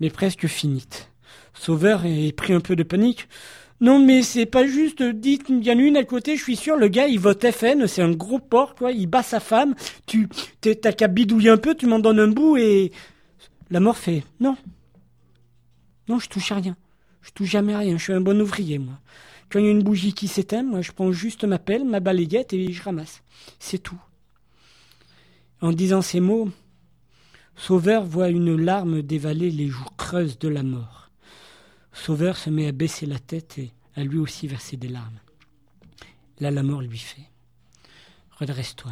mais 0.00 0.10
presque 0.10 0.48
finite. 0.48 1.08
Sauveur 1.54 2.04
est 2.04 2.32
pris 2.32 2.52
un 2.52 2.60
peu 2.60 2.74
de 2.74 2.82
panique. 2.82 3.28
Non, 3.80 4.04
mais 4.04 4.22
c'est 4.22 4.46
pas 4.46 4.66
juste, 4.66 5.02
dites, 5.02 5.44
il 5.48 5.64
y 5.64 5.70
en 5.70 5.78
une 5.78 5.96
à 5.96 6.04
côté, 6.04 6.36
je 6.36 6.42
suis 6.42 6.56
sûr, 6.56 6.76
le 6.76 6.88
gars, 6.88 7.06
il 7.06 7.20
vote 7.20 7.48
FN, 7.48 7.86
c'est 7.86 8.02
un 8.02 8.10
gros 8.10 8.40
porc, 8.40 8.74
quoi, 8.74 8.90
il 8.90 9.06
bat 9.06 9.22
sa 9.22 9.40
femme, 9.40 9.74
tu, 10.06 10.28
t'as 10.60 10.92
qu'à 10.92 11.06
bidouiller 11.06 11.50
un 11.50 11.56
peu, 11.56 11.74
tu 11.74 11.86
m'en 11.86 12.00
donnes 12.00 12.20
un 12.20 12.28
bout 12.28 12.56
et... 12.56 12.92
La 13.70 13.80
mort 13.80 13.96
fait, 13.96 14.22
non. 14.40 14.56
Non, 16.06 16.18
je 16.18 16.28
touche 16.28 16.52
à 16.52 16.56
rien. 16.56 16.76
Je 17.24 17.30
touche 17.30 17.50
jamais 17.50 17.72
à 17.72 17.78
rien, 17.78 17.96
je 17.96 18.02
suis 18.02 18.12
un 18.12 18.20
bon 18.20 18.40
ouvrier, 18.40 18.78
moi. 18.78 19.00
Quand 19.50 19.58
il 19.58 19.64
y 19.64 19.68
a 19.68 19.72
une 19.72 19.82
bougie 19.82 20.12
qui 20.12 20.28
s'éteint, 20.28 20.62
moi, 20.62 20.82
je 20.82 20.92
prends 20.92 21.10
juste 21.10 21.44
ma 21.44 21.58
pelle, 21.58 21.84
ma 21.84 22.00
balayette 22.00 22.52
et 22.52 22.70
je 22.70 22.82
ramasse. 22.82 23.22
C'est 23.58 23.78
tout. 23.78 24.00
En 25.60 25.72
disant 25.72 26.02
ces 26.02 26.20
mots, 26.20 26.50
Sauveur 27.56 28.04
voit 28.04 28.28
une 28.28 28.56
larme 28.56 29.00
dévaler 29.00 29.50
les 29.50 29.68
joues 29.68 29.84
creuses 29.96 30.38
de 30.38 30.48
la 30.48 30.62
mort. 30.62 31.10
Sauveur 31.92 32.36
se 32.36 32.50
met 32.50 32.66
à 32.66 32.72
baisser 32.72 33.06
la 33.06 33.18
tête 33.18 33.58
et 33.58 33.72
à 33.96 34.04
lui 34.04 34.18
aussi 34.18 34.46
verser 34.46 34.76
des 34.76 34.88
larmes. 34.88 35.20
Là, 36.40 36.50
la 36.50 36.62
mort 36.62 36.82
lui 36.82 36.98
fait. 36.98 37.30
Redresse-toi. 38.32 38.90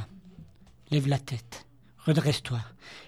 Lève 0.91 1.09
la 1.09 1.18
tête. 1.18 1.66
Redresse-toi. 1.99 2.61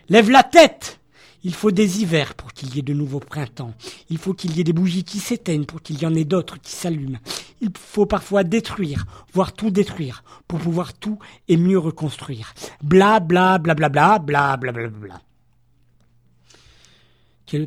Lève 0.09 0.31
la 0.31 0.43
tête! 0.43 1.01
Il 1.45 1.55
faut 1.55 1.71
des 1.71 2.01
hivers 2.01 2.35
pour 2.35 2.53
qu'il 2.55 2.75
y 2.75 2.79
ait 2.79 2.83
de 2.83 2.95
nouveaux 2.95 3.21
printemps. 3.21 3.75
Il 4.09 4.17
faut 4.17 4.33
qu'il 4.33 4.57
y 4.57 4.61
ait 4.61 4.65
des 4.65 4.73
bougies 4.73 5.05
qui 5.05 5.19
s'éteignent 5.19 5.67
pour 5.67 5.83
qu'il 5.83 6.01
y 6.01 6.07
en 6.07 6.15
ait 6.15 6.25
d'autres 6.25 6.59
qui 6.59 6.73
s'allument. 6.73 7.19
Il 7.61 7.71
faut 7.79 8.07
parfois 8.07 8.45
détruire, 8.45 9.07
voire 9.33 9.53
tout 9.53 9.71
détruire, 9.71 10.25
pour 10.49 10.59
pouvoir 10.59 10.95
tout 10.95 11.19
et 11.49 11.59
mieux 11.59 11.79
reconstruire. 11.79 12.55
Bla 12.83 13.21
bla 13.21 13.59
bla 13.59 13.75
bla 13.75 13.91
bla 13.91 14.19
bla 14.19 14.57
bla 14.57 14.73
bla 14.73 14.89
bla. 14.89 15.21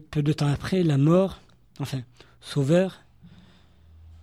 Peu 0.09 0.23
de 0.23 0.33
temps 0.33 0.51
après, 0.51 0.83
la 0.83 0.97
mort, 0.97 1.39
enfin, 1.79 2.01
Sauveur, 2.41 3.03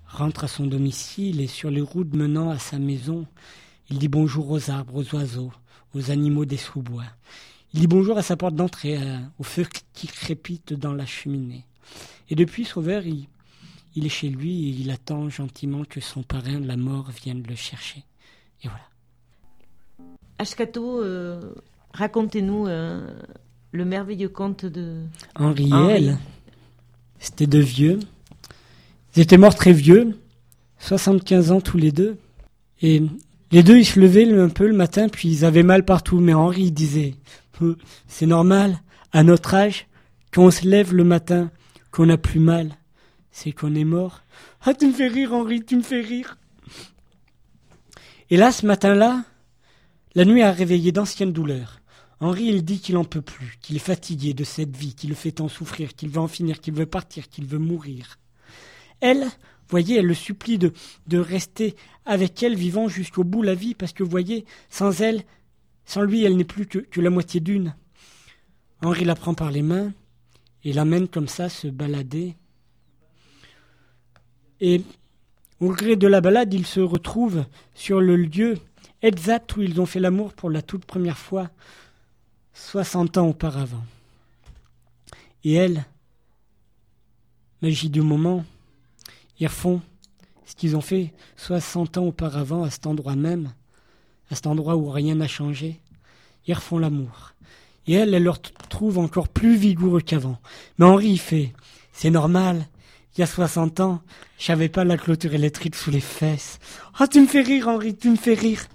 rentre 0.07 0.45
à 0.45 0.49
son 0.49 0.67
domicile 0.67 1.41
et 1.41 1.47
sur 1.47 1.71
les 1.71 1.81
routes 1.81 2.15
menant 2.15 2.51
à 2.51 2.59
sa 2.59 2.79
maison, 2.79 3.27
il 3.91 3.99
dit 3.99 4.09
bonjour 4.09 4.51
aux 4.51 4.71
arbres, 4.71 4.97
aux 4.97 5.15
oiseaux, 5.15 5.53
aux 5.95 6.11
animaux 6.11 6.45
des 6.45 6.57
sous-bois. 6.57 7.05
Il 7.75 7.81
dit 7.81 7.87
bonjour 7.89 8.17
à 8.17 8.23
sa 8.23 8.37
porte 8.37 8.55
d'entrée, 8.55 8.99
au 9.39 9.43
feu 9.43 9.67
qui 9.93 10.07
crépite 10.07 10.73
dans 10.73 10.95
la 10.95 11.07
cheminée. 11.07 11.65
Et 12.31 12.37
depuis, 12.37 12.65
Sauveur, 12.65 13.05
il, 13.05 13.27
il 13.97 14.07
est 14.07 14.11
chez 14.11 14.29
lui 14.29 14.69
et 14.69 14.71
il 14.71 14.91
attend 14.91 15.29
gentiment 15.29 15.85
que 15.85 16.01
son 16.01 16.23
parrain, 16.23 16.61
la 16.61 16.77
mort, 16.77 17.11
vienne 17.11 17.43
le 17.49 17.55
chercher. 17.55 18.05
Et 18.63 18.69
voilà. 18.69 18.85
Ashkato, 20.39 21.01
euh, 21.01 21.41
racontez-nous 21.93 22.67
euh, 22.67 23.07
le 23.73 23.85
merveilleux 23.85 24.29
conte 24.29 24.67
de 24.67 25.03
Henri 25.37 25.69
et 25.69 25.91
elle. 25.91 26.19
C'était 27.19 27.47
deux 27.47 27.61
vieux. 27.61 28.01
Ils 29.17 29.23
étaient 29.23 29.39
morts 29.39 29.55
très 29.55 29.73
vieux, 29.73 30.19
75 30.81 31.53
ans 31.53 31.61
tous 31.61 31.79
les 31.79 31.93
deux. 31.93 32.19
Et 32.83 33.03
les 33.53 33.63
deux, 33.63 33.79
ils 33.79 33.85
se 33.85 34.01
levaient 34.01 34.33
un 34.33 34.49
peu 34.49 34.67
le 34.67 34.75
matin, 34.75 35.09
puis 35.09 35.29
ils 35.29 35.45
avaient 35.45 35.63
mal 35.63 35.85
partout. 35.85 36.19
Mais 36.19 36.35
Henri 36.35 36.73
disait, 36.73 37.15
euh, 37.15 37.44
c'est 38.09 38.27
normal, 38.27 38.81
à 39.13 39.23
notre 39.23 39.55
âge, 39.55 39.87
quand 40.33 40.45
on 40.45 40.51
se 40.51 40.67
lève 40.67 40.95
le 40.95 41.05
matin, 41.05 41.51
qu'on 41.91 42.09
a 42.09 42.17
plus 42.17 42.41
mal, 42.41 42.77
c'est 43.31 43.53
qu'on 43.53 43.75
est 43.75 43.85
mort. 43.85 44.23
Ah, 44.63 44.75
tu 44.75 44.87
me 44.87 44.93
fais 44.93 45.09
rire, 45.09 45.33
Henri, 45.33 45.65
tu 45.65 45.77
me 45.77 45.83
fais 45.83 46.01
rire. 46.01 46.39
Et 48.31 48.37
là, 48.37 48.51
ce 48.51 48.67
matin-là, 48.67 49.25
la 50.15 50.25
nuit 50.25 50.43
a 50.43 50.51
réveillé 50.51 50.93
d'anciennes 50.93 51.33
douleurs. 51.33 51.81
Henri, 52.21 52.45
il 52.45 52.65
dit 52.65 52.81
qu'il 52.81 52.97
en 52.97 53.05
peut 53.05 53.23
plus, 53.23 53.59
qu'il 53.61 53.77
est 53.77 53.81
fatigué 53.81 54.35
de 54.35 54.45
cette 54.45 54.77
vie, 54.77 54.95
qu'il 54.95 55.11
le 55.11 55.17
fait 55.17 55.33
tant 55.33 55.49
souffrir, 55.49 55.95
qu'il 55.95 56.09
veut 56.09 56.21
en 56.21 56.29
finir, 56.29 56.61
qu'il 56.61 56.75
veut 56.75 56.87
partir, 56.87 57.29
qu'il 57.29 57.47
veut 57.47 57.59
mourir. 57.59 58.19
Elle, 59.01 59.27
voyez, 59.69 59.99
elle 59.99 60.07
le 60.07 60.15
supplie 60.15 60.59
de, 60.59 60.73
rester 61.13 61.75
avec 62.07 62.43
elle 62.43 62.55
vivant 62.55 62.89
jusqu'au 62.89 63.25
bout 63.25 63.43
la 63.43 63.55
vie, 63.55 63.75
parce 63.75 63.93
que, 63.93 64.03
voyez, 64.03 64.45
sans 64.71 65.01
elle, 65.01 65.23
sans 65.85 66.03
lui, 66.03 66.25
elle 66.25 66.37
n'est 66.37 66.45
plus 66.45 66.67
que, 66.67 67.01
la 67.01 67.11
moitié 67.11 67.41
d'une. 67.41 67.75
Henri 68.83 69.05
la 69.05 69.15
prend 69.15 69.35
par 69.35 69.51
les 69.51 69.63
mains 69.63 69.93
et 70.63 70.73
l'amène 70.73 71.09
comme 71.09 71.29
ça 71.29 71.49
se 71.49 71.69
balader. 71.69 72.35
Et 74.61 74.83
au 75.61 75.69
gré 75.71 75.97
de 75.97 76.07
la 76.07 76.21
balade, 76.21 76.53
ils 76.53 76.67
se 76.67 76.81
retrouvent 76.81 77.45
sur 77.75 78.01
le 78.01 78.17
lieu 78.17 78.59
exact 79.03 79.57
où 79.57 79.63
ils 79.63 79.81
ont 79.81 79.87
fait 79.87 80.01
l'amour 80.01 80.33
pour 80.33 80.51
la 80.51 80.63
toute 80.63 80.85
première 80.85 81.19
fois, 81.19 81.51
soixante 82.53 83.19
ans 83.19 83.29
auparavant. 83.29 83.85
Et 85.45 85.55
elle, 85.55 85.85
magie 87.61 87.91
du 87.91 88.01
moment, 88.01 88.45
ils 89.39 89.47
refont 89.47 89.83
ce 90.47 90.55
qu'ils 90.55 90.77
ont 90.77 90.81
fait 90.81 91.13
soixante 91.37 91.99
ans 91.99 92.07
auparavant 92.07 92.63
à 92.63 92.71
cet 92.71 92.87
endroit 92.87 93.17
même, 93.17 93.53
à 94.31 94.35
cet 94.35 94.47
endroit 94.47 94.77
où 94.77 94.91
rien 94.91 95.15
n'a 95.15 95.29
changé. 95.29 95.81
Ils 96.47 96.55
refont 96.55 96.79
l'amour. 96.79 97.33
Et 97.87 97.95
elle, 97.95 98.15
elle 98.15 98.23
leur 98.25 98.41
trouve 98.41 98.99
encore 98.99 99.29
plus 99.29 99.57
vigoureux 99.57 100.01
qu'avant. 100.01 100.39
Mais 100.79 100.87
Henri 100.87 101.11
il 101.11 101.19
fait, 101.19 101.53
c'est 101.93 102.11
normal, 102.11 102.67
il 103.17 103.21
y 103.21 103.23
a 103.23 103.27
soixante 103.27 103.81
ans, 103.81 104.03
j'avais 104.39 104.69
pas 104.69 104.85
la 104.85 104.97
clôture 104.97 105.35
électrique 105.35 105.77
sous 105.77 105.91
les 105.91 106.01
fesses. 106.01 106.59
Ah, 106.99 107.07
tu 107.07 107.21
me 107.21 107.27
fais 107.27 107.43
rire, 107.43 107.69
Henri, 107.69 107.95
tu 107.95 108.11
me 108.11 108.17
fais 108.17 108.35
rire. 108.35 108.67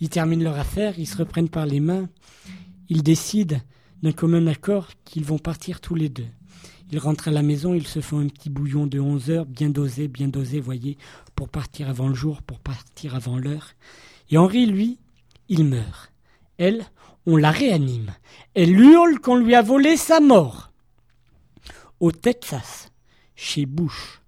Ils 0.00 0.08
terminent 0.08 0.42
leur 0.42 0.58
affaire, 0.58 0.98
ils 0.98 1.06
se 1.06 1.16
reprennent 1.16 1.48
par 1.48 1.66
les 1.66 1.80
mains, 1.80 2.08
ils 2.88 3.02
décident 3.02 3.60
d'un 4.02 4.12
commun 4.12 4.46
accord 4.48 4.88
qu'ils 5.04 5.24
vont 5.24 5.38
partir 5.38 5.80
tous 5.80 5.94
les 5.94 6.08
deux. 6.08 6.26
Ils 6.90 6.98
rentrent 6.98 7.28
à 7.28 7.30
la 7.30 7.42
maison, 7.42 7.74
ils 7.74 7.86
se 7.86 8.00
font 8.00 8.20
un 8.20 8.28
petit 8.28 8.50
bouillon 8.50 8.86
de 8.86 9.00
onze 9.00 9.30
heures, 9.30 9.46
bien 9.46 9.70
dosé, 9.70 10.08
bien 10.08 10.28
dosé, 10.28 10.60
voyez, 10.60 10.98
pour 11.34 11.48
partir 11.48 11.88
avant 11.88 12.08
le 12.08 12.14
jour, 12.14 12.42
pour 12.42 12.58
partir 12.58 13.14
avant 13.14 13.38
l'heure. 13.38 13.70
Et 14.30 14.38
Henri, 14.38 14.66
lui, 14.66 14.98
il 15.48 15.64
meurt. 15.64 16.12
Elle, 16.58 16.84
on 17.26 17.36
la 17.36 17.50
réanime. 17.50 18.14
Elle 18.54 18.78
hurle 18.78 19.20
qu'on 19.20 19.36
lui 19.36 19.54
a 19.54 19.62
volé 19.62 19.96
sa 19.96 20.20
mort. 20.20 20.72
Au 22.00 22.12
Texas, 22.12 22.90
chez 23.34 23.66
Bush, 23.66 24.20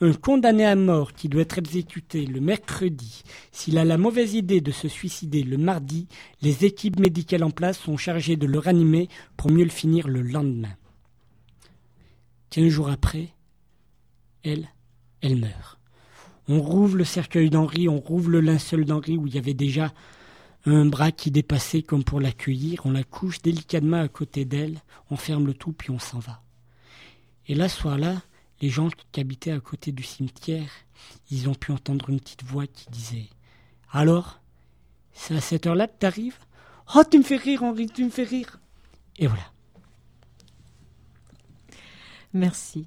un 0.00 0.12
condamné 0.12 0.66
à 0.66 0.74
mort 0.74 1.12
qui 1.12 1.28
doit 1.28 1.42
être 1.42 1.58
exécuté 1.58 2.26
le 2.26 2.40
mercredi, 2.40 3.22
s'il 3.52 3.78
a 3.78 3.84
la 3.84 3.98
mauvaise 3.98 4.34
idée 4.34 4.60
de 4.60 4.72
se 4.72 4.88
suicider 4.88 5.42
le 5.42 5.56
mardi, 5.58 6.08
les 6.40 6.64
équipes 6.64 6.98
médicales 6.98 7.44
en 7.44 7.50
place 7.50 7.78
sont 7.78 7.96
chargées 7.96 8.36
de 8.36 8.46
le 8.46 8.58
ranimer 8.58 9.08
pour 9.36 9.50
mieux 9.50 9.64
le 9.64 9.70
finir 9.70 10.08
le 10.08 10.22
lendemain. 10.22 10.76
Quinze 12.50 12.68
jours 12.68 12.90
après, 12.90 13.28
elle, 14.42 14.68
elle 15.20 15.36
meurt. 15.36 15.78
On 16.48 16.60
rouvre 16.60 16.96
le 16.96 17.04
cercueil 17.04 17.50
d'Henri, 17.50 17.88
on 17.88 17.98
rouvre 17.98 18.30
le 18.30 18.40
linceul 18.40 18.84
d'Henri 18.84 19.16
où 19.16 19.26
il 19.26 19.34
y 19.34 19.38
avait 19.38 19.54
déjà 19.54 19.92
un 20.64 20.86
bras 20.86 21.12
qui 21.12 21.30
dépassait 21.30 21.82
comme 21.82 22.04
pour 22.04 22.20
l'accueillir, 22.20 22.82
on 22.84 22.92
la 22.92 23.04
couche 23.04 23.42
délicatement 23.42 24.00
à 24.00 24.08
côté 24.08 24.44
d'elle, 24.44 24.78
on 25.10 25.16
ferme 25.16 25.46
le 25.46 25.54
tout 25.54 25.72
puis 25.72 25.90
on 25.90 25.98
s'en 25.98 26.18
va. 26.18 26.42
Et 27.48 27.54
là, 27.54 27.68
ce 27.68 27.80
soir-là, 27.80 28.22
les 28.60 28.68
gens 28.68 28.88
qui 29.12 29.20
habitaient 29.20 29.52
à 29.52 29.60
côté 29.60 29.92
du 29.92 30.02
cimetière, 30.02 30.70
ils 31.30 31.48
ont 31.48 31.54
pu 31.54 31.72
entendre 31.72 32.10
une 32.10 32.20
petite 32.20 32.44
voix 32.44 32.66
qui 32.66 32.88
disait 32.90 33.26
Alors, 33.90 34.40
c'est 35.12 35.34
à 35.34 35.40
cette 35.40 35.66
heure-là 35.66 35.88
que 35.88 35.98
t'arrives? 35.98 36.38
Oh, 36.94 37.02
tu 37.08 37.18
me 37.18 37.24
fais 37.24 37.36
rire, 37.36 37.62
Henri, 37.64 37.86
tu 37.86 38.04
me 38.04 38.10
fais 38.10 38.24
rire. 38.24 38.60
Et 39.18 39.26
voilà. 39.26 39.52
Merci. 42.32 42.86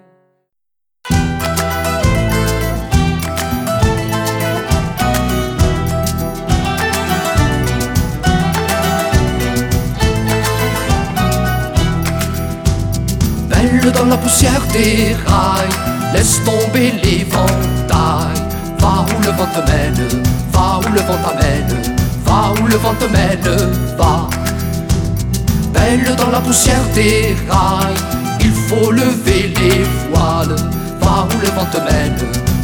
Belle 13.61 13.91
dans 13.91 14.05
la 14.05 14.17
poussière 14.17 14.61
des 14.73 15.15
rails, 15.27 15.69
laisse 16.13 16.39
tomber 16.43 16.93
l'éventail. 17.03 18.33
Va 18.79 19.05
où 19.05 19.21
le 19.21 19.31
vent 19.37 19.49
te 19.53 19.71
mène, 19.71 20.23
va 20.51 20.79
où 20.79 20.91
le 20.91 20.99
vent 21.01 21.19
t'amène, 21.23 21.95
va 22.25 22.53
où 22.59 22.65
le 22.65 22.77
vent 22.77 22.95
te 22.95 23.05
mène, 23.05 23.71
va. 23.99 24.27
Belle 25.73 26.15
dans 26.15 26.31
la 26.31 26.39
poussière 26.39 26.83
des 26.95 27.35
rails, 27.47 28.01
il 28.39 28.51
faut 28.51 28.91
lever 28.91 29.53
les 29.59 29.85
voiles. 30.09 30.55
Va 30.99 31.27
où 31.29 31.39
le 31.39 31.49
vent 31.49 31.67
te 31.71 31.77
mène, 31.77 32.17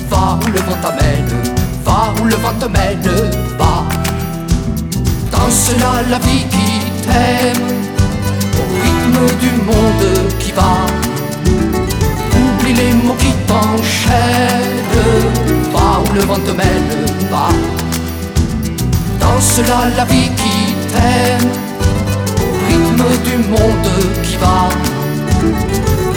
va 0.10 0.40
où 0.41 0.48
le 0.48 0.60
vent 0.60 0.78
t'amène, 0.82 1.32
va 1.86 2.14
où 2.19 2.26
le 2.26 2.36
vent 2.38 2.56
te 2.60 2.65
mène, 2.65 3.11
va. 3.60 3.84
Danse 5.32 5.72
là 5.80 6.02
la 6.10 6.18
vie 6.18 6.45
qui 6.53 6.69
t'aime 7.03 7.68
au 8.57 8.64
rythme 8.82 9.38
du 9.40 9.52
monde 9.64 9.97
la 19.69 20.06
vie 20.06 20.30
qui 20.39 20.76
t'aime, 20.91 21.52
au 22.41 22.49
rythme 22.68 23.06
du 23.26 23.38
monde 23.49 23.89
qui 24.23 24.35
va. 24.38 24.69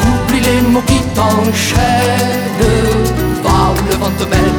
Oublie 0.06 0.40
les 0.40 0.60
mots 0.68 0.82
qui 0.86 1.00
t'enchaînent, 1.14 2.50
va 3.42 3.58
où 3.72 3.80
le 3.88 3.96
vent 3.96 4.12
te 4.18 4.24
mène, 4.24 4.49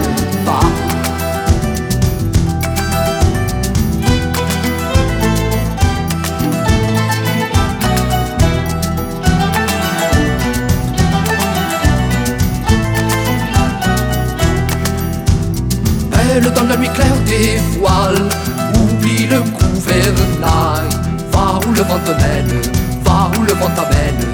va 23.04 23.32
où 23.38 23.44
le 23.44 23.54
vent 23.54 23.70
t'amène, 23.76 24.26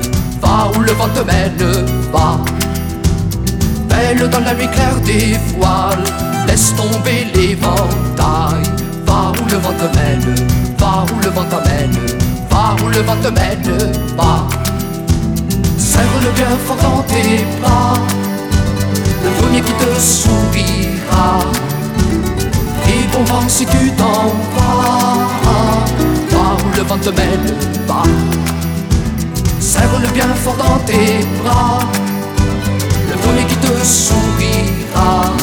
va 0.41 0.71
où 0.75 0.81
le 0.81 0.91
vent 0.93 1.09
te 1.09 1.19
mène, 1.19 1.85
va. 2.11 2.39
Belle 3.89 4.29
dans 4.29 4.39
la 4.39 4.53
nuit 4.53 4.69
claire 4.69 4.99
des 5.05 5.37
voiles, 5.55 6.03
laisse 6.47 6.73
tomber 6.75 7.27
l'éventail. 7.33 8.63
Va 9.05 9.31
où 9.31 9.49
le 9.49 9.57
vent 9.57 9.73
te 9.73 9.97
mène, 9.97 10.35
va 10.77 11.05
où 11.11 11.23
le 11.23 11.29
vent 11.29 11.45
t'amène, 11.45 11.97
va 12.49 12.75
où 12.83 12.89
le 12.89 13.01
vent 13.01 13.17
te 13.21 13.29
mène, 13.29 13.93
va. 14.17 14.47
Serre-le 15.77 16.31
bien 16.31 16.57
fort 16.65 16.77
dans 16.81 17.01
tes 17.03 17.45
bras, 17.61 17.95
le 19.23 19.29
premier 19.41 19.61
qui 19.61 19.71
te 19.71 19.99
sourira. 19.99 21.39
Et 22.87 23.07
bon 23.11 23.23
vent 23.23 23.47
si 23.47 23.65
tu 23.65 23.91
t'en 23.91 24.33
vas, 24.55 25.16
va 25.16 25.16
le 26.75 26.83
vent 26.83 26.97
te 26.97 27.09
mène, 27.09 27.53
va. 27.87 28.03
Serre-le 29.59 30.07
bien 30.09 30.27
fort 30.43 30.55
dans 30.57 30.79
tes 30.85 31.25
bras, 31.43 31.79
le 33.09 33.15
premier 33.17 33.43
qui 33.45 33.55
te 33.55 33.73
sourira. 33.83 35.33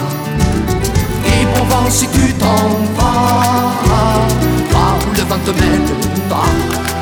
Et 1.27 1.45
bon 1.47 1.65
vent 1.65 1.91
si 1.91 2.07
tu 2.09 2.33
t'en 2.35 2.69
vas, 2.97 3.71
va 4.73 4.87
où 5.07 5.15
le 5.17 5.23
vent 5.23 5.41
te 5.45 5.51
mène, 5.61 5.89
va. 6.29 6.94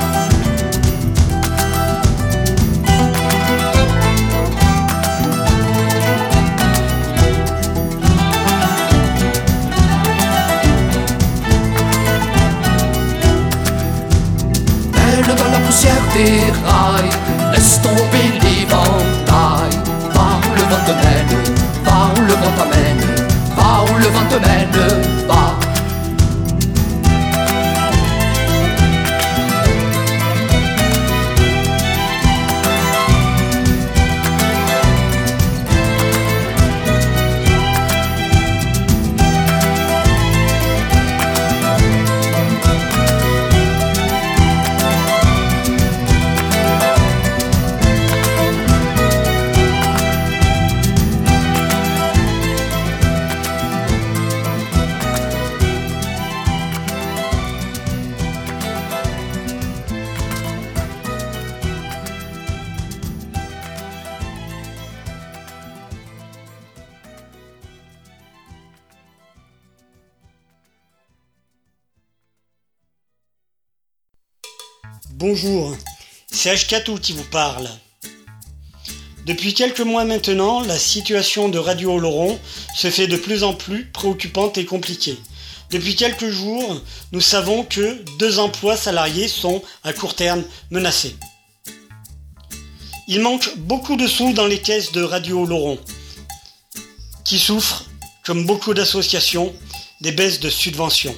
Des 16.14 16.52
rails, 16.64 17.10
laisse 17.52 17.80
Bonjour, 75.24 75.77
c'est 76.32 76.53
H4 76.53 76.99
qui 76.99 77.12
vous 77.12 77.23
parle. 77.23 77.70
Depuis 79.24 79.55
quelques 79.55 79.78
mois 79.81 80.05
maintenant, 80.05 80.62
la 80.62 80.77
situation 80.77 81.49
de 81.49 81.61
Radio 81.61 81.93
Oloron 81.93 82.40
se 82.74 82.90
fait 82.90 83.07
de 83.07 83.16
plus 83.16 83.44
en 83.44 83.55
plus 83.55 83.85
préoccupante 83.93 84.59
et 84.59 84.65
compliquée. 84.65 85.16
Depuis 85.70 85.94
quelques 85.94 86.28
jours, 86.28 86.82
nous 87.12 87.20
savons 87.20 87.62
que 87.62 88.03
deux 88.19 88.40
emplois 88.40 88.77
salariés 88.77 89.28
sont 89.28 89.62
à 89.85 89.93
court 89.93 90.16
terme 90.16 90.43
menacés. 90.73 91.15
Il 93.07 93.20
manque 93.20 93.57
beaucoup 93.59 93.94
de 93.94 94.09
sous 94.09 94.32
dans 94.32 94.49
les 94.49 94.59
caisses 94.59 94.90
de 94.90 95.05
Radio 95.05 95.43
Oloron, 95.44 95.78
qui 97.24 97.39
souffrent, 97.39 97.85
comme 98.24 98.44
beaucoup 98.44 98.74
d'associations, 98.74 99.55
des 100.01 100.11
baisses 100.11 100.40
de 100.40 100.51
subventions. 100.51 101.15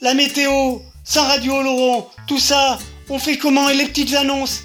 la 0.02 0.14
météo, 0.14 0.80
sans 1.06 1.26
radio 1.26 1.64
Laurent, 1.64 2.12
tout 2.28 2.38
ça, 2.38 2.78
on 3.08 3.18
fait 3.18 3.38
comment 3.38 3.70
Et 3.70 3.76
les 3.76 3.86
petites 3.86 4.14
annonces? 4.16 4.64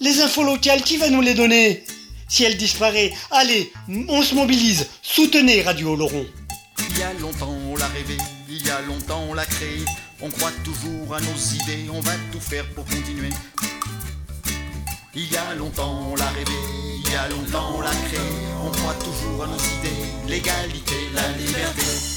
Les 0.00 0.22
infos 0.22 0.44
locales, 0.44 0.80
qui 0.80 0.96
va 0.96 1.10
nous 1.10 1.20
les 1.20 1.34
donner? 1.34 1.84
Si 2.28 2.44
elle 2.44 2.56
disparaît, 2.56 3.12
allez, 3.30 3.70
on 4.08 4.22
se 4.22 4.34
mobilise. 4.34 4.86
Soutenez 5.02 5.60
Radio 5.60 5.94
Laurent. 5.94 6.24
Il 6.90 6.98
y 6.98 7.02
a 7.02 7.12
longtemps 7.20 7.54
on 7.70 7.76
l'a 7.76 7.88
rêvé, 7.88 8.16
il 8.48 8.66
y 8.66 8.70
a 8.70 8.80
longtemps 8.80 9.24
on 9.28 9.34
l'a 9.34 9.44
créé. 9.44 9.84
On 10.22 10.30
croit 10.30 10.52
toujours 10.64 11.14
à 11.14 11.20
nos 11.20 11.36
idées, 11.54 11.90
on 11.92 12.00
va 12.00 12.12
tout 12.32 12.40
faire 12.40 12.64
pour 12.74 12.86
continuer. 12.86 13.28
Il 15.18 15.32
y 15.32 15.36
a 15.38 15.54
longtemps 15.54 15.98
on 16.10 16.14
l'a 16.14 16.28
rêvé, 16.28 16.52
il 16.94 17.10
y 17.10 17.16
a 17.16 17.26
longtemps 17.30 17.76
on 17.78 17.80
l'a 17.80 17.88
créé. 17.88 18.20
On 18.62 18.70
croit 18.70 18.92
toujours 19.02 19.44
à 19.44 19.46
nos 19.46 19.56
idées, 19.56 20.28
l'égalité, 20.28 20.94
la 21.14 21.26
liberté. 21.38 22.15